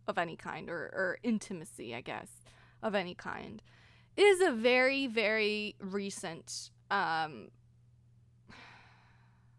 of 0.08 0.18
any 0.18 0.38
kind 0.38 0.70
or, 0.70 0.76
or 0.94 1.18
intimacy, 1.24 1.94
I 1.94 2.00
guess, 2.02 2.30
of 2.82 2.96
any 2.96 3.14
kind, 3.16 3.62
is 4.16 4.40
a 4.42 4.52
very, 4.52 5.08
very 5.08 5.76
recent 5.80 6.70
um 6.90 7.50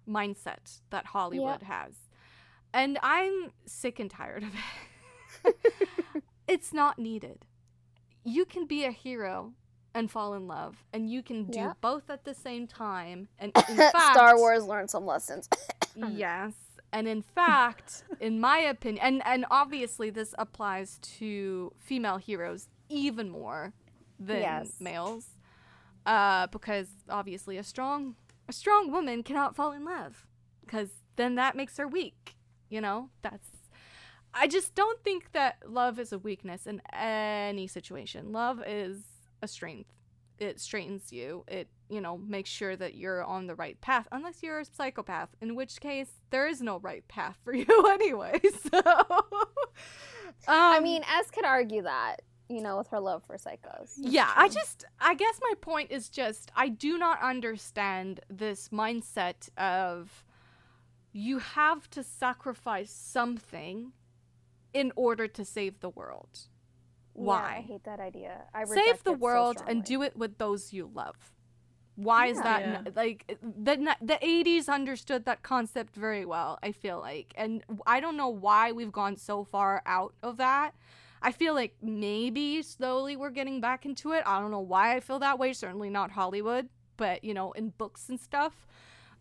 mindset 0.09 0.81
that 0.91 1.07
Hollywood 1.07 1.62
has. 1.62 1.93
And 2.73 2.99
I'm 3.03 3.53
sick 3.66 3.99
and 4.01 4.11
tired 4.11 4.45
of 4.45 4.51
it. 5.45 5.57
it's 6.51 6.72
not 6.74 6.98
needed. 6.98 7.46
You 8.24 8.44
can 8.44 8.66
be 8.66 8.84
a 8.84 8.90
hero 8.90 9.53
and 9.94 10.11
fall 10.11 10.34
in 10.34 10.46
love, 10.46 10.84
and 10.92 11.11
you 11.11 11.22
can 11.22 11.44
do 11.44 11.55
Yeah. 11.61 11.72
both 11.80 12.11
at 12.11 12.24
the 12.24 12.34
same 12.34 12.66
time. 12.66 13.28
And 13.38 13.53
in 13.68 13.76
fact, 13.76 14.14
Star 14.16 14.36
Wars 14.36 14.64
learned 14.64 14.90
some 14.90 15.07
lessons. 15.07 15.48
yes. 15.96 16.53
And 16.92 17.07
in 17.07 17.22
fact, 17.22 18.05
in 18.20 18.40
my 18.40 18.59
opinion, 18.59 19.05
and, 19.05 19.22
and 19.24 19.46
obviously 19.51 20.11
this 20.11 20.34
applies 20.38 20.98
to 21.18 21.72
female 21.78 22.16
heroes 22.18 22.68
even 22.88 23.30
more 23.30 23.72
than 24.18 24.40
Yes. 24.42 24.72
males, 24.80 25.26
uh, 26.05 26.48
because 26.48 26.88
obviously 27.09 27.57
a 27.57 27.62
strong 27.62 28.16
a 28.48 28.53
strong 28.53 28.90
woman 28.90 29.22
cannot 29.22 29.55
fall 29.55 29.70
in 29.70 29.84
love, 29.84 30.26
because 30.62 30.90
then 31.14 31.36
that 31.36 31.55
makes 31.57 31.76
her 31.76 31.86
weak. 31.86 32.34
You 32.68 32.80
know, 32.80 33.11
that's. 33.22 33.46
I 34.33 34.47
just 34.47 34.74
don't 34.74 35.03
think 35.03 35.33
that 35.33 35.59
love 35.66 35.99
is 35.99 36.12
a 36.12 36.18
weakness 36.18 36.66
in 36.66 36.81
any 36.93 37.66
situation. 37.66 38.33
Love 38.33 38.62
is 38.66 39.03
a 39.43 39.49
strength. 39.49 39.91
It 40.39 40.59
straightens 40.61 41.12
you. 41.12 41.45
It, 41.49 41.68
you 41.91 42.01
know, 42.01 42.16
makes 42.16 42.49
sure 42.49 42.74
that 42.76 42.95
you're 42.95 43.22
on 43.24 43.47
the 43.47 43.55
right 43.55 43.78
path, 43.81 44.07
unless 44.12 44.43
you're 44.43 44.61
a 44.61 44.64
psychopath, 44.64 45.28
in 45.41 45.55
which 45.55 45.81
case 45.81 46.12
there 46.31 46.47
is 46.47 46.62
no 46.62 46.78
right 46.78 47.07
path 47.09 47.39
for 47.45 47.53
you 47.55 47.66
anyway. 47.91 48.41
So, 48.72 48.81
I 50.49 50.76
Um, 50.78 50.83
mean, 50.85 51.03
S 51.05 51.31
could 51.31 51.45
argue 51.45 51.83
that, 51.83 52.22
you 52.49 52.62
know, 52.62 52.78
with 52.78 52.89
her 52.89 53.01
love 53.01 53.22
for 53.24 53.37
psychos. 53.37 53.91
yeah, 53.97 54.33
I 54.37 54.49
just, 54.49 54.85
I 55.01 55.14
guess 55.14 55.39
my 55.43 55.55
point 55.61 55.91
is 55.91 56.09
just, 56.09 56.51
I 56.57 56.68
do 56.68 56.97
not 56.97 57.20
understand 57.22 58.20
this 58.31 58.68
mindset 58.70 59.49
of 59.59 60.24
you 61.12 61.39
have 61.41 61.91
to 61.91 62.03
sacrifice 62.03 62.91
something 62.91 63.93
in 64.73 64.93
order 64.97 65.27
to 65.29 65.45
save 65.45 65.81
the 65.81 65.91
world. 65.91 66.49
Why? 67.12 67.41
Yeah, 67.41 67.59
I 67.59 67.61
hate 67.61 67.85
that 67.85 68.01
idea. 68.01 68.43
I 68.55 68.64
Save 68.64 69.03
the 69.05 69.12
it 69.12 69.14
so 69.16 69.25
world 69.25 69.62
and 69.66 69.85
do 69.85 70.03
it 70.03 70.16
with 70.16 70.39
those 70.39 70.73
you 70.73 70.91
love. 70.93 71.16
Why 71.97 72.27
is 72.27 72.41
that 72.41 72.61
Yeah. 72.62 72.83
n- 72.87 72.93
like 72.95 73.27
the 73.43 73.97
the 74.01 74.18
80s 74.25 74.68
understood 74.68 75.25
that 75.27 75.43
concept 75.43 75.95
very 75.95 76.25
well, 76.25 76.59
I 76.62 76.73
feel 76.73 76.99
like. 77.01 77.35
And 77.37 77.62
I 77.87 78.01
don't 78.01 78.16
know 78.16 78.29
why 78.29 78.73
we've 78.73 78.93
gone 78.93 79.16
so 79.16 79.45
far 79.45 79.83
out 79.85 80.14
of 80.23 80.39
that. 80.39 80.75
I 81.21 81.33
feel 81.33 81.53
like 81.53 81.77
maybe 81.83 82.62
slowly 82.62 83.16
we're 83.16 83.31
getting 83.31 83.61
back 83.61 83.85
into 83.85 84.12
it. 84.12 84.23
I 84.25 84.41
don't 84.41 84.51
know 84.51 84.61
why 84.61 84.97
I 84.97 85.01
feel 85.01 85.18
that 85.18 85.39
way, 85.39 85.53
certainly 85.53 85.91
not 85.91 86.12
Hollywood, 86.12 86.71
but 86.97 87.23
you 87.23 87.35
know, 87.35 87.53
in 87.53 87.71
books 87.71 88.09
and 88.09 88.18
stuff. 88.18 88.66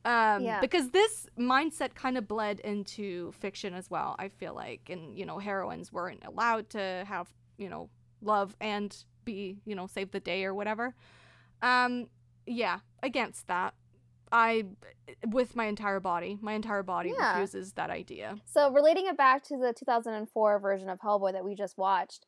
Um, 0.05 0.43
Yeah. 0.43 0.61
because 0.61 0.91
this 0.91 1.27
mindset 1.37 1.93
kind 1.93 2.17
of 2.17 2.27
bled 2.27 2.59
into 2.61 3.31
fiction 3.33 3.73
as 3.73 3.89
well, 3.89 4.15
I 4.17 4.29
feel 4.29 4.53
like. 4.53 4.89
And, 4.89 5.17
you 5.17 5.25
know, 5.25 5.37
heroines 5.39 5.91
weren't 5.91 6.23
allowed 6.25 6.69
to 6.71 7.03
have, 7.07 7.27
you 7.57 7.69
know, 7.69 7.89
love 8.21 8.55
and 8.61 8.95
be, 9.25 9.61
you 9.65 9.75
know, 9.75 9.87
save 9.87 10.11
the 10.11 10.19
day 10.19 10.45
or 10.45 10.53
whatever. 10.53 10.95
Um, 11.61 12.07
yeah, 12.45 12.79
against 13.03 13.47
that. 13.47 13.73
I, 14.31 14.65
with 15.27 15.55
my 15.55 15.65
entire 15.65 15.99
body, 15.99 16.37
my 16.39 16.53
entire 16.53 16.83
body 16.83 17.11
Yeah. 17.17 17.31
refuses 17.33 17.73
that 17.73 17.89
idea. 17.89 18.37
So 18.45 18.71
relating 18.71 19.07
it 19.07 19.17
back 19.17 19.43
to 19.45 19.57
the 19.57 19.73
2004 19.73 20.59
version 20.59 20.87
of 20.89 20.99
Hellboy 20.99 21.33
that 21.33 21.43
we 21.43 21.55
just 21.55 21.77
watched, 21.77 22.25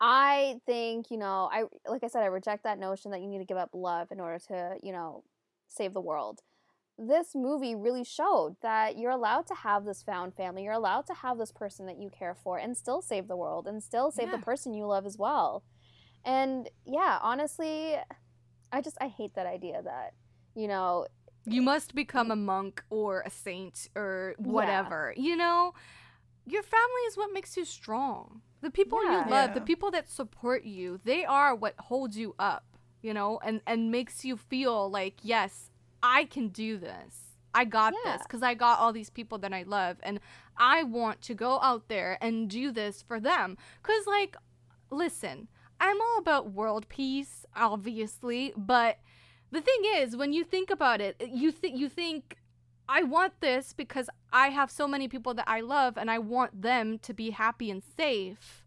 I 0.00 0.60
think 0.64 1.10
you 1.10 1.18
know 1.18 1.50
I 1.52 1.64
like 1.86 2.02
I 2.02 2.06
said 2.06 2.22
I 2.22 2.26
reject 2.26 2.62
that 2.64 2.78
notion 2.78 3.10
that 3.10 3.20
you 3.20 3.26
need 3.28 3.38
to 3.40 3.44
give 3.44 3.58
up 3.58 3.70
love 3.74 4.10
in 4.10 4.18
order 4.20 4.38
to 4.48 4.76
you 4.82 4.92
know 4.92 5.24
save 5.68 5.92
the 5.92 6.00
world. 6.00 6.40
This 7.02 7.34
movie 7.34 7.74
really 7.74 8.04
showed 8.04 8.56
that 8.60 8.98
you're 8.98 9.10
allowed 9.10 9.46
to 9.46 9.54
have 9.54 9.86
this 9.86 10.02
found 10.02 10.34
family. 10.34 10.64
You're 10.64 10.74
allowed 10.74 11.06
to 11.06 11.14
have 11.14 11.38
this 11.38 11.50
person 11.50 11.86
that 11.86 11.98
you 11.98 12.10
care 12.10 12.34
for 12.34 12.58
and 12.58 12.76
still 12.76 13.00
save 13.00 13.26
the 13.26 13.36
world 13.36 13.66
and 13.66 13.82
still 13.82 14.10
save 14.10 14.26
Yeah. 14.26 14.36
the 14.36 14.44
person 14.44 14.74
you 14.74 14.84
love 14.86 15.06
as 15.06 15.16
well. 15.16 15.64
And 16.26 16.68
yeah, 16.84 17.18
honestly, 17.22 17.96
I 18.70 18.82
just 18.82 18.98
I 19.00 19.08
hate 19.08 19.34
that 19.34 19.46
idea 19.46 19.80
that 19.82 20.12
you 20.54 20.68
know 20.68 21.06
You 21.46 21.62
must 21.62 21.94
become 21.94 22.30
a 22.30 22.36
monk 22.36 22.84
or 22.90 23.22
a 23.24 23.30
saint 23.30 23.88
or 23.96 24.34
whatever. 24.38 25.14
You 25.16 25.36
know, 25.36 25.72
your 26.46 26.62
family 26.62 27.02
is 27.08 27.16
what 27.16 27.32
makes 27.32 27.56
you 27.56 27.64
strong. 27.64 28.42
The 28.60 28.70
people 28.70 29.02
Yeah. 29.04 29.24
you 29.24 29.30
love, 29.30 29.54
the 29.54 29.62
people 29.62 29.90
that 29.92 30.10
support 30.10 30.64
you, 30.64 31.00
they 31.04 31.24
are 31.24 31.54
what 31.54 31.74
holds 31.78 32.18
you 32.18 32.34
up, 32.38 32.64
you 33.00 33.14
know, 33.14 33.38
and 33.42 33.62
and 33.66 33.90
makes 33.90 34.22
you 34.24 34.36
feel 34.36 34.90
like, 34.90 35.14
yes, 35.22 35.69
I 36.02 36.24
can 36.24 36.48
do 36.48 36.78
this. 36.78 37.36
I 37.54 37.64
got 37.64 37.92
Yeah. 38.04 38.12
this 38.16 38.22
because 38.22 38.42
I 38.42 38.54
got 38.54 38.78
all 38.78 38.92
these 38.92 39.10
people 39.10 39.38
that 39.38 39.52
I 39.52 39.62
love, 39.64 39.96
and 40.02 40.20
I 40.56 40.82
want 40.84 41.20
to 41.22 41.34
go 41.34 41.58
out 41.60 41.88
there 41.88 42.16
and 42.20 42.48
do 42.48 42.70
this 42.70 43.02
for 43.02 43.18
them. 43.18 43.56
Cause 43.82 44.06
like, 44.06 44.36
listen, 44.90 45.48
I'm 45.80 46.00
all 46.00 46.18
about 46.18 46.50
world 46.52 46.88
peace, 46.88 47.44
obviously, 47.56 48.52
but 48.56 48.98
the 49.50 49.60
thing 49.60 49.80
is, 49.96 50.16
when 50.16 50.32
you 50.32 50.44
think 50.44 50.70
about 50.70 51.00
it, 51.00 51.20
you 51.28 51.50
think 51.50 51.76
you 51.76 51.88
think 51.88 52.36
I 52.88 53.02
want 53.02 53.40
this 53.40 53.72
because 53.72 54.08
I 54.32 54.48
have 54.50 54.70
so 54.70 54.86
many 54.86 55.08
people 55.08 55.34
that 55.34 55.48
I 55.48 55.60
love 55.60 55.96
and 55.96 56.10
I 56.10 56.18
want 56.18 56.62
them 56.62 56.98
to 57.00 57.14
be 57.14 57.30
happy 57.30 57.70
and 57.70 57.82
safe. 57.96 58.64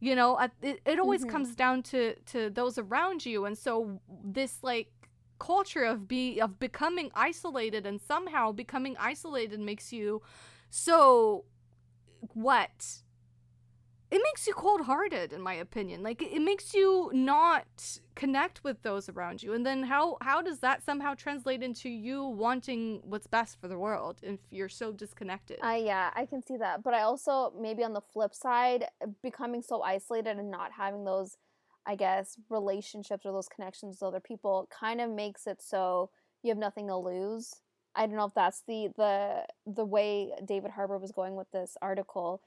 You 0.00 0.14
know, 0.14 0.38
it, 0.62 0.80
it 0.84 0.98
always 1.00 1.24
Mhm. 1.24 1.28
comes 1.30 1.54
down 1.56 1.82
to 1.84 2.14
to 2.32 2.50
those 2.50 2.78
around 2.78 3.26
you 3.26 3.44
and 3.44 3.56
so 3.58 4.00
this 4.24 4.62
like 4.62 4.92
culture 5.38 5.84
of 5.84 6.08
be 6.08 6.40
of 6.40 6.58
becoming 6.58 7.10
isolated 7.14 7.86
and 7.86 8.00
somehow 8.00 8.52
becoming 8.52 8.96
isolated 8.98 9.60
makes 9.60 9.92
you 9.92 10.22
so 10.70 11.44
what? 12.34 13.02
It 14.10 14.22
makes 14.24 14.46
you 14.46 14.54
cold-hearted 14.54 15.34
in 15.34 15.42
my 15.42 15.52
opinion. 15.52 16.02
Like 16.02 16.22
it, 16.22 16.40
makes 16.40 16.72
you 16.72 17.10
not 17.12 18.00
connect 18.14 18.64
with 18.64 18.80
those 18.82 19.10
around 19.10 19.42
you. 19.42 19.52
And 19.52 19.66
then 19.66 19.82
how 19.82 20.16
how 20.22 20.40
does 20.40 20.60
that 20.60 20.82
somehow 20.82 21.12
translate 21.14 21.62
into 21.62 21.90
you 21.90 22.24
wanting 22.24 23.02
what's 23.04 23.26
best 23.26 23.60
for 23.60 23.68
the 23.68 23.78
world 23.78 24.20
if 24.22 24.40
you're 24.50 24.70
so 24.70 24.92
disconnected? 24.92 25.58
I 25.62 25.76
yeah, 25.76 26.10
I 26.14 26.24
can 26.24 26.42
see 26.42 26.56
that. 26.56 26.82
But 26.82 26.94
I 26.94 27.02
also 27.02 27.52
maybe 27.60 27.84
on 27.84 27.92
the 27.92 28.00
flip 28.00 28.34
side, 28.34 28.86
becoming 29.22 29.60
so 29.62 29.82
isolated 29.82 30.38
and 30.38 30.50
not 30.50 30.72
having 30.72 31.04
those, 31.04 31.36
I 31.88 31.96
guess, 31.96 32.36
relationships 32.50 33.24
or 33.24 33.32
those 33.32 33.48
connections 33.48 33.96
with 33.96 34.06
other 34.06 34.20
people 34.20 34.68
kind 34.70 35.00
of 35.00 35.10
makes 35.10 35.46
it 35.46 35.62
so 35.62 36.10
you 36.42 36.50
have 36.50 36.58
nothing 36.58 36.86
to 36.88 36.96
lose. 36.96 37.54
I 37.94 38.06
don't 38.06 38.16
know 38.16 38.26
if 38.26 38.34
that's 38.34 38.62
the 38.68 38.90
the 38.96 39.46
the 39.66 39.86
way 39.86 40.30
David 40.46 40.70
Harbour 40.70 40.98
was 40.98 41.12
going 41.12 41.34
with 41.34 41.50
this 41.50 41.76
article 41.80 42.42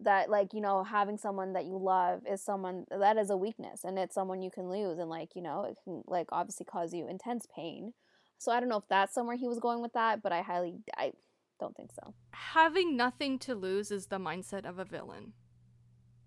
that 0.00 0.28
like 0.28 0.52
you 0.52 0.60
know 0.60 0.82
having 0.82 1.16
someone 1.16 1.52
that 1.52 1.66
you 1.66 1.78
love 1.78 2.22
is 2.28 2.42
someone 2.42 2.84
that 2.90 3.16
is 3.16 3.30
a 3.30 3.36
weakness 3.36 3.84
and 3.84 3.96
it's 3.96 4.14
someone 4.14 4.42
you 4.42 4.50
can 4.50 4.68
lose 4.68 4.98
and 4.98 5.08
like 5.08 5.36
you 5.36 5.40
know 5.40 5.62
it 5.62 5.76
can 5.84 6.02
like 6.08 6.26
obviously 6.32 6.66
cause 6.66 6.92
you 6.92 7.08
intense 7.08 7.46
pain 7.54 7.92
so 8.36 8.50
i 8.50 8.58
don't 8.58 8.68
know 8.68 8.76
if 8.76 8.88
that's 8.90 9.14
somewhere 9.14 9.36
he 9.36 9.46
was 9.46 9.60
going 9.60 9.80
with 9.80 9.92
that 9.92 10.20
but 10.20 10.32
i 10.32 10.42
highly 10.42 10.74
i 10.98 11.12
don't 11.60 11.76
think 11.76 11.92
so 11.92 12.12
having 12.32 12.96
nothing 12.96 13.38
to 13.38 13.54
lose 13.54 13.92
is 13.92 14.08
the 14.08 14.18
mindset 14.18 14.68
of 14.68 14.80
a 14.80 14.84
villain 14.84 15.32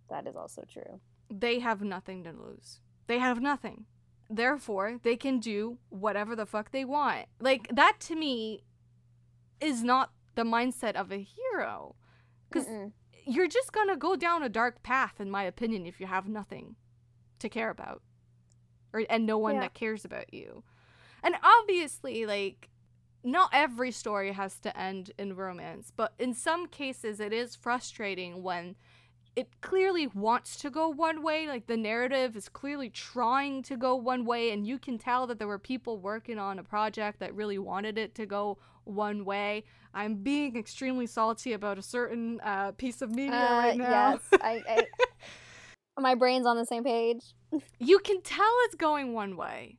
That 0.10 0.28
is 0.28 0.36
also 0.36 0.64
true. 0.72 1.00
They 1.30 1.60
have 1.60 1.82
nothing 1.82 2.24
to 2.24 2.32
lose. 2.32 2.80
They 3.08 3.20
have 3.20 3.42
nothing. 3.42 3.86
Therefore, 4.30 5.00
they 5.04 5.16
can 5.16 5.40
do 5.40 5.78
whatever 5.90 6.36
the 6.36 6.46
fuck 6.46 6.72
they 6.72 6.84
want. 6.86 7.28
Like 7.40 7.68
that 7.74 8.00
to 8.02 8.16
me 8.16 8.64
is 9.62 9.84
not 9.84 10.12
the 10.36 10.44
mindset 10.44 10.96
of 10.96 11.12
a 11.12 11.22
hero. 11.22 11.96
Cuz 12.52 12.68
you're 13.26 13.48
just 13.48 13.74
going 13.74 13.90
to 13.90 13.98
go 13.98 14.16
down 14.16 14.42
a 14.42 14.48
dark 14.50 14.84
path 14.84 15.20
in 15.20 15.30
my 15.30 15.44
opinion 15.44 15.86
if 15.86 16.00
you 16.00 16.08
have 16.08 16.30
nothing 16.30 16.76
to 17.40 17.50
care 17.50 17.70
about 17.70 18.02
or 18.94 19.04
and 19.10 19.26
no 19.26 19.38
one 19.38 19.56
Yeah. 19.56 19.62
that 19.62 19.74
cares 19.74 20.06
about 20.06 20.34
you. 20.34 20.64
And 21.24 21.36
obviously 21.44 22.26
like 22.26 22.70
not 23.24 23.50
every 23.52 23.92
story 23.92 24.32
has 24.32 24.60
to 24.60 24.78
end 24.78 25.12
in 25.18 25.36
romance, 25.36 25.92
but 25.94 26.14
in 26.18 26.34
some 26.34 26.68
cases 26.68 27.20
it 27.20 27.34
is 27.34 27.56
frustrating 27.56 28.44
when 28.44 28.76
it 29.38 29.62
clearly 29.62 30.08
wants 30.08 30.58
to 30.58 30.72
go 30.72 30.90
one 30.90 31.22
way. 31.22 31.48
Like 31.48 31.68
the 31.68 31.78
narrative 31.78 32.36
is 32.36 32.50
clearly 32.50 32.90
trying 32.90 33.62
to 33.64 33.78
go 33.78 33.96
one 33.96 34.26
way, 34.26 34.50
and 34.50 34.66
you 34.66 34.80
can 34.80 34.98
tell 34.98 35.28
that 35.28 35.38
there 35.38 35.48
were 35.48 35.60
people 35.60 36.00
working 36.00 36.40
on 36.40 36.58
a 36.58 36.64
project 36.64 37.20
that 37.20 37.36
really 37.36 37.60
wanted 37.60 38.00
it 38.00 38.16
to 38.16 38.26
go 38.26 38.58
one 38.84 39.26
way. 39.26 39.64
I'm 39.94 40.16
being 40.16 40.58
extremely 40.58 41.06
salty 41.06 41.54
about 41.54 41.78
a 41.78 41.84
certain 41.84 42.42
uh, 42.44 42.72
piece 42.72 43.04
of 43.04 43.12
media 43.12 43.36
Uh, 43.36 43.58
right 43.60 43.78
now. 43.78 44.20
Yes, 44.32 44.42
I, 44.42 44.64
I 44.68 44.88
my 46.02 46.16
brain's 46.16 46.48
on 46.48 46.58
the 46.58 46.66
same 46.66 46.84
page. 46.84 47.22
you 47.78 48.00
can 48.00 48.24
tell 48.24 48.52
it's 48.66 48.76
going 48.76 49.14
one 49.14 49.38
way. 49.38 49.78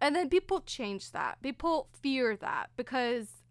And 0.00 0.14
then 0.14 0.28
people 0.28 0.60
change 0.60 1.10
that. 1.10 1.42
People 1.42 1.88
fear 1.92 2.36
that 2.36 2.70
because 2.76 3.42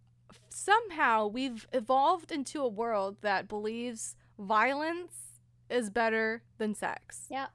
somehow 0.47 1.27
we've 1.27 1.67
evolved 1.73 2.31
into 2.31 2.61
a 2.61 2.69
world 2.69 3.17
that 3.21 3.49
believes 3.49 4.15
violence 4.39 5.13
is 5.69 5.89
better 5.89 6.43
than 6.57 6.73
sex. 6.75 7.25
Yeah. 7.29 7.47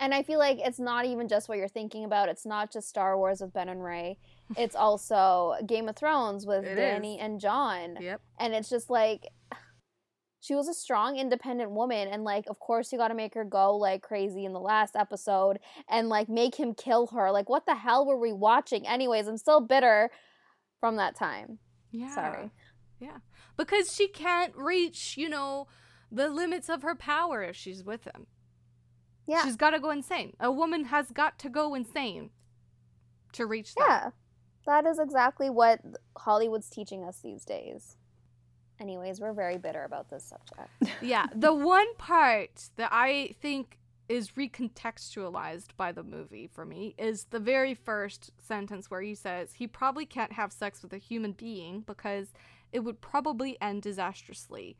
And 0.00 0.12
I 0.12 0.22
feel 0.22 0.38
like 0.38 0.58
it's 0.60 0.80
not 0.80 1.06
even 1.06 1.28
just 1.28 1.48
what 1.48 1.58
you're 1.58 1.68
thinking 1.68 2.04
about. 2.04 2.28
It's 2.28 2.44
not 2.44 2.72
just 2.72 2.88
Star 2.88 3.16
Wars 3.16 3.40
with 3.40 3.52
Ben 3.52 3.68
and 3.68 3.82
Rey. 3.82 4.18
It's 4.58 4.76
also 4.76 5.54
Game 5.66 5.88
of 5.88 5.96
Thrones 5.96 6.44
with 6.44 6.64
It 6.66 6.76
Dany 6.76 7.14
is. 7.16 7.22
and 7.22 7.40
Jon. 7.40 7.96
Yep. 7.98 8.20
And 8.38 8.52
it's 8.54 8.68
just 8.68 8.90
like 8.90 9.28
she 10.40 10.54
was 10.54 10.68
a 10.68 10.74
strong, 10.74 11.16
independent 11.16 11.70
woman. 11.70 12.08
And 12.08 12.24
like, 12.24 12.44
of 12.50 12.58
course, 12.58 12.92
you 12.92 12.98
got 12.98 13.08
to 13.08 13.14
make 13.14 13.32
her 13.34 13.44
go 13.44 13.74
like 13.76 14.02
crazy 14.02 14.44
in 14.44 14.52
the 14.52 14.60
last 14.60 14.96
episode 14.96 15.60
and 15.88 16.10
like 16.10 16.28
make 16.28 16.56
him 16.56 16.74
kill 16.74 17.06
her. 17.08 17.30
Like, 17.32 17.48
what 17.48 17.64
the 17.64 17.74
hell 17.74 18.04
were 18.04 18.18
we 18.18 18.34
watching? 18.34 18.86
Anyways, 18.86 19.26
I'm 19.28 19.38
still 19.38 19.62
bitter 19.62 20.10
from 20.78 20.96
that 20.96 21.16
time. 21.16 21.58
Yeah. 21.90 22.14
Sorry. 22.14 22.50
Yeah. 23.00 23.18
Because 23.56 23.94
she 23.94 24.08
can't 24.08 24.54
reach, 24.54 25.16
you 25.16 25.30
know, 25.30 25.68
the 26.14 26.28
limits 26.28 26.68
of 26.68 26.82
her 26.82 26.94
power 26.94 27.42
if 27.42 27.56
she's 27.56 27.82
with 27.82 28.04
him. 28.04 28.26
Yeah. 29.26 29.44
She's 29.44 29.56
got 29.56 29.70
to 29.70 29.80
go 29.80 29.90
insane. 29.90 30.34
A 30.38 30.52
woman 30.52 30.84
has 30.86 31.10
got 31.10 31.38
to 31.40 31.48
go 31.48 31.74
insane 31.74 32.30
to 33.32 33.46
reach 33.46 33.74
that. 33.74 33.86
Yeah. 33.88 34.10
That 34.66 34.86
is 34.86 34.98
exactly 34.98 35.50
what 35.50 35.80
Hollywood's 36.16 36.70
teaching 36.70 37.04
us 37.04 37.18
these 37.22 37.44
days. 37.44 37.96
Anyways, 38.80 39.20
we're 39.20 39.32
very 39.32 39.58
bitter 39.58 39.84
about 39.84 40.10
this 40.10 40.24
subject. 40.24 40.96
yeah, 41.02 41.26
the 41.34 41.54
one 41.54 41.94
part 41.96 42.70
that 42.76 42.88
I 42.90 43.34
think 43.40 43.78
is 44.08 44.32
recontextualized 44.32 45.68
by 45.76 45.92
the 45.92 46.02
movie 46.02 46.46
for 46.52 46.64
me 46.66 46.94
is 46.98 47.24
the 47.30 47.38
very 47.38 47.74
first 47.74 48.30
sentence 48.38 48.90
where 48.90 49.00
he 49.00 49.14
says 49.14 49.54
he 49.54 49.66
probably 49.66 50.04
can't 50.04 50.32
have 50.32 50.52
sex 50.52 50.82
with 50.82 50.92
a 50.92 50.98
human 50.98 51.32
being 51.32 51.80
because 51.80 52.34
it 52.72 52.80
would 52.80 53.00
probably 53.00 53.56
end 53.62 53.82
disastrously 53.82 54.76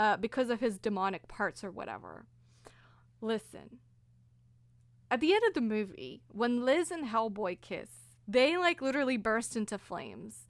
uh, 0.00 0.16
because 0.16 0.50
of 0.50 0.60
his 0.60 0.78
demonic 0.78 1.28
parts 1.28 1.62
or 1.62 1.70
whatever. 1.70 2.26
Listen, 3.20 3.78
at 5.10 5.20
the 5.20 5.32
end 5.32 5.42
of 5.46 5.54
the 5.54 5.60
movie, 5.60 6.22
when 6.28 6.64
Liz 6.64 6.90
and 6.90 7.08
Hellboy 7.08 7.60
kiss, 7.60 7.90
they 8.26 8.56
like 8.56 8.80
literally 8.80 9.16
burst 9.16 9.56
into 9.56 9.76
flames 9.76 10.46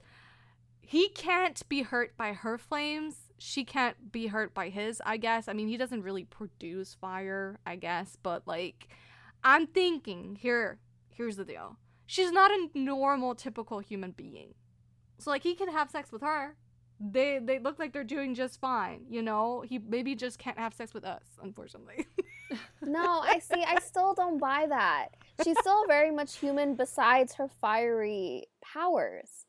he 0.91 1.07
can't 1.07 1.69
be 1.69 1.83
hurt 1.83 2.17
by 2.17 2.33
her 2.33 2.57
flames. 2.57 3.15
She 3.37 3.63
can't 3.63 4.11
be 4.11 4.27
hurt 4.27 4.53
by 4.53 4.67
his, 4.67 5.01
I 5.05 5.15
guess. 5.15 5.47
I 5.47 5.53
mean, 5.53 5.69
he 5.69 5.77
doesn't 5.77 6.03
really 6.03 6.25
produce 6.25 6.95
fire, 6.95 7.61
I 7.65 7.77
guess, 7.77 8.17
but 8.21 8.45
like 8.45 8.89
I'm 9.41 9.67
thinking 9.67 10.35
here 10.35 10.79
here's 11.07 11.37
the 11.37 11.45
deal. 11.45 11.77
She's 12.07 12.33
not 12.33 12.51
a 12.51 12.67
normal 12.75 13.35
typical 13.35 13.79
human 13.79 14.11
being. 14.11 14.53
So 15.17 15.29
like 15.29 15.43
he 15.43 15.55
can 15.55 15.69
have 15.69 15.89
sex 15.89 16.11
with 16.11 16.23
her. 16.23 16.57
They 17.03 17.39
they 17.39 17.57
look 17.59 17.79
like 17.79 17.93
they're 17.93 18.03
doing 18.03 18.35
just 18.35 18.59
fine, 18.59 19.05
you 19.09 19.21
know? 19.21 19.63
He 19.67 19.79
maybe 19.79 20.13
just 20.15 20.37
can't 20.37 20.57
have 20.57 20.73
sex 20.73 20.93
with 20.93 21.03
us, 21.03 21.23
unfortunately. 21.41 22.05
No, 22.81 23.21
I 23.23 23.39
see. 23.39 23.63
I 23.67 23.79
still 23.79 24.13
don't 24.13 24.37
buy 24.37 24.67
that. 24.69 25.09
She's 25.43 25.57
still 25.59 25.85
very 25.87 26.11
much 26.11 26.37
human 26.37 26.75
besides 26.75 27.33
her 27.35 27.47
fiery 27.47 28.45
powers. 28.61 29.45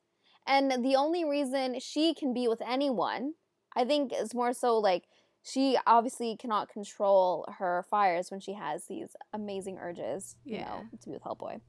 And 0.47 0.85
the 0.85 0.97
only 0.97 1.25
reason 1.25 1.79
she 1.79 2.15
can 2.15 2.33
be 2.33 2.49
with 2.49 2.63
anyone, 2.63 3.35
I 3.77 3.85
think, 3.85 4.13
is 4.13 4.35
more 4.35 4.53
so 4.53 4.79
like 4.79 5.05
she 5.45 5.77
obviously 5.87 6.37
cannot 6.37 6.69
control 6.69 7.47
her 7.59 7.85
fires 7.91 8.31
when 8.31 8.41
she 8.41 8.53
has 8.55 8.85
these 8.87 9.17
amazing 9.33 9.79
urges, 9.79 10.37
you 10.45 10.59
Yeah. 10.59 10.65
know, 10.65 10.87
to 11.01 11.09
be 11.09 11.13
with 11.15 11.23
Hellboy. 11.23 11.61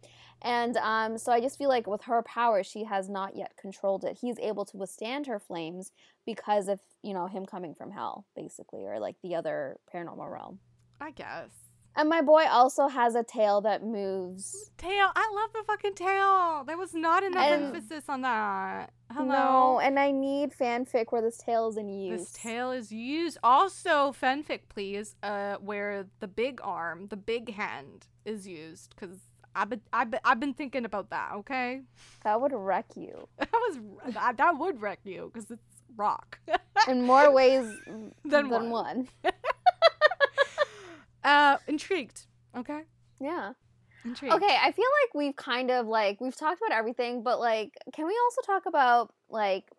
And 0.41 0.77
um, 0.77 1.17
so 1.17 1.31
I 1.31 1.39
just 1.39 1.57
feel 1.57 1.69
like 1.69 1.87
with 1.87 2.03
her 2.03 2.21
power, 2.23 2.63
she 2.63 2.83
has 2.83 3.09
not 3.09 3.35
yet 3.35 3.53
controlled 3.59 4.03
it. 4.03 4.17
He's 4.21 4.37
able 4.39 4.65
to 4.65 4.77
withstand 4.77 5.25
her 5.27 5.39
flames 5.39 5.91
because 6.25 6.67
of, 6.67 6.81
you 7.01 7.13
know, 7.13 7.27
him 7.27 7.45
coming 7.45 7.73
from 7.73 7.91
hell, 7.91 8.25
basically, 8.35 8.85
or 8.85 8.99
like 8.99 9.15
the 9.23 9.35
other 9.35 9.77
paranormal 9.93 10.31
realm. 10.31 10.59
I 10.99 11.11
guess. 11.11 11.51
And 11.95 12.09
my 12.09 12.21
boy 12.21 12.45
also 12.49 12.87
has 12.87 13.13
a 13.15 13.23
tail 13.23 13.61
that 13.61 13.83
moves. 13.83 14.71
Tail. 14.77 15.09
I 15.15 15.31
love 15.35 15.51
the 15.53 15.63
fucking 15.67 15.93
tail. 15.93 16.63
There 16.65 16.77
was 16.77 16.93
not 16.95 17.23
enough 17.23 17.43
And- 17.45 17.63
emphasis 17.75 18.05
on 18.09 18.21
that. 18.21 18.91
Hello. 19.11 19.25
No, 19.27 19.79
and 19.79 19.99
I 19.99 20.09
need 20.11 20.53
fanfic 20.53 21.11
where 21.11 21.21
this 21.21 21.37
tail 21.37 21.69
is 21.69 21.77
in 21.77 21.89
use. 21.89 22.19
This 22.21 22.31
tail 22.33 22.71
is 22.71 22.91
used. 22.91 23.37
Also, 23.43 24.11
fanfic, 24.11 24.61
please, 24.69 25.15
uh, 25.21 25.57
where 25.57 26.07
the 26.19 26.27
big 26.27 26.59
arm, 26.63 27.07
the 27.09 27.15
big 27.17 27.53
hand 27.53 28.07
is 28.25 28.47
used, 28.47 28.95
because 28.95 29.19
I've 29.55 29.69
been, 29.69 29.81
I've 29.93 30.09
been, 30.09 30.19
I've 30.25 30.39
been 30.39 30.55
thinking 30.55 30.85
about 30.85 31.11
that. 31.11 31.33
Okay, 31.35 31.81
That 32.23 32.41
would 32.41 32.53
wreck 32.53 32.87
you 32.95 33.27
that 33.37 33.51
was 33.53 33.77
that, 34.15 34.37
that 34.37 34.57
would 34.57 34.81
wreck 34.81 34.99
you 35.03 35.29
because 35.31 35.51
it's 35.51 35.61
rock. 35.95 36.39
in 36.87 37.05
more 37.05 37.31
ways 37.31 37.71
Than 37.85 38.13
than, 38.25 38.49
one. 38.49 38.71
one. 38.71 39.07
uh, 41.23 41.57
intrigued. 41.67 42.25
Okay, 42.55 42.81
Yeah. 43.19 43.53
intrigued. 44.05 44.33
Okay, 44.33 44.57
I 44.61 44.71
feel 44.71 44.85
like 45.03 45.13
we've 45.15 45.35
kind 45.35 45.71
of 45.71 45.87
like 45.87 46.19
we've 46.21 46.35
talked 46.35 46.61
about 46.65 46.77
everything, 46.77 47.23
but 47.23 47.39
like 47.39 47.73
can 47.93 48.05
we 48.05 48.17
also 48.25 48.41
talk 48.45 48.65
about 48.65 49.13
like 49.29 49.69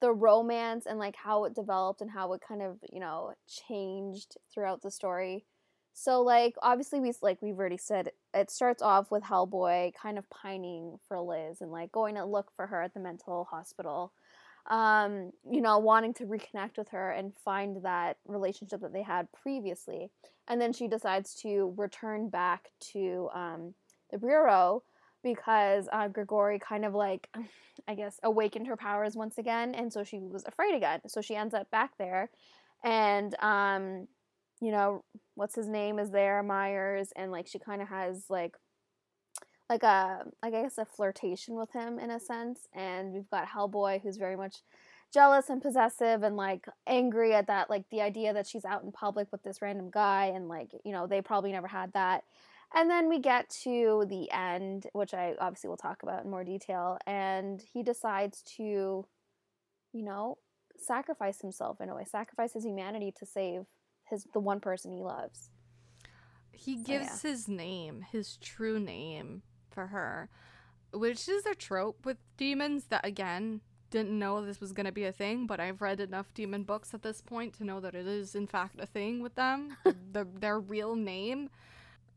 the 0.00 0.12
romance 0.12 0.86
and 0.86 0.98
like 0.98 1.16
how 1.16 1.44
it 1.44 1.54
developed 1.54 2.00
and 2.00 2.10
how 2.10 2.32
it 2.32 2.42
kind 2.46 2.62
of, 2.62 2.78
you 2.92 3.00
know, 3.00 3.32
changed 3.48 4.36
throughout 4.52 4.82
the 4.82 4.90
story? 4.90 5.44
So 5.92 6.20
like 6.22 6.54
obviously 6.62 7.00
we 7.00 7.12
like 7.22 7.40
we've 7.40 7.58
already 7.58 7.78
said 7.78 8.10
it 8.34 8.50
starts 8.50 8.82
off 8.82 9.10
with 9.10 9.22
Hellboy 9.22 9.94
kind 9.94 10.18
of 10.18 10.28
pining 10.28 10.98
for 11.08 11.20
Liz 11.20 11.62
and 11.62 11.70
like 11.70 11.90
going 11.90 12.16
to 12.16 12.24
look 12.24 12.50
for 12.54 12.66
her 12.66 12.82
at 12.82 12.92
the 12.92 13.00
mental 13.00 13.44
hospital. 13.50 14.12
Um, 14.68 15.30
you 15.48 15.60
know, 15.60 15.78
wanting 15.78 16.12
to 16.14 16.24
reconnect 16.24 16.76
with 16.76 16.88
her 16.88 17.12
and 17.12 17.32
find 17.44 17.84
that 17.84 18.16
relationship 18.26 18.80
that 18.80 18.92
they 18.92 19.02
had 19.02 19.28
previously 19.32 20.10
and 20.48 20.60
then 20.60 20.72
she 20.72 20.88
decides 20.88 21.34
to 21.42 21.74
return 21.76 22.28
back 22.28 22.70
to 22.92 23.28
um, 23.34 23.74
the 24.10 24.18
bureau 24.18 24.82
because 25.22 25.88
uh, 25.92 26.08
Grigori 26.08 26.58
kind 26.58 26.84
of 26.84 26.94
like, 26.94 27.28
I 27.88 27.94
guess, 27.94 28.18
awakened 28.22 28.66
her 28.68 28.76
powers 28.76 29.16
once 29.16 29.38
again, 29.38 29.74
and 29.74 29.92
so 29.92 30.04
she 30.04 30.18
was 30.18 30.44
afraid 30.46 30.74
again. 30.74 31.00
So 31.08 31.20
she 31.20 31.36
ends 31.36 31.54
up 31.54 31.70
back 31.70 31.92
there, 31.98 32.30
and 32.84 33.34
um, 33.40 34.08
you 34.60 34.70
know, 34.70 35.04
what's 35.34 35.54
his 35.54 35.68
name 35.68 35.98
is 35.98 36.10
there, 36.10 36.42
Myers, 36.42 37.12
and 37.16 37.30
like 37.30 37.46
she 37.46 37.58
kind 37.58 37.82
of 37.82 37.88
has 37.88 38.24
like. 38.28 38.54
Like 39.68 39.82
a, 39.82 40.24
like 40.42 40.54
I 40.54 40.62
guess 40.62 40.78
a 40.78 40.84
flirtation 40.84 41.56
with 41.56 41.72
him 41.72 41.98
in 41.98 42.10
a 42.10 42.20
sense, 42.20 42.68
and 42.74 43.12
we've 43.12 43.28
got 43.30 43.48
Hellboy 43.48 44.00
who's 44.02 44.16
very 44.16 44.36
much 44.36 44.56
jealous 45.12 45.48
and 45.48 45.62
possessive 45.62 46.22
and 46.22 46.36
like 46.36 46.66
angry 46.86 47.32
at 47.34 47.46
that 47.46 47.70
like 47.70 47.84
the 47.90 48.00
idea 48.00 48.32
that 48.34 48.46
she's 48.46 48.64
out 48.64 48.82
in 48.82 48.90
public 48.92 49.28
with 49.30 49.42
this 49.42 49.62
random 49.62 49.88
guy 49.90 50.26
and 50.26 50.48
like 50.48 50.70
you 50.84 50.92
know 50.92 51.06
they 51.06 51.20
probably 51.20 51.52
never 51.52 51.68
had 51.68 51.92
that. 51.92 52.24
And 52.74 52.90
then 52.90 53.08
we 53.08 53.20
get 53.20 53.48
to 53.62 54.04
the 54.08 54.30
end 54.32 54.86
which 54.92 55.14
i 55.14 55.34
obviously 55.40 55.68
will 55.68 55.76
talk 55.76 56.02
about 56.02 56.24
in 56.24 56.30
more 56.30 56.44
detail 56.44 56.98
and 57.06 57.62
he 57.72 57.82
decides 57.84 58.42
to 58.56 59.06
you 59.92 60.02
know 60.02 60.38
sacrifice 60.76 61.40
himself 61.40 61.80
in 61.80 61.88
a 61.88 61.94
way 61.94 62.04
sacrifice 62.04 62.52
his 62.52 62.64
humanity 62.64 63.12
to 63.18 63.24
save 63.24 63.66
his 64.04 64.26
the 64.32 64.40
one 64.40 64.60
person 64.60 64.92
he 64.92 65.02
loves. 65.02 65.50
He 66.52 66.76
So, 66.76 66.82
gives 66.82 67.22
his 67.22 67.48
name, 67.48 68.02
his 68.02 68.36
true 68.38 68.80
name, 68.80 69.42
for 69.76 69.88
her, 69.88 70.30
which 70.92 71.28
is 71.28 71.44
a 71.44 71.54
trope 71.54 72.06
with 72.06 72.16
demons 72.38 72.86
that, 72.86 73.04
again, 73.04 73.60
didn't 73.90 74.18
know 74.18 74.44
this 74.44 74.58
was 74.58 74.72
going 74.72 74.86
to 74.86 74.92
be 74.92 75.04
a 75.04 75.12
thing, 75.12 75.46
but 75.46 75.60
I've 75.60 75.82
read 75.82 76.00
enough 76.00 76.32
demon 76.32 76.62
books 76.62 76.94
at 76.94 77.02
this 77.02 77.20
point 77.20 77.52
to 77.58 77.64
know 77.64 77.78
that 77.80 77.94
it 77.94 78.06
is, 78.06 78.34
in 78.34 78.46
fact, 78.46 78.80
a 78.80 78.86
thing 78.86 79.22
with 79.22 79.34
them. 79.34 79.76
the, 79.84 80.26
their 80.40 80.58
real 80.58 80.96
name. 80.96 81.50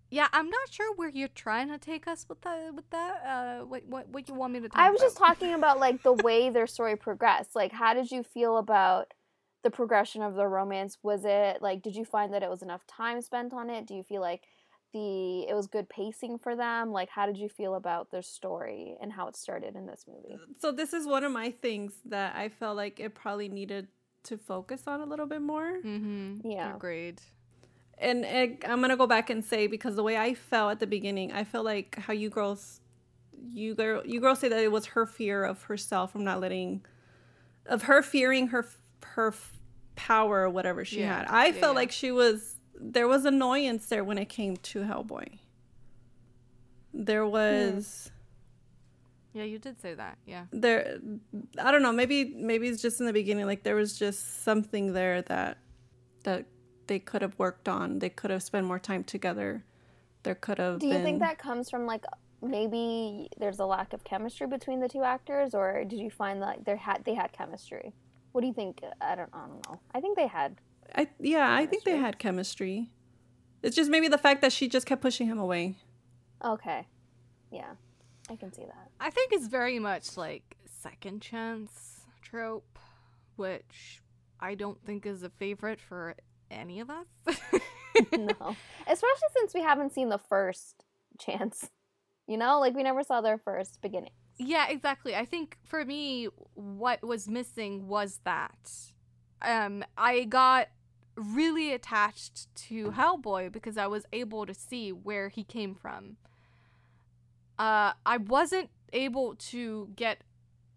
Yeah, 0.09 0.29
I'm 0.33 0.49
not 0.49 0.71
sure 0.71 0.95
where 0.95 1.09
you're 1.09 1.27
trying 1.27 1.67
to 1.67 1.77
take 1.77 2.07
us 2.07 2.25
with 2.27 2.41
that. 2.41 2.73
With 2.73 2.89
that, 2.91 3.23
uh, 3.25 3.65
what 3.65 3.85
what 3.85 4.07
what 4.07 4.27
you 4.29 4.33
want 4.33 4.53
me 4.53 4.59
to 4.61 4.69
talk 4.69 4.81
i 4.81 4.89
was 4.89 4.99
just 4.99 5.17
talking 5.17 5.53
about 5.53 5.79
like 5.79 6.01
the 6.01 6.13
way 6.23 6.49
their 6.49 6.65
story 6.65 6.95
progressed 6.95 7.55
like 7.55 7.71
how 7.71 7.93
did 7.93 8.09
you 8.09 8.23
feel 8.23 8.57
about 8.57 9.13
the 9.61 9.69
progression 9.69 10.23
of 10.23 10.33
the 10.33 10.47
romance 10.47 10.97
was 11.03 11.25
it 11.25 11.61
like 11.61 11.83
did 11.83 11.95
you 11.95 12.05
find 12.05 12.33
that 12.33 12.41
it 12.41 12.49
was 12.49 12.63
enough 12.63 12.87
time 12.87 13.21
spent 13.21 13.53
on 13.53 13.69
it 13.69 13.85
do 13.85 13.93
you 13.93 14.01
feel 14.01 14.21
like 14.21 14.47
the 14.93 15.41
it 15.47 15.53
was 15.55 15.67
good 15.67 15.87
pacing 15.89 16.37
for 16.39 16.55
them 16.55 16.91
like 16.91 17.09
how 17.09 17.25
did 17.25 17.37
you 17.37 17.47
feel 17.49 17.75
about 17.75 18.09
their 18.11 18.21
story 18.21 18.95
and 19.01 19.11
how 19.13 19.27
it 19.27 19.35
started 19.35 19.75
in 19.75 19.85
this 19.85 20.05
movie 20.07 20.37
So 20.59 20.71
this 20.71 20.93
is 20.93 21.05
one 21.05 21.23
of 21.23 21.31
my 21.31 21.51
things 21.51 21.93
that 22.05 22.35
I 22.35 22.49
felt 22.49 22.75
like 22.75 22.99
it 22.99 23.13
probably 23.13 23.49
needed 23.49 23.87
to 24.23 24.37
focus 24.37 24.83
on 24.87 24.99
a 24.99 25.05
little 25.05 25.25
bit 25.25 25.41
more. 25.41 25.77
Mm-hmm. 25.83 26.49
Yeah. 26.49 26.75
Agreed. 26.75 27.21
And 27.97 28.25
it, 28.25 28.63
I'm 28.67 28.81
gonna 28.81 28.97
go 28.97 29.07
back 29.07 29.29
and 29.29 29.43
say 29.43 29.67
because 29.67 29.95
the 29.95 30.03
way 30.03 30.17
I 30.17 30.33
felt 30.33 30.71
at 30.71 30.79
the 30.79 30.87
beginning, 30.87 31.31
I 31.31 31.43
felt 31.43 31.65
like 31.65 31.97
how 31.97 32.13
you 32.13 32.29
girls, 32.29 32.81
you 33.53 33.75
girl, 33.75 34.01
you 34.05 34.19
girls 34.19 34.39
say 34.39 34.49
that 34.49 34.59
it 34.61 34.71
was 34.71 34.87
her 34.87 35.05
fear 35.05 35.43
of 35.43 35.63
herself 35.63 36.11
from 36.11 36.23
not 36.23 36.39
letting, 36.41 36.85
of 37.65 37.83
her 37.83 38.01
fearing 38.01 38.47
her 38.47 38.67
her 39.03 39.33
power 39.95 40.41
or 40.41 40.49
whatever 40.49 40.83
she 40.85 40.99
Yeah, 41.01 41.19
had. 41.19 41.27
I 41.29 41.47
yeah, 41.47 41.51
felt 41.53 41.73
yeah. 41.73 41.79
like 41.81 41.91
she 41.91 42.11
was 42.11 42.55
there 42.79 43.07
was 43.07 43.25
annoyance 43.25 43.87
there 43.87 44.03
when 44.03 44.17
it 44.17 44.29
came 44.29 44.57
to 44.57 44.79
Hellboy. 44.81 45.39
There 46.93 47.25
was. 47.25 48.09
Hmm. 48.11 49.39
Yeah, 49.39 49.43
you 49.43 49.59
did 49.59 49.79
say 49.79 49.93
that. 49.93 50.17
Yeah. 50.25 50.45
there 50.51 50.97
i 51.59 51.71
don't 51.71 51.83
know 51.83 51.91
maybe 51.91 52.33
maybe 52.35 52.67
it's 52.67 52.81
just 52.81 52.99
in 52.99 53.05
the 53.05 53.13
beginning 53.13 53.45
like 53.45 53.61
there 53.61 53.75
was 53.75 53.97
just 53.97 54.43
something 54.43 54.91
there 54.93 55.21
that 55.23 55.59
that 56.23 56.45
they 56.87 56.97
could 56.97 57.21
have 57.21 57.37
worked 57.37 57.69
on 57.69 57.99
they 57.99 58.09
could 58.09 58.31
have 58.31 58.41
spent 58.41 58.65
more 58.65 58.79
time 58.79 59.03
together 59.03 59.63
there 60.23 60.33
could 60.35 60.57
have 60.57 60.79
do 60.79 60.87
you 60.87 60.93
been 60.93 61.03
think 61.03 61.19
that 61.19 61.37
comes 61.37 61.69
from 61.69 61.85
like 61.85 62.03
maybe 62.41 63.29
there's 63.37 63.59
a 63.59 63.65
lack 63.65 63.93
of 63.93 64.03
chemistry 64.03 64.47
between 64.47 64.79
the 64.79 64.89
two 64.89 65.03
actors 65.03 65.53
or 65.53 65.83
did 65.85 65.99
you 65.99 66.09
find 66.09 66.41
that 66.41 66.65
they 66.65 66.75
had 66.75 67.03
they 67.05 67.13
had 67.13 67.31
chemistry 67.31 67.93
what 68.31 68.41
do 68.41 68.47
you 68.47 68.53
think 68.53 68.81
i 68.99 69.15
don't, 69.15 69.29
I 69.31 69.45
don't 69.45 69.69
know 69.69 69.79
i 69.93 70.01
think 70.01 70.17
they 70.17 70.27
had 70.27 70.57
i 70.95 71.07
yeah 71.19 71.53
i 71.53 71.65
think 71.65 71.83
they 71.83 71.97
had 71.97 72.19
chemistry. 72.19 72.91
It's 73.61 73.75
just 73.75 73.89
maybe 73.89 74.07
the 74.07 74.17
fact 74.17 74.41
that 74.41 74.53
she 74.53 74.69
just 74.69 74.85
kept 74.85 75.01
pushing 75.01 75.27
him 75.27 75.37
away. 75.37 75.75
Okay. 76.43 76.87
Yeah 77.51 77.73
i 78.29 78.35
can 78.35 78.53
see 78.53 78.63
that. 78.63 78.89
I 78.99 79.09
think 79.09 79.33
it's 79.33 79.47
very 79.47 79.79
much 79.79 80.15
like 80.17 80.55
second 80.81 81.21
chance 81.21 82.01
trope, 82.21 82.77
which 83.35 84.01
I 84.39 84.55
don't 84.55 84.79
think 84.85 85.05
is 85.05 85.23
a 85.23 85.29
favorite 85.29 85.81
for 85.81 86.15
any 86.51 86.79
of 86.79 86.89
us. 86.89 87.07
no. 88.11 88.55
Especially 88.87 89.29
since 89.35 89.53
we 89.53 89.61
haven't 89.61 89.93
seen 89.93 90.09
the 90.09 90.17
first 90.17 90.85
chance. 91.17 91.69
You 92.27 92.37
know? 92.37 92.59
Like 92.59 92.75
we 92.75 92.83
never 92.83 93.03
saw 93.03 93.21
their 93.21 93.37
first 93.37 93.81
beginning. 93.81 94.11
Yeah, 94.37 94.67
exactly. 94.69 95.15
I 95.15 95.25
think 95.25 95.57
for 95.65 95.83
me, 95.83 96.29
what 96.53 97.03
was 97.03 97.27
missing 97.27 97.87
was 97.87 98.21
that. 98.23 98.71
Um, 99.41 99.83
I 99.97 100.25
got 100.25 100.67
really 101.19 101.73
attached 101.73 102.53
to 102.67 102.91
Hellboy 102.91 103.51
because 103.51 103.77
I 103.77 103.87
was 103.87 104.05
able 104.13 104.45
to 104.45 104.53
see 104.53 104.91
where 104.91 105.29
he 105.29 105.43
came 105.43 105.75
from. 105.75 106.17
Uh, 107.57 107.93
I 108.05 108.17
wasn't 108.17 108.69
able 108.93 109.35
to 109.35 109.89
get 109.95 110.21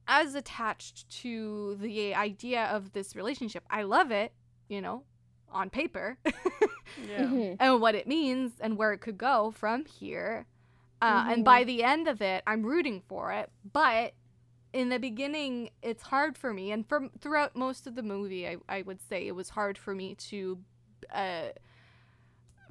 as 0.08 0.34
attached 0.34 1.08
to 1.22 1.76
the 1.80 2.14
idea 2.14 2.64
of 2.64 2.92
this 2.92 3.14
relationship. 3.14 3.64
I 3.70 3.82
love 3.82 4.10
it, 4.10 4.32
you 4.68 4.80
know, 4.80 5.04
on 5.50 5.70
paper. 5.70 6.18
yeah 6.24 7.24
Mhm. 7.24 7.56
and 7.60 7.80
what 7.80 7.94
it 7.94 8.06
means 8.06 8.52
and 8.60 8.76
where 8.76 8.92
it 8.92 8.98
could 8.98 9.16
go 9.16 9.50
from 9.52 9.84
here. 9.86 10.46
Uh, 11.00 11.26
And 11.30 11.44
by 11.44 11.64
the 11.64 11.82
end 11.82 12.06
of 12.08 12.20
it, 12.20 12.42
I'm 12.46 12.62
rooting 12.64 13.00
for 13.08 13.32
it, 13.32 13.50
but 13.72 14.12
in 14.72 14.88
the 14.88 14.98
beginning 14.98 15.70
it's 15.82 16.02
hard 16.04 16.36
for 16.36 16.52
me 16.54 16.72
and 16.72 16.86
from 16.88 17.10
throughout 17.20 17.54
most 17.54 17.86
of 17.86 17.94
the 17.94 18.02
movie 18.02 18.46
I, 18.48 18.56
I 18.68 18.82
would 18.82 19.00
say 19.00 19.26
it 19.26 19.34
was 19.34 19.50
hard 19.50 19.76
for 19.76 19.94
me 19.94 20.14
to 20.30 20.58
uh, 21.12 21.48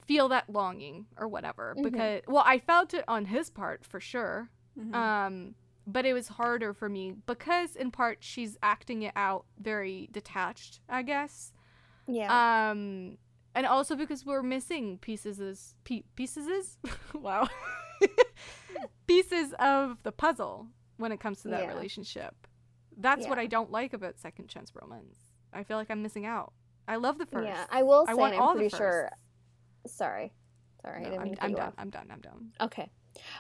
feel 0.06 0.28
that 0.30 0.50
longing 0.50 1.06
or 1.18 1.28
whatever 1.28 1.76
Mhm. 1.78 1.84
because 1.84 2.22
well 2.28 2.44
I 2.46 2.60
felt 2.60 2.94
it 2.94 3.06
on 3.08 3.26
his 3.26 3.50
part 3.50 3.86
for 3.86 4.00
sure 4.00 4.50
Mhm. 4.80 4.96
um 4.96 5.56
but 5.88 6.06
it 6.06 6.14
was 6.14 6.28
harder 6.30 6.74
for 6.74 6.88
me 6.90 7.14
because 7.26 7.76
in 7.76 7.92
part 7.92 8.18
she's 8.22 8.58
acting 8.64 9.02
it 9.04 9.14
out 9.16 9.46
very 9.60 10.10
detached 10.12 10.80
I 10.90 11.02
guess 11.04 11.54
Yeah. 12.08 12.30
um 12.72 13.18
and 13.54 13.66
also 13.68 13.96
because 13.96 14.26
we're 14.26 14.44
missing 14.44 14.98
pieces 14.98 15.76
pe- 15.84 16.04
pieces 16.16 16.78
wow 17.14 17.48
pieces 19.08 19.54
of 19.60 20.02
the 20.04 20.12
puzzle 20.12 20.68
when 21.02 21.12
it 21.12 21.20
comes 21.20 21.42
to 21.42 21.50
that 21.50 21.64
Yeah. 21.64 21.68
relationship 21.70 22.34
that's 22.98 23.28
what 23.28 23.38
i 23.40 23.46
don't 23.48 23.72
like 23.72 23.94
about 23.94 24.20
second 24.20 24.48
chance 24.48 24.72
romance 24.76 25.18
i 25.54 25.64
feel 25.64 25.78
like 25.78 25.90
i'm 25.90 26.02
missing 26.02 26.26
out 26.26 26.54
i 26.88 26.96
love 26.96 27.18
the 27.18 27.26
first 27.26 27.48
Yeah. 27.48 27.66
I 27.70 27.84
will 27.84 28.06
I 28.08 28.14
want 28.14 28.36
I'm 28.36 28.42
all 28.42 28.54
the 28.54 28.60
pretty 28.62 28.76
sure. 28.78 29.10
Sorry. 29.88 30.32
Sorry. 30.84 30.98
I 31.00 31.04
No, 31.04 31.10
didn't 31.10 31.20
I'm, 31.22 31.26
mean 31.26 31.36
to 31.36 31.44
I'm 31.44 31.54
done 31.54 31.68
off. 31.68 31.74
i'm 31.78 31.90
done 31.90 32.08
i'm 32.12 32.20
done 32.22 32.52
Okay. 32.62 32.90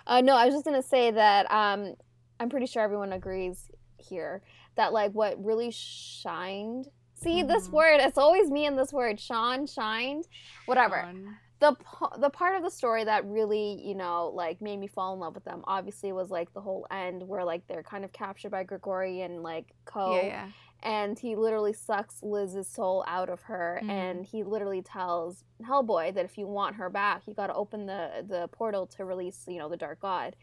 Uh, 0.06 0.20
no, 0.22 0.36
I 0.36 0.46
was 0.46 0.54
just 0.54 0.66
gonna 0.66 0.82
say 0.84 1.12
that 1.12 1.50
um, 1.50 1.94
I'm 2.40 2.50
pretty 2.50 2.66
sure 2.66 2.82
everyone 2.84 3.14
agrees 3.14 3.70
here 3.98 4.42
that 4.76 4.92
like 4.92 5.12
what 5.14 5.42
really 5.44 5.72
shined. 5.72 6.88
See 7.16 7.42
this 7.44 7.68
Mhm. 7.70 7.72
word? 7.72 8.02
It's 8.02 8.18
always 8.18 8.50
me 8.52 8.66
in 8.66 8.76
this 8.76 8.92
word. 8.92 9.18
Sean 9.20 9.66
shined. 9.68 10.28
Whatever. 10.66 11.02
Fun. 11.04 11.38
The 11.62 11.76
the 12.18 12.30
part 12.30 12.58
of 12.58 12.64
the 12.64 12.72
story 12.72 13.04
that 13.04 13.24
really 13.26 13.80
you 13.82 13.96
know 13.96 14.32
like 14.34 14.62
made 14.62 14.78
me 14.78 14.88
fall 14.88 15.14
in 15.14 15.20
love 15.20 15.36
with 15.36 15.46
them 15.46 15.62
obviously 15.66 16.12
was 16.12 16.30
like 16.32 16.52
the 16.54 16.60
whole 16.62 16.88
end 16.92 17.22
where 17.28 17.46
like 17.46 17.68
they're 17.68 17.84
kind 17.84 18.04
of 18.04 18.12
captured 18.12 18.50
by 18.50 18.64
Grigori 18.64 19.22
and 19.22 19.44
like 19.44 19.68
Co 19.86 20.16
yeah 20.16 20.26
yeah 20.26 20.48
and 20.84 21.20
he 21.20 21.36
literally 21.36 21.74
sucks 21.74 22.24
Liz's 22.24 22.68
soul 22.68 23.04
out 23.08 23.30
of 23.30 23.44
her 23.44 23.80
Mhm. 23.84 23.90
and 23.90 24.26
he 24.26 24.44
literally 24.44 24.82
tells 24.82 25.44
Hellboy 25.64 26.16
that 26.16 26.26
if 26.26 26.38
you 26.40 26.48
want 26.48 26.76
her 26.78 26.90
back 26.90 27.28
you 27.28 27.36
got 27.36 27.48
to 27.48 27.54
open 27.54 27.86
the 27.86 28.26
the 28.28 28.48
portal 28.48 28.88
to 28.88 29.06
release 29.06 29.46
you 29.48 29.60
know 29.60 29.70
the 29.70 29.78
dark 29.78 30.00
god 30.02 30.36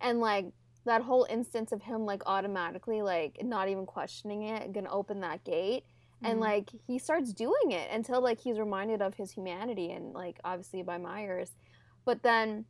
and 0.00 0.20
like 0.20 0.46
that 0.84 1.02
whole 1.02 1.26
instance 1.28 1.72
of 1.72 1.82
him 1.82 2.06
like 2.06 2.22
automatically 2.26 3.02
like 3.02 3.42
not 3.42 3.68
even 3.68 3.84
questioning 3.86 4.44
it 4.44 4.72
gonna 4.72 4.88
open 4.90 5.18
that 5.20 5.42
gate 5.44 5.84
and 6.22 6.38
Mhm. 6.38 6.42
like 6.42 6.70
he 6.86 6.98
starts 6.98 7.32
doing 7.32 7.70
it 7.70 7.90
until 7.90 8.20
like 8.22 8.40
he's 8.40 8.58
reminded 8.58 9.00
of 9.02 9.14
his 9.14 9.32
humanity 9.32 9.90
and 9.92 10.12
like 10.12 10.38
obviously 10.44 10.82
by 10.82 10.98
Myers 10.98 11.52
but 12.04 12.22
then 12.22 12.64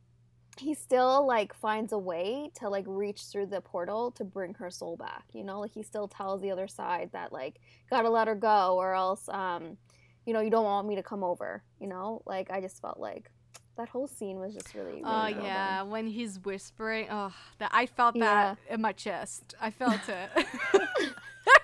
he 0.57 0.73
still 0.73 1.25
like 1.25 1.53
finds 1.53 1.93
a 1.93 1.97
way 1.97 2.51
to 2.55 2.69
like 2.69 2.83
reach 2.87 3.21
through 3.31 3.45
the 3.45 3.61
portal 3.61 4.11
to 4.11 4.23
bring 4.25 4.53
her 4.55 4.69
soul 4.69 4.97
back 4.97 5.23
you 5.33 5.43
know 5.43 5.59
like 5.59 5.71
he 5.73 5.81
still 5.83 6.07
tells 6.07 6.41
the 6.41 6.51
other 6.51 6.67
side 6.67 7.09
that 7.13 7.31
like 7.31 7.59
gotta 7.89 8.09
let 8.09 8.27
her 8.27 8.35
go 8.35 8.75
or 8.77 8.93
else 8.93 9.27
um 9.29 9.77
you 10.25 10.33
know 10.33 10.41
you 10.41 10.49
don't 10.49 10.65
want 10.65 10.87
me 10.87 10.95
to 10.95 11.03
come 11.03 11.23
over 11.23 11.63
you 11.79 11.87
know 11.87 12.21
like 12.25 12.51
i 12.51 12.59
just 12.61 12.81
felt 12.81 12.99
like 12.99 13.31
that 13.77 13.87
whole 13.87 14.05
scene 14.07 14.37
was 14.37 14.53
just 14.53 14.75
really, 14.75 14.91
really 14.91 15.05
Oh 15.05 15.27
done. 15.27 15.43
yeah, 15.45 15.81
when 15.83 16.05
he's 16.05 16.37
whispering, 16.39 17.07
oh, 17.09 17.33
that 17.59 17.71
I 17.73 17.85
felt 17.85 18.15
Yeah. 18.15 18.55
that 18.55 18.57
in 18.69 18.81
my 18.81 18.91
chest. 18.91 19.55
I 19.61 19.71
felt 19.71 20.09
it. 20.09 20.29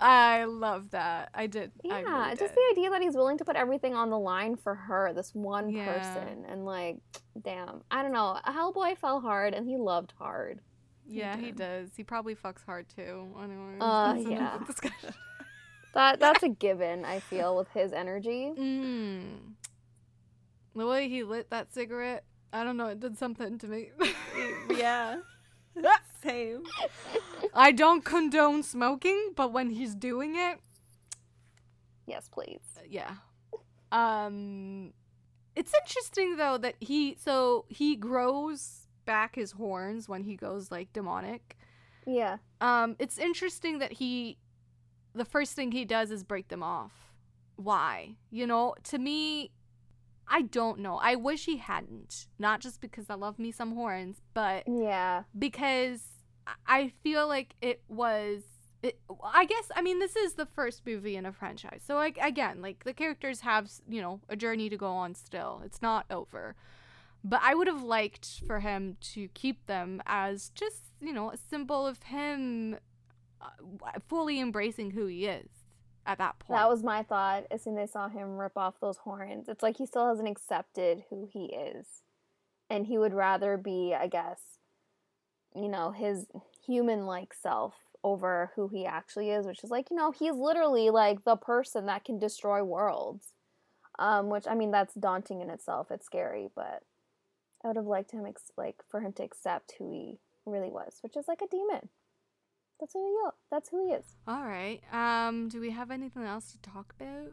I 0.00 0.44
love 0.44 0.90
that. 0.90 1.30
I 1.34 1.46
did. 1.48 1.72
I 1.84 1.88
Yeah, 2.02 2.02
really 2.02 2.36
just 2.36 2.54
did. 2.54 2.56
the 2.56 2.68
idea 2.72 2.90
that 2.90 3.02
he's 3.02 3.14
willing 3.16 3.36
to 3.38 3.44
put 3.44 3.56
everything 3.56 3.94
on 3.94 4.10
the 4.10 4.18
line 4.18 4.54
for 4.56 4.74
her, 4.74 5.12
this 5.12 5.34
one 5.34 5.70
Yeah. 5.70 5.92
person, 5.92 6.44
and 6.48 6.64
like, 6.64 6.98
damn, 7.42 7.82
I 7.90 8.02
don't 8.02 8.12
know. 8.12 8.38
Hellboy 8.46 8.96
fell 8.98 9.20
hard, 9.20 9.54
and 9.54 9.66
he 9.68 9.76
loved 9.76 10.12
hard. 10.18 10.60
Yeah, 11.10 11.36
he 11.36 11.46
did. 11.46 11.56
does. 11.56 11.88
He 11.96 12.04
probably 12.04 12.34
fucks 12.36 12.64
hard 12.64 12.86
too. 12.88 13.26
Anyways, 13.42 13.78
Uh, 13.80 14.12
that's 14.14 14.28
yeah. 14.28 14.58
That 15.94 16.20
that's 16.20 16.42
a 16.42 16.48
given. 16.50 17.04
I 17.06 17.18
feel 17.18 17.56
with 17.56 17.68
his 17.70 17.92
energy. 17.92 18.52
Mm. 18.56 19.54
The 20.76 20.86
way 20.86 21.08
he 21.08 21.24
lit 21.24 21.48
that 21.50 21.72
cigarette, 21.72 22.24
I 22.52 22.62
don't 22.62 22.76
know. 22.76 22.86
It 22.88 23.00
did 23.00 23.18
something 23.18 23.58
to 23.58 23.66
me. 23.66 23.90
yeah. 24.76 25.20
Same. 26.22 26.62
I 27.58 27.72
don't 27.72 28.04
condone 28.04 28.62
smoking, 28.62 29.32
but 29.34 29.52
when 29.52 29.70
he's 29.70 29.94
doing 29.94 30.36
it, 30.36 30.60
Yes, 32.06 32.28
please. 32.28 32.60
yeah. 32.88 33.14
Um 33.92 34.92
it's 35.56 35.72
interesting 35.82 36.36
though 36.36 36.56
that 36.58 36.76
he 36.80 37.16
so 37.18 37.64
he 37.68 37.96
grows 37.96 38.86
back 39.06 39.34
his 39.34 39.52
horns 39.52 40.08
when 40.08 40.22
he 40.24 40.36
goes 40.36 40.70
like 40.70 40.92
demonic. 40.92 41.56
Yeah. 42.06 42.36
Um 42.60 42.96
it's 42.98 43.18
interesting 43.18 43.78
that 43.80 43.92
he 43.94 44.38
the 45.14 45.24
first 45.24 45.54
thing 45.54 45.72
he 45.72 45.84
does 45.84 46.10
is 46.10 46.22
break 46.22 46.48
them 46.48 46.62
off. 46.62 46.92
Why? 47.56 48.16
You 48.30 48.46
know, 48.46 48.74
to 48.84 48.98
me 48.98 49.50
I 50.30 50.42
don't 50.42 50.80
know. 50.80 50.98
I 50.98 51.14
wish 51.14 51.46
he 51.46 51.56
hadn't. 51.56 52.26
Not 52.38 52.60
just 52.60 52.80
because 52.82 53.08
I 53.10 53.14
love 53.14 53.38
me 53.38 53.50
some 53.50 53.74
horns, 53.74 54.20
but 54.34 54.64
Yeah. 54.68 55.24
because 55.38 56.02
I- 56.66 56.92
feel 57.02 57.28
like 57.28 57.54
it 57.60 57.82
was 57.88 58.42
it, 58.82 59.00
I 59.24 59.44
guess 59.44 59.70
I 59.74 59.82
mean 59.82 59.98
this 59.98 60.14
is 60.14 60.34
the 60.34 60.46
first 60.46 60.86
movie 60.86 61.16
in 61.16 61.26
a 61.26 61.32
franchise. 61.32 61.82
So 61.84 61.96
like 61.96 62.18
again, 62.20 62.62
like 62.62 62.84
the 62.84 62.92
characters 62.92 63.40
have, 63.40 63.70
you 63.88 64.00
know, 64.00 64.20
a 64.28 64.36
journey 64.36 64.68
to 64.68 64.76
go 64.76 64.92
on 64.92 65.14
still. 65.14 65.62
It's 65.64 65.82
not 65.82 66.06
over. 66.10 66.54
But 67.24 67.40
I 67.42 67.54
would 67.54 67.66
have 67.66 67.82
liked 67.82 68.42
for 68.46 68.60
him 68.60 68.96
to 69.12 69.28
keep 69.34 69.66
them 69.66 70.00
as 70.06 70.50
just, 70.54 70.84
you 71.00 71.12
know, 71.12 71.32
a 71.32 71.36
symbol 71.36 71.86
of 71.86 72.04
him 72.04 72.76
uh, 73.40 73.48
fully 74.08 74.40
embracing 74.40 74.92
who 74.92 75.06
he 75.06 75.26
is 75.26 75.48
at 76.06 76.18
that 76.18 76.38
point. 76.38 76.58
That 76.58 76.68
was 76.68 76.82
my 76.82 77.02
thought 77.02 77.44
as 77.50 77.62
soon 77.62 77.76
as 77.76 77.90
I 77.90 77.92
saw 77.92 78.08
him 78.08 78.38
rip 78.38 78.56
off 78.56 78.80
those 78.80 78.98
horns. 78.98 79.48
It's 79.48 79.62
like 79.62 79.76
he 79.76 79.86
still 79.86 80.06
hasn't 80.06 80.28
accepted 80.28 81.04
who 81.10 81.28
he 81.30 81.46
is. 81.46 82.02
And 82.70 82.86
he 82.86 82.98
would 82.98 83.14
rather 83.14 83.56
be, 83.56 83.94
I 83.98 84.06
guess, 84.06 84.57
you 85.58 85.68
know, 85.68 85.90
his 85.92 86.26
human 86.66 87.06
like 87.06 87.34
self 87.34 87.74
over 88.04 88.52
who 88.54 88.68
he 88.68 88.86
actually 88.86 89.30
is, 89.30 89.46
which 89.46 89.62
is 89.64 89.70
like, 89.70 89.90
you 89.90 89.96
know, 89.96 90.10
he's 90.12 90.34
literally 90.34 90.90
like 90.90 91.24
the 91.24 91.36
person 91.36 91.86
that 91.86 92.04
can 92.04 92.18
destroy 92.18 92.62
worlds. 92.62 93.32
Um, 93.98 94.28
which 94.28 94.44
I 94.48 94.54
mean 94.54 94.70
that's 94.70 94.94
daunting 94.94 95.40
in 95.40 95.50
itself. 95.50 95.90
It's 95.90 96.06
scary, 96.06 96.48
but 96.54 96.82
I 97.64 97.68
would 97.68 97.76
have 97.76 97.86
liked 97.86 98.12
him 98.12 98.24
ex- 98.26 98.52
like 98.56 98.76
for 98.88 99.00
him 99.00 99.12
to 99.14 99.24
accept 99.24 99.74
who 99.78 99.90
he 99.90 100.18
really 100.46 100.70
was, 100.70 100.98
which 101.02 101.16
is 101.16 101.26
like 101.26 101.42
a 101.42 101.48
demon. 101.48 101.88
That's 102.78 102.92
who 102.92 103.00
he 103.04 103.10
is. 103.10 103.32
That's 103.50 103.68
who 103.70 103.84
he 103.84 103.92
is. 103.92 104.04
All 104.28 104.44
right. 104.44 104.80
Um 104.92 105.48
do 105.48 105.60
we 105.60 105.70
have 105.70 105.90
anything 105.90 106.22
else 106.22 106.52
to 106.52 106.58
talk 106.60 106.94
about? 107.00 107.32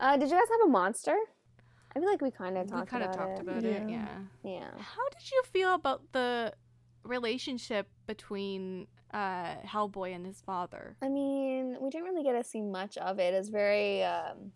Uh, 0.00 0.16
did 0.16 0.30
you 0.30 0.36
guys 0.36 0.48
have 0.50 0.68
a 0.68 0.70
monster? 0.70 1.16
I 1.94 1.98
feel 2.00 2.08
like 2.08 2.22
we 2.22 2.30
kind 2.30 2.56
of 2.56 2.66
talked. 2.68 2.86
we 2.86 2.98
kind 2.98 3.02
of 3.04 3.10
about 3.14 3.18
talked 3.26 3.38
it. 3.40 3.42
about 3.42 3.64
it, 3.64 3.82
Yeah. 3.88 3.88
yeah. 3.88 4.18
Yeah. 4.42 4.70
How 4.78 5.06
did 5.10 5.30
you 5.30 5.42
feel 5.52 5.74
about 5.74 6.00
the 6.12 6.54
relationship 7.08 7.88
between 8.06 8.86
uh, 9.12 9.56
Hellboy 9.66 10.14
and 10.14 10.24
his 10.26 10.40
father? 10.40 10.96
I 11.02 11.08
mean, 11.08 11.76
we 11.80 11.90
didn't 11.90 12.06
really 12.06 12.22
get 12.22 12.32
to 12.32 12.44
see 12.44 12.60
much 12.62 12.96
of 12.98 13.18
it. 13.18 13.34
It's 13.34 13.48
very 13.48 14.04
um 14.04 14.52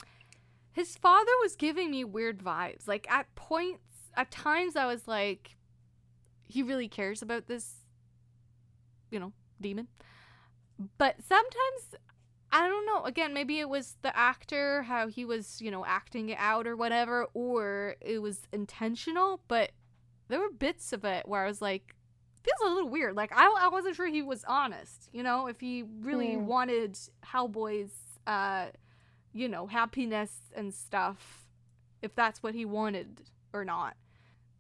His 0.73 0.97
father 0.97 1.33
was 1.43 1.57
giving 1.57 1.91
me 1.91 2.05
weird 2.05 2.39
vibes. 2.39 2.87
Like 2.87 3.11
at 3.11 3.35
points, 3.35 4.11
at 4.17 4.31
times, 4.31 4.77
I 4.77 4.87
was 4.87 5.07
like, 5.07 5.57
he 6.45 6.63
really 6.63 6.89
cares 6.89 7.23
about 7.23 7.47
this, 7.47 7.77
you 9.11 9.19
know, 9.21 9.33
demon. 9.61 9.89
But 10.99 11.17
sometimes, 11.27 11.97
I 12.51 12.67
don't 12.69 12.87
know. 12.87 13.05
Again, 13.05 13.33
maybe 13.33 13.61
it 13.61 13.69
was 13.69 13.97
the 14.03 14.17
actor, 14.17 14.83
how 14.83 15.09
he 15.09 15.25
was, 15.25 15.61
you 15.61 15.71
know, 15.71 15.85
acting 15.85 16.29
it 16.31 16.39
out 16.39 16.67
or 16.67 16.77
whatever, 16.77 17.27
or 17.35 17.97
it 18.01 18.21
was 18.21 18.49
intentional. 18.53 19.41
But 19.49 19.73
there 20.29 20.41
were 20.41 20.51
bits 20.51 20.93
of 20.93 21.05
it 21.05 21.29
where 21.29 21.45
I 21.45 21.47
was 21.47 21.63
like, 21.63 21.95
feels 22.45 22.71
a 22.71 22.75
little 22.75 22.89
weird. 22.91 23.17
Like 23.17 23.33
I, 23.35 23.47
I 23.63 23.69
wasn't 23.69 23.97
sure 23.97 24.07
he 24.07 24.23
was 24.23 24.45
honest. 24.47 25.09
You 25.13 25.23
know, 25.23 25.47
if 25.47 25.61
he 25.61 25.85
really 26.01 26.37
Hmm. 26.37 26.47
wanted 26.47 26.99
Hellboy's, 27.25 27.93
uh, 28.27 28.67
you 29.33 29.49
know, 29.49 29.67
happiness 29.67 30.51
and 30.55 30.73
stuff, 30.75 31.47
if 32.03 32.15
that's 32.15 32.43
what 32.43 32.55
he 32.55 32.65
wanted 32.65 33.23
or 33.53 33.65
not, 33.65 33.97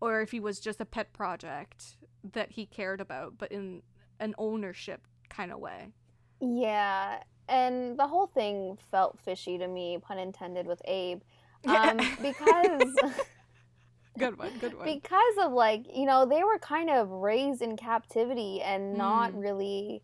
or 0.00 0.20
if 0.20 0.30
he 0.30 0.40
was 0.40 0.60
just 0.60 0.80
a 0.80 0.84
pet 0.86 1.12
project 1.12 1.96
that 2.32 2.52
he 2.52 2.66
cared 2.66 3.00
about, 3.00 3.38
but 3.38 3.50
in 3.52 3.82
an 4.20 4.34
ownership 4.38 5.06
kind 5.28 5.52
of 5.52 5.58
way. 5.58 5.88
yeah, 6.40 7.22
and 7.48 7.98
the 7.98 8.06
whole 8.06 8.26
thing 8.26 8.78
felt 8.90 9.18
fishy 9.18 9.58
to 9.58 9.68
me, 9.68 9.98
pun 10.00 10.18
intended 10.18 10.66
with 10.66 10.82
Abe. 10.86 11.20
Um 11.66 12.10
because 12.20 12.98
good 14.18 14.38
one, 14.38 14.58
good 14.58 14.74
one. 14.76 14.84
because 14.84 15.34
of 15.40 15.52
like, 15.52 15.86
you 15.94 16.04
know, 16.06 16.26
they 16.26 16.42
were 16.44 16.58
kind 16.58 16.90
of 16.90 17.08
raised 17.10 17.62
in 17.62 17.76
captivity 17.76 18.60
and 18.62 18.94
not 18.98 19.32
Mm. 19.32 19.40
really 19.42 20.02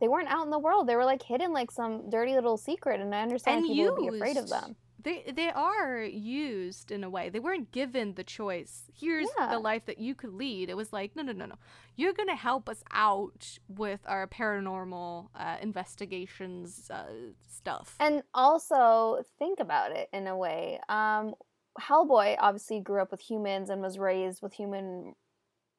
they 0.00 0.06
weren't 0.08 0.28
out 0.28 0.44
in 0.44 0.50
the 0.50 0.58
world. 0.60 0.86
They 0.88 0.94
were 0.94 1.04
like 1.04 1.22
hidden 1.22 1.52
like 1.52 1.70
some 1.72 2.08
dirty 2.08 2.34
little 2.34 2.56
secret 2.56 3.00
and 3.00 3.12
I 3.14 3.20
understand 3.22 3.58
And 3.58 3.66
people 3.66 3.94
would 3.96 4.10
be 4.12 4.16
afraid 4.16 4.36
of 4.36 4.48
them. 4.48 4.76
they 5.00 5.24
they 5.34 5.48
are 5.50 6.02
used 6.02 6.90
in 6.92 7.02
a 7.02 7.10
way. 7.10 7.30
They 7.30 7.40
weren't 7.40 7.72
given 7.72 8.14
the 8.14 8.22
choice. 8.24 8.84
Here's 8.94 9.28
Yeah. 9.38 9.48
the 9.50 9.58
life 9.58 9.86
that 9.86 9.98
you 9.98 10.14
could 10.14 10.34
lead. 10.34 10.70
It 10.70 10.76
was 10.76 10.92
like, 10.92 11.16
no, 11.16 11.22
no, 11.22 11.32
no, 11.32 11.46
no. 11.46 11.56
You're 11.96 12.12
gonna 12.12 12.36
help 12.36 12.68
us 12.68 12.82
out 12.92 13.58
with 13.68 14.00
our 14.06 14.28
paranormal 14.28 15.30
uh, 15.34 15.56
investigations 15.60 16.90
uh, 16.90 17.06
stuff. 17.48 17.96
And 17.98 18.22
also 18.34 19.22
think 19.38 19.58
about 19.60 19.90
it 19.92 20.08
in 20.12 20.26
a 20.28 20.36
way. 20.36 20.78
Um, 20.88 21.34
Hellboy 21.80 22.36
obviously 22.38 22.80
grew 22.80 23.00
up 23.00 23.10
with 23.10 23.20
humans 23.20 23.70
and 23.70 23.80
was 23.80 23.98
raised 23.98 24.42
with 24.42 24.54
human 24.54 25.14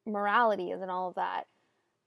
moralities 0.05 0.81
and 0.81 0.91
all 0.91 1.09
of 1.09 1.15
that. 1.15 1.45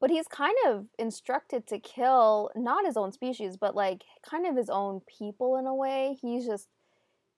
But 0.01 0.11
he's 0.11 0.27
kind 0.27 0.57
of 0.67 0.89
instructed 0.99 1.67
to 1.69 1.79
kill 1.79 2.51
not 2.57 2.85
his 2.85 2.97
own 2.97 3.13
species, 3.13 3.57
but 3.57 3.77
like 3.77 4.03
kind 4.29 4.47
of 4.47 4.57
his 4.57 4.69
own 4.69 5.01
people 5.19 5.57
in 5.57 5.67
a 5.67 5.75
way. 5.75 6.19
He's 6.21 6.45
just 6.45 6.69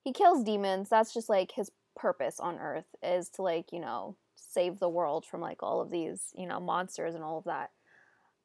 he 0.02 0.12
kills 0.12 0.42
demons. 0.42 0.88
That's 0.88 1.12
just 1.12 1.28
like 1.28 1.52
his 1.52 1.70
purpose 1.96 2.40
on 2.40 2.58
Earth 2.58 2.86
is 3.02 3.28
to 3.30 3.42
like, 3.42 3.72
you 3.72 3.80
know, 3.80 4.16
save 4.34 4.78
the 4.78 4.88
world 4.88 5.24
from 5.24 5.40
like 5.40 5.62
all 5.62 5.80
of 5.80 5.90
these, 5.90 6.32
you 6.36 6.46
know, 6.46 6.60
monsters 6.60 7.14
and 7.14 7.22
all 7.22 7.38
of 7.38 7.44
that. 7.44 7.70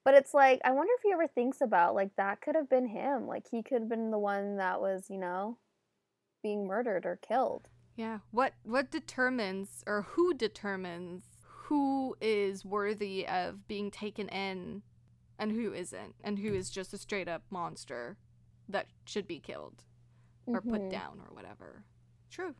But 0.03 0.15
it's 0.15 0.33
like 0.33 0.59
I 0.65 0.71
wonder 0.71 0.91
if 0.97 1.03
he 1.03 1.13
ever 1.13 1.27
thinks 1.27 1.61
about 1.61 1.95
like 1.95 2.15
that 2.17 2.41
could 2.41 2.55
have 2.55 2.69
been 2.69 2.87
him. 2.87 3.27
Like 3.27 3.45
he 3.49 3.63
could 3.63 3.81
have 3.81 3.89
been 3.89 4.11
the 4.11 4.19
one 4.19 4.57
that 4.57 4.81
was, 4.81 5.05
you 5.09 5.17
know, 5.17 5.57
being 6.43 6.67
murdered 6.67 7.05
or 7.05 7.19
killed. 7.25 7.69
Yeah. 7.99 8.19
What 8.31 8.53
what 8.63 8.91
determines 8.91 9.83
or 9.85 10.03
who 10.03 10.33
determines 10.33 11.25
who 11.43 12.15
is 12.21 12.63
worthy 12.63 13.27
of 13.27 13.67
being 13.67 13.91
taken 13.91 14.29
in 14.29 14.83
and 15.37 15.51
who 15.51 15.73
isn't 15.73 16.15
and 16.23 16.39
who 16.39 16.53
is 16.53 16.69
just 16.69 16.93
a 16.93 16.97
straight 16.97 17.27
up 17.27 17.43
monster 17.49 18.15
that 18.69 18.85
should 19.03 19.27
be 19.27 19.39
killed 19.39 19.83
or 20.47 20.61
put 20.61 20.81
Mhm. 20.83 20.89
down 20.91 21.19
or 21.19 21.33
whatever. 21.35 21.83
True. 22.29 22.55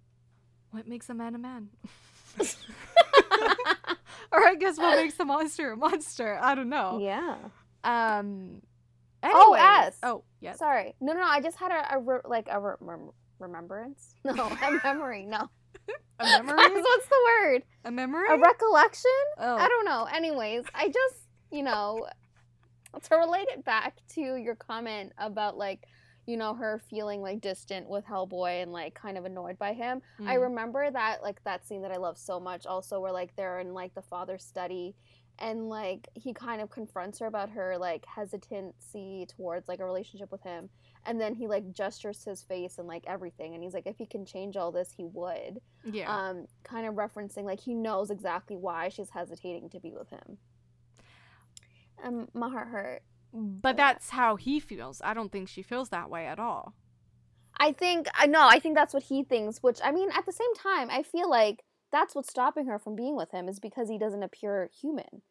What 0.72 0.88
makes 0.90 1.10
a 1.10 1.14
man 1.14 1.36
a 1.36 1.38
man? 1.40 1.70
or 4.32 4.46
I 4.46 4.56
guess 4.60 4.78
what 4.78 4.98
makes 4.98 5.18
a 5.20 5.26
monster 5.26 5.72
a 5.72 5.78
monster? 5.78 6.38
I 6.42 6.54
don't 6.54 6.70
know. 6.70 7.00
yeah. 7.02 7.38
Um 7.86 8.62
Oh, 9.24 9.54
anyways- 9.54 9.88
S. 9.94 10.00
Oh, 10.04 10.24
yes. 10.42 10.60
Sorry. 10.60 10.96
No, 11.02 11.14
no, 11.14 11.20
no. 11.20 11.26
I 11.26 11.42
just 11.42 11.58
had 11.58 11.72
a, 11.72 11.98
a 11.98 12.28
like 12.28 12.48
a 12.50 12.60
remembrance. 13.40 14.16
No, 14.26 14.34
a 14.48 14.80
memory. 14.84 15.26
No. 15.26 15.50
A 16.20 16.24
memory? 16.44 16.56
What's 16.58 17.08
the 17.08 17.20
word? 17.44 17.64
A 17.86 17.92
memory? 17.92 18.28
A 18.30 18.38
recollection? 18.38 19.12
oh. 19.38 19.56
I 19.58 19.68
don't 19.68 19.86
know. 19.86 20.08
Anyways, 20.14 20.64
I 20.74 20.88
just, 20.88 21.28
you 21.52 21.64
know, 21.64 22.08
to 23.04 23.16
relate 23.16 23.48
it 23.52 23.64
back 23.66 23.98
to 24.16 24.22
your 24.36 24.56
comment 24.56 25.14
about 25.18 25.58
like, 25.58 25.86
you 26.26 26.38
know, 26.38 26.54
her 26.54 26.82
feeling 26.90 27.22
like 27.22 27.42
distant 27.42 27.90
with 27.90 28.06
Hellboy 28.06 28.62
and 28.62 28.72
like 28.72 28.94
kind 28.94 29.18
of 29.18 29.26
annoyed 29.26 29.58
by 29.58 29.74
him. 29.74 30.02
I 30.26 30.36
Mm. 30.36 30.42
remember 30.44 30.92
that 30.92 31.24
like 31.24 31.44
that 31.44 31.66
scene 31.68 31.82
that 31.84 31.92
I 31.92 31.98
love 31.98 32.18
so 32.18 32.40
much 32.40 32.66
also 32.68 33.00
where 33.00 33.12
like 33.12 33.36
they're 33.36 33.60
in 33.60 33.74
like 33.74 33.96
the 33.96 34.02
father's 34.04 34.44
study 34.44 34.96
and 35.40 35.70
like 35.70 36.08
he 36.16 36.34
kind 36.34 36.62
of 36.62 36.70
confronts 36.70 37.20
her 37.20 37.26
about 37.28 37.50
her 37.52 37.78
like 37.78 38.06
hesitancy 38.06 39.26
towards 39.38 39.68
like 39.68 39.80
a 39.80 39.86
relationship 39.86 40.32
with 40.32 40.42
him 40.44 40.70
and 41.06 41.20
then 41.20 41.34
he 41.36 41.48
like 41.48 41.72
gestures 41.72 42.24
his 42.24 42.42
face 42.44 42.78
and 42.78 42.88
like 42.88 43.04
everything 43.08 43.54
and 43.54 43.64
he's 43.64 43.74
like 43.74 43.88
if 43.88 43.98
he 43.98 44.06
can 44.06 44.26
change 44.26 44.58
all 44.58 44.72
this 44.72 44.92
he 44.96 45.06
would 45.06 45.60
Yeah. 45.84 46.10
um 46.30 46.46
kind 46.64 46.86
of 46.88 46.96
referencing 46.96 47.44
like 47.44 47.60
he 47.60 47.74
knows 47.74 48.10
exactly 48.12 48.56
why 48.58 48.90
she's 48.90 49.10
hesitating 49.12 49.70
to 49.70 49.80
be 49.80 49.94
with 49.94 50.10
him 50.10 50.38
um 52.04 52.28
my 52.34 52.50
heart 52.50 52.68
hurt 52.68 53.02
But 53.34 53.78
that's 53.78 54.10
how 54.10 54.38
he 54.38 54.60
feels. 54.60 55.02
I 55.04 55.14
don't 55.14 55.32
think 55.32 55.50
she 55.50 55.62
feels 55.62 55.90
that 55.90 56.10
way 56.10 56.26
at 56.26 56.40
all. 56.40 56.74
I 57.60 57.74
think 57.74 58.08
I 58.16 58.26
know. 58.26 58.48
I 58.48 58.60
think 58.60 58.76
that's 58.76 58.94
what 58.94 59.04
he 59.04 59.24
thinks. 59.24 59.60
Which 59.62 59.80
I 59.84 59.92
mean, 59.92 60.10
at 60.12 60.26
the 60.26 60.32
same 60.32 60.54
time, 60.56 60.90
I 60.90 61.04
feel 61.04 61.30
like 61.30 61.64
that's 61.92 62.16
what's 62.16 62.30
stopping 62.30 62.66
her 62.68 62.80
from 62.80 62.96
being 62.96 63.16
with 63.16 63.32
him 63.32 63.48
is 63.50 63.60
because 63.60 63.88
he 63.90 63.98
doesn't 64.00 64.24
appear 64.24 64.70
human. 64.82 65.22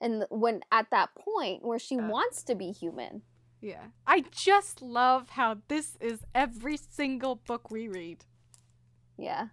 And 0.00 0.26
when 0.30 0.60
at 0.70 0.90
that 0.90 1.14
point 1.16 1.64
where 1.64 1.78
she 1.80 1.96
Uh. 1.96 2.06
wants 2.08 2.42
to 2.44 2.54
be 2.54 2.70
human, 2.72 3.22
Yeah. 3.64 3.84
I 4.06 4.24
just 4.30 4.82
love 4.82 5.30
how 5.30 5.56
this 5.68 5.96
is 5.98 6.20
every 6.34 6.76
single 6.76 7.36
book 7.36 7.70
we 7.70 7.88
read. 7.88 8.26
yeah, 9.16 9.46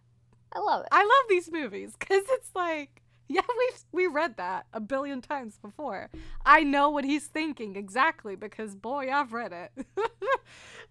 I 0.53 0.59
love 0.59 0.81
it. 0.81 0.89
I 0.91 1.01
love 1.01 1.29
these 1.29 1.49
movies 1.49 1.93
because 1.97 2.23
it's 2.27 2.49
like, 2.53 3.01
yeah, 3.29 3.39
we've 3.57 3.79
we 3.93 4.07
read 4.07 4.35
that 4.35 4.65
a 4.73 4.81
billion 4.81 5.21
times 5.21 5.57
before. 5.57 6.09
I 6.45 6.63
know 6.63 6.89
what 6.89 7.05
he's 7.05 7.27
thinking 7.27 7.77
exactly 7.77 8.35
because 8.35 8.75
boy, 8.75 9.09
I've 9.09 9.31
read 9.31 9.53
it. 9.53 9.85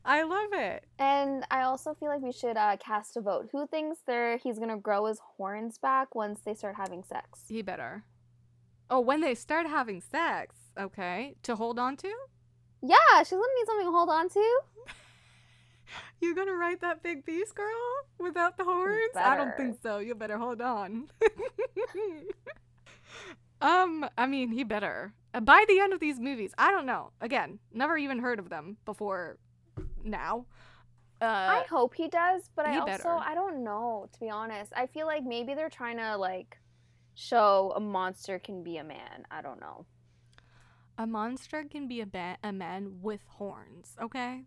I 0.07 0.23
love 0.23 0.53
it. 0.55 0.87
And 0.99 1.45
I 1.51 1.65
also 1.65 1.93
feel 1.93 2.09
like 2.09 2.23
we 2.23 2.33
should 2.33 2.57
uh, 2.57 2.79
cast 2.79 3.19
a 3.19 3.21
vote. 3.21 3.51
Who 3.53 3.67
thinks 3.67 3.99
there 4.07 4.39
he's 4.39 4.59
gonna 4.59 4.79
grow 4.79 5.05
his 5.05 5.21
horns 5.37 5.77
back 5.77 6.15
once 6.15 6.41
they 6.43 6.55
start 6.55 6.77
having 6.77 7.05
sex? 7.05 7.41
He 7.47 7.61
better. 7.61 8.03
Oh, 8.89 9.01
when 9.01 9.21
they 9.21 9.35
start 9.35 9.67
having 9.67 10.01
sex, 10.01 10.57
okay, 10.79 11.35
to 11.43 11.57
hold 11.57 11.79
on 11.79 11.99
to. 11.99 12.11
Yeah, 12.83 12.97
she's 13.19 13.31
gonna 13.31 13.43
need 13.59 13.67
something 13.67 13.87
to 13.87 13.93
hold 13.93 14.09
on 14.09 14.29
to. 14.31 14.61
You 16.21 16.35
gonna 16.35 16.55
ride 16.55 16.81
that 16.83 17.03
big 17.03 17.25
beast, 17.25 17.55
girl, 17.55 17.67
without 18.19 18.59
the 18.59 18.65
horns? 18.65 19.17
I 19.17 19.37
don't 19.37 19.57
think 19.57 19.79
so. 19.83 19.99
You 19.99 20.15
better 20.15 20.37
hold 20.37 20.61
on. 20.61 21.09
um, 23.63 24.07
I 24.19 24.27
mean, 24.27 24.51
he 24.51 24.63
better. 24.63 25.15
Uh, 25.33 25.41
By 25.41 25.65
the 25.67 25.81
end 25.81 25.95
of 25.95 26.01
these 26.01 26.21
movies, 26.21 26.53
I 26.59 26.73
don't 26.73 26.85
know. 26.85 27.13
Again, 27.23 27.59
never 27.73 27.97
even 27.97 28.19
heard 28.19 28.39
of 28.39 28.51
them 28.51 28.77
before 28.85 29.39
now. 30.05 30.45
Uh, 31.23 31.25
I 31.25 31.65
hope 31.69 31.95
he 31.95 32.09
does, 32.09 32.51
but 32.55 32.67
I 32.67 32.79
also 32.79 32.87
better. 32.87 33.09
I 33.09 33.35
don't 33.35 33.65
know 33.65 34.09
to 34.13 34.21
be 34.21 34.31
honest. 34.31 34.73
I 34.77 34.87
feel 34.87 35.07
like 35.07 35.25
maybe 35.25 35.55
they're 35.55 35.71
trying 35.71 35.97
to 35.97 36.17
like 36.17 36.59
show 37.15 37.73
a 37.77 37.81
monster 37.81 38.39
can 38.39 38.63
be 38.63 38.77
a 38.77 38.85
man. 38.85 39.25
I 39.31 39.43
don't 39.43 39.61
know. 39.61 39.87
A 41.01 41.07
monster 41.07 41.65
can 41.65 41.89
be 41.89 42.03
a, 42.03 42.07
ba- 42.07 42.37
a 42.45 42.53
man 42.53 42.99
with 43.01 43.23
horns, 43.27 43.97
okay? 44.01 44.45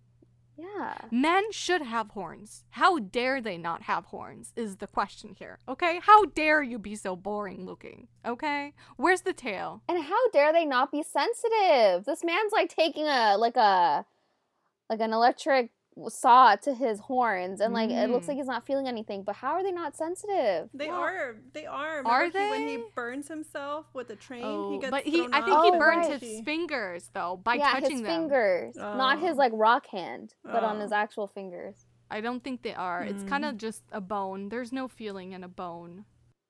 Yeah. 0.56 0.94
Men 1.10 1.52
should 1.52 1.82
have 1.82 2.12
horns. 2.12 2.64
How 2.70 3.00
dare 3.00 3.42
they 3.42 3.58
not 3.58 3.82
have 3.84 4.06
horns 4.06 4.54
is 4.56 4.76
the 4.76 4.86
question 4.86 5.34
here, 5.34 5.58
okay? 5.68 6.00
How 6.04 6.26
dare 6.26 6.62
you 6.62 6.78
be 6.78 6.96
so 6.96 7.16
boring 7.16 7.66
looking, 7.66 8.08
okay? 8.24 8.74
Where's 8.98 9.22
the 9.22 9.34
tail? 9.34 9.82
And 9.90 10.04
how 10.04 10.30
dare 10.30 10.54
they 10.54 10.64
not 10.64 10.92
be 10.92 11.02
sensitive? 11.02 12.06
This 12.06 12.24
man's 12.24 12.52
like 12.52 12.70
taking 12.70 13.08
a 13.08 13.36
like 13.36 13.56
a 13.56 14.06
like 14.92 15.00
an 15.00 15.12
electric 15.12 15.72
saw 16.10 16.56
to 16.56 16.74
his 16.74 17.00
horns 17.00 17.62
and 17.62 17.74
like 17.74 17.90
it 17.90 18.10
looks 18.10 18.26
Mm. 18.26 18.30
like 18.30 18.38
he's 18.38 18.48
not 18.48 18.66
feeling 18.66 18.88
anything, 18.88 19.24
but 19.24 19.36
how 19.36 19.54
are 19.54 19.64
they 19.64 19.72
not 19.72 19.96
sensitive? 19.96 20.70
They 20.74 20.88
Well, 20.88 21.00
are. 21.02 21.36
They 21.54 21.66
are. 21.66 22.06
are 22.06 22.22
Remember 22.24 22.40
he- 22.40 22.50
when 22.50 22.68
he 22.68 22.84
burns 22.96 23.28
himself 23.28 23.86
with 23.94 24.08
the 24.08 24.16
train? 24.16 24.44
Oh, 24.44 24.72
he 24.72 24.80
gets 24.80 24.92
but 24.92 25.04
he, 25.04 25.22
I 25.32 25.42
think 25.42 25.46
he 25.64 25.72
Oh, 25.72 25.80
burned 25.80 26.02
right. 26.10 26.20
his 26.22 26.42
fingers 26.42 27.10
though 27.14 27.38
by 27.44 27.56
yeah, 27.56 27.72
touching 27.74 27.92
his 27.92 28.02
them. 28.02 28.22
fingers. 28.22 28.76
Not 28.76 29.20
his 29.20 29.32
Oh. 29.36 29.40
like 29.40 29.52
rock 29.56 29.88
hand, 29.88 30.34
but 30.44 30.64
on 30.64 30.78
Oh. 30.78 30.80
his 30.82 30.92
actual 30.92 31.28
fingers. 31.28 31.86
I 32.10 32.22
don't 32.22 32.44
think 32.44 32.62
they 32.62 32.74
are. 32.76 33.02
It's 33.04 33.24
kind 33.24 33.44
Mm. 33.44 33.50
of 33.50 33.58
just 33.58 33.84
a 33.92 34.02
bone. 34.02 34.50
There's 34.50 34.72
no 34.72 34.88
feeling 34.88 35.32
in 35.34 35.44
a 35.44 35.48
bone. 35.48 36.06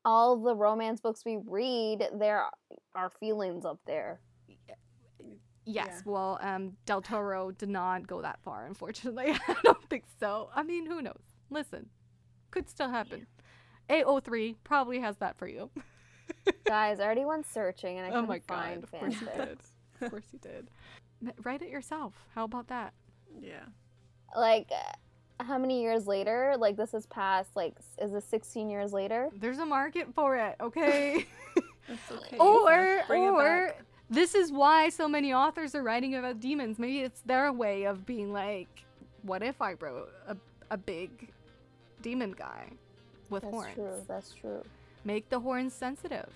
All 0.06 0.36
the 0.38 0.56
romance 0.56 1.00
books 1.00 1.24
we 1.26 1.38
read, 1.38 2.10
there 2.14 2.50
are 2.96 3.10
feelings 3.10 3.64
up 3.64 3.80
there. 3.86 4.20
Yes, 5.66 5.88
Yeah. 6.06 6.12
well, 6.12 6.40
um, 6.42 6.76
Del 6.86 7.02
Toro 7.02 7.52
did 7.52 7.70
not 7.70 8.06
go 8.08 8.22
that 8.22 8.40
far, 8.44 8.66
unfortunately. 8.66 9.32
I 9.48 9.56
don't 9.64 9.90
think 9.90 10.04
so. 10.20 10.50
I 10.56 10.64
mean, 10.64 10.86
who 10.86 11.02
knows? 11.02 11.22
Listen, 11.50 11.90
could 12.52 12.70
still 12.70 12.90
happen. 12.90 13.28
AO3 13.90 14.56
probably 14.64 15.00
has 15.00 15.18
that 15.18 15.38
for 15.38 15.48
you. 15.48 15.70
Guys, 16.66 17.00
I 17.00 17.04
already 17.04 17.26
went 17.26 17.46
searching 17.46 17.98
and 17.98 18.06
I 18.06 18.10
oh 18.10 18.14
couldn't 18.14 18.30
my 18.30 18.38
god, 18.40 18.48
find 18.48 18.84
of 18.84 18.92
course 18.92 19.22
you 19.22 19.28
did. 19.36 19.58
Of 20.02 20.10
course 20.12 20.26
you 20.32 20.40
did. 20.40 20.70
Write 21.44 21.62
it 21.62 21.70
yourself. 21.70 22.14
How 22.34 22.44
about 22.46 22.68
that? 22.68 22.94
Yeah. 23.42 23.64
like 24.38 24.70
uh, 24.72 25.44
how 25.44 25.58
many 25.58 25.82
years 25.82 26.06
later 26.08 26.56
like 26.58 26.78
this 26.78 26.94
is 26.94 27.06
past 27.08 27.56
like 27.56 27.74
is 28.02 28.12
this 28.12 28.26
16 28.26 28.70
years 28.70 28.94
later 28.94 29.30
There's 29.36 29.60
a 29.60 29.66
market 29.66 30.14
for 30.14 30.36
it, 30.38 30.56
okay? 30.62 31.26
It's 31.90 32.12
okay. 32.12 32.38
or 32.38 33.02
Bring 33.08 33.24
or 33.24 33.68
back. 33.68 33.82
This 34.10 34.36
is 34.36 34.52
why 34.52 34.90
so 34.90 35.08
many 35.08 35.34
authors 35.34 35.74
are 35.76 35.84
writing 35.84 36.16
about 36.16 36.40
demons. 36.40 36.78
Maybe 36.80 37.00
it's 37.00 37.22
their 37.22 37.52
way 37.52 37.84
of 37.86 38.06
being 38.06 38.32
like, 38.34 38.68
what 39.24 39.42
if 39.44 39.62
I 39.62 39.74
wrote 39.80 40.12
a, 40.28 40.36
a 40.70 40.78
big 40.78 41.30
demon 42.02 42.34
guy 42.38 42.66
with 43.30 43.44
that's 43.44 43.54
horns? 43.54 43.68
That's 43.76 43.76
true 43.78 44.06
that's 44.08 44.34
true 44.34 44.64
Make 45.06 45.30
the 45.30 45.40
horns 45.40 45.74
sensitive. 45.74 46.30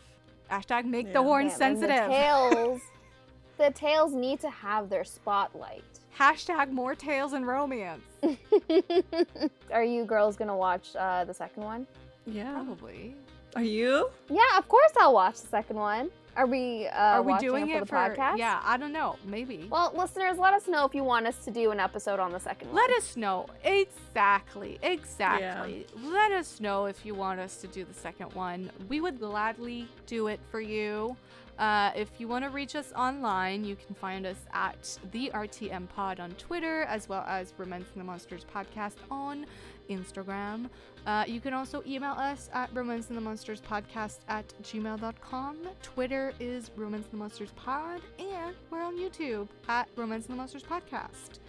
Hashtag 0.51 0.85
make 0.85 1.07
Yeah. 1.07 1.13
the 1.13 1.23
horns 1.23 1.51
Yeah, 1.51 1.57
sensitive. 1.57 2.03
the 2.05 2.07
tails 2.07 2.81
the 3.57 3.71
tails 3.71 4.13
need 4.13 4.39
to 4.41 4.49
have 4.49 4.89
their 4.89 5.03
spotlight 5.03 5.83
Hashtag 6.17 6.71
more 6.71 6.95
tales 6.95 7.33
and 7.33 7.45
romance. 7.45 8.01
are 9.71 9.83
you 9.83 10.05
girls 10.05 10.35
gonna 10.35 10.55
watch 10.55 10.95
uh 10.95 11.23
the 11.25 11.33
second 11.33 11.63
one 11.63 11.85
Yeah. 12.25 12.53
Probably. 12.53 13.15
Are 13.55 13.63
you? 13.63 14.09
Yeah, 14.29 14.57
of 14.57 14.67
course 14.67 14.91
I'll 14.99 15.13
watch 15.13 15.39
the 15.41 15.47
second 15.47 15.77
one. 15.77 16.09
Are 16.37 16.45
we? 16.45 16.87
Uh, 16.87 16.95
Are 16.95 17.21
we 17.23 17.35
doing 17.39 17.67
it 17.69 17.79
for 17.79 17.85
the 17.85 17.91
podcast? 17.91 18.37
Yeah, 18.37 18.61
I 18.63 18.77
don't 18.77 18.93
know. 18.93 19.15
Maybe. 19.25 19.67
Well, 19.71 19.91
listeners, 19.97 20.37
let 20.37 20.53
us 20.53 20.67
know 20.67 20.85
if 20.85 20.93
you 20.93 21.03
want 21.03 21.25
us 21.25 21.43
to 21.45 21.51
do 21.51 21.71
an 21.71 21.79
episode 21.79 22.19
on 22.19 22.31
the 22.31 22.39
second 22.39 22.67
one. 22.67 22.77
Let 22.77 22.91
us 22.91 23.17
know. 23.17 23.47
Exactly. 23.63 24.77
Exactly. 24.83 25.87
Let 25.99 26.31
us 26.31 26.59
know 26.59 26.85
if 26.85 27.03
you 27.05 27.15
want 27.15 27.39
us 27.39 27.57
to 27.61 27.67
do 27.67 27.83
the 27.83 27.93
second 27.93 28.33
one. 28.33 28.69
We 28.87 29.01
would 29.01 29.19
gladly 29.19 29.87
do 30.05 30.27
it 30.27 30.39
for 30.51 30.61
you. 30.61 31.17
Uh, 31.57 31.89
if 31.95 32.09
you 32.19 32.27
want 32.27 32.45
to 32.45 32.51
reach 32.51 32.75
us 32.75 32.93
online, 32.95 33.63
you 33.63 33.75
can 33.75 33.95
find 33.95 34.27
us 34.27 34.37
at 34.53 34.99
the 35.11 35.31
RTM 35.33 35.89
Pod 35.89 36.19
on 36.19 36.29
Twitter, 36.33 36.83
as 36.83 37.09
well 37.09 37.25
as 37.27 37.51
Romancing 37.57 37.97
the 37.97 38.03
Monsters 38.03 38.45
podcast 38.53 38.97
on 39.09 39.47
Instagram. 39.89 40.69
Uh, 41.05 41.23
you 41.27 41.39
can 41.39 41.53
also 41.53 41.81
email 41.87 42.11
us 42.13 42.49
at 42.53 42.69
Romancing 42.73 43.15
the 43.15 43.21
Monsters 43.21 43.61
podcast 43.61 44.19
at 44.27 44.47
gmail.com. 44.63 45.57
Twitter 45.81 46.33
is 46.39 46.71
Romance 46.75 47.05
and 47.05 47.13
the 47.13 47.17
Monsters 47.17 47.51
Pod, 47.55 48.01
and 48.19 48.55
we're 48.69 48.83
on 48.83 48.97
YouTube 48.97 49.47
at 49.69 49.87
Romancing 49.95 50.35
the 50.35 50.37
Monsters 50.37 50.63
podcast. 50.63 51.39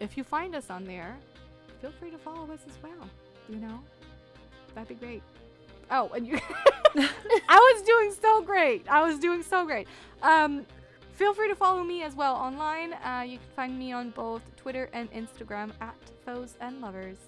If 0.00 0.16
you 0.16 0.24
find 0.24 0.54
us 0.54 0.70
on 0.70 0.84
there, 0.84 1.16
feel 1.80 1.92
free 2.00 2.10
to 2.10 2.18
follow 2.18 2.50
us 2.52 2.60
as 2.66 2.82
well. 2.82 3.08
You 3.48 3.56
know, 3.56 3.80
that'd 4.74 4.88
be 4.88 4.94
great. 4.94 5.22
Oh, 5.90 6.10
and 6.14 6.26
you. 6.26 6.38
I 6.94 7.74
was 7.74 7.82
doing 7.82 8.12
so 8.12 8.42
great. 8.42 8.88
I 8.88 9.02
was 9.02 9.18
doing 9.18 9.42
so 9.42 9.66
great. 9.66 9.86
Um, 10.22 10.64
feel 11.12 11.34
free 11.34 11.48
to 11.48 11.54
follow 11.54 11.84
me 11.84 12.02
as 12.02 12.14
well 12.14 12.34
online. 12.34 12.94
Uh, 12.94 13.24
you 13.26 13.38
can 13.38 13.46
find 13.54 13.78
me 13.78 13.92
on 13.92 14.10
both 14.10 14.42
Twitter 14.56 14.88
and 14.92 15.12
Instagram 15.12 15.70
at 15.80 15.94
Foes 16.24 16.56
and 16.60 16.80
Lovers. 16.80 17.18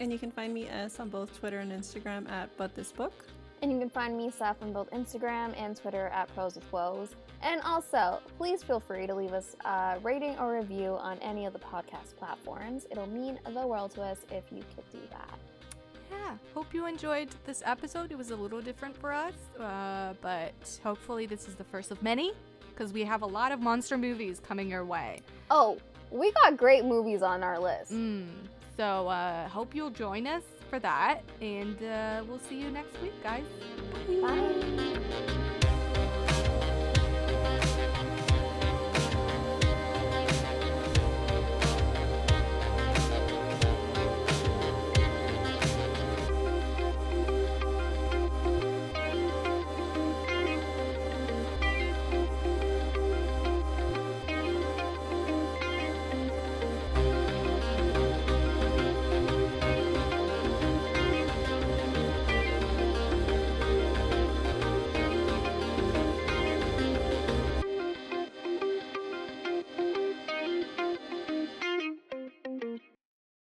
And 0.00 0.12
you 0.12 0.18
can 0.18 0.30
find 0.30 0.54
me 0.54 0.68
as 0.68 0.98
on 1.00 1.08
both 1.08 1.36
Twitter 1.38 1.58
and 1.58 1.72
Instagram 1.72 2.30
at 2.30 2.56
But 2.56 2.74
This 2.74 2.92
Book. 2.92 3.24
And 3.60 3.72
you 3.72 3.78
can 3.80 3.90
find 3.90 4.16
me, 4.16 4.30
Seth, 4.30 4.62
on 4.62 4.72
both 4.72 4.88
Instagram 4.92 5.52
and 5.60 5.76
Twitter 5.76 6.06
at 6.08 6.32
Pros 6.34 6.54
with 6.54 6.70
Woes. 6.72 7.08
And 7.42 7.60
also, 7.62 8.20
please 8.36 8.62
feel 8.62 8.78
free 8.78 9.06
to 9.08 9.14
leave 9.14 9.32
us 9.32 9.56
a 9.64 9.98
rating 10.02 10.38
or 10.38 10.54
review 10.54 10.96
on 11.00 11.18
any 11.18 11.46
of 11.46 11.52
the 11.52 11.58
podcast 11.58 12.16
platforms. 12.16 12.86
It'll 12.90 13.08
mean 13.08 13.38
the 13.44 13.66
world 13.66 13.90
to 13.92 14.02
us 14.02 14.18
if 14.30 14.44
you 14.52 14.62
could 14.74 14.88
do 14.92 15.00
that. 15.10 15.38
Yeah, 16.10 16.36
hope 16.54 16.72
you 16.72 16.86
enjoyed 16.86 17.28
this 17.44 17.62
episode. 17.66 18.12
It 18.12 18.18
was 18.18 18.30
a 18.30 18.36
little 18.36 18.60
different 18.60 18.96
for 18.96 19.12
us, 19.12 19.34
uh, 19.58 20.14
but 20.20 20.80
hopefully, 20.82 21.26
this 21.26 21.48
is 21.48 21.54
the 21.54 21.64
first 21.64 21.90
of 21.90 22.02
many 22.02 22.32
because 22.70 22.92
we 22.92 23.02
have 23.04 23.22
a 23.22 23.26
lot 23.26 23.52
of 23.52 23.60
monster 23.60 23.98
movies 23.98 24.40
coming 24.40 24.70
your 24.70 24.84
way. 24.84 25.20
Oh, 25.50 25.78
we 26.10 26.32
got 26.32 26.56
great 26.56 26.84
movies 26.84 27.22
on 27.22 27.42
our 27.42 27.58
list. 27.58 27.92
Mm. 27.92 28.28
So, 28.78 29.08
uh, 29.08 29.48
hope 29.48 29.74
you'll 29.74 29.90
join 29.90 30.28
us 30.28 30.44
for 30.70 30.78
that, 30.78 31.22
and 31.40 31.82
uh, 31.82 32.22
we'll 32.28 32.38
see 32.38 32.60
you 32.60 32.70
next 32.70 33.02
week, 33.02 33.12
guys. 33.24 33.42
Bye. 34.22 35.44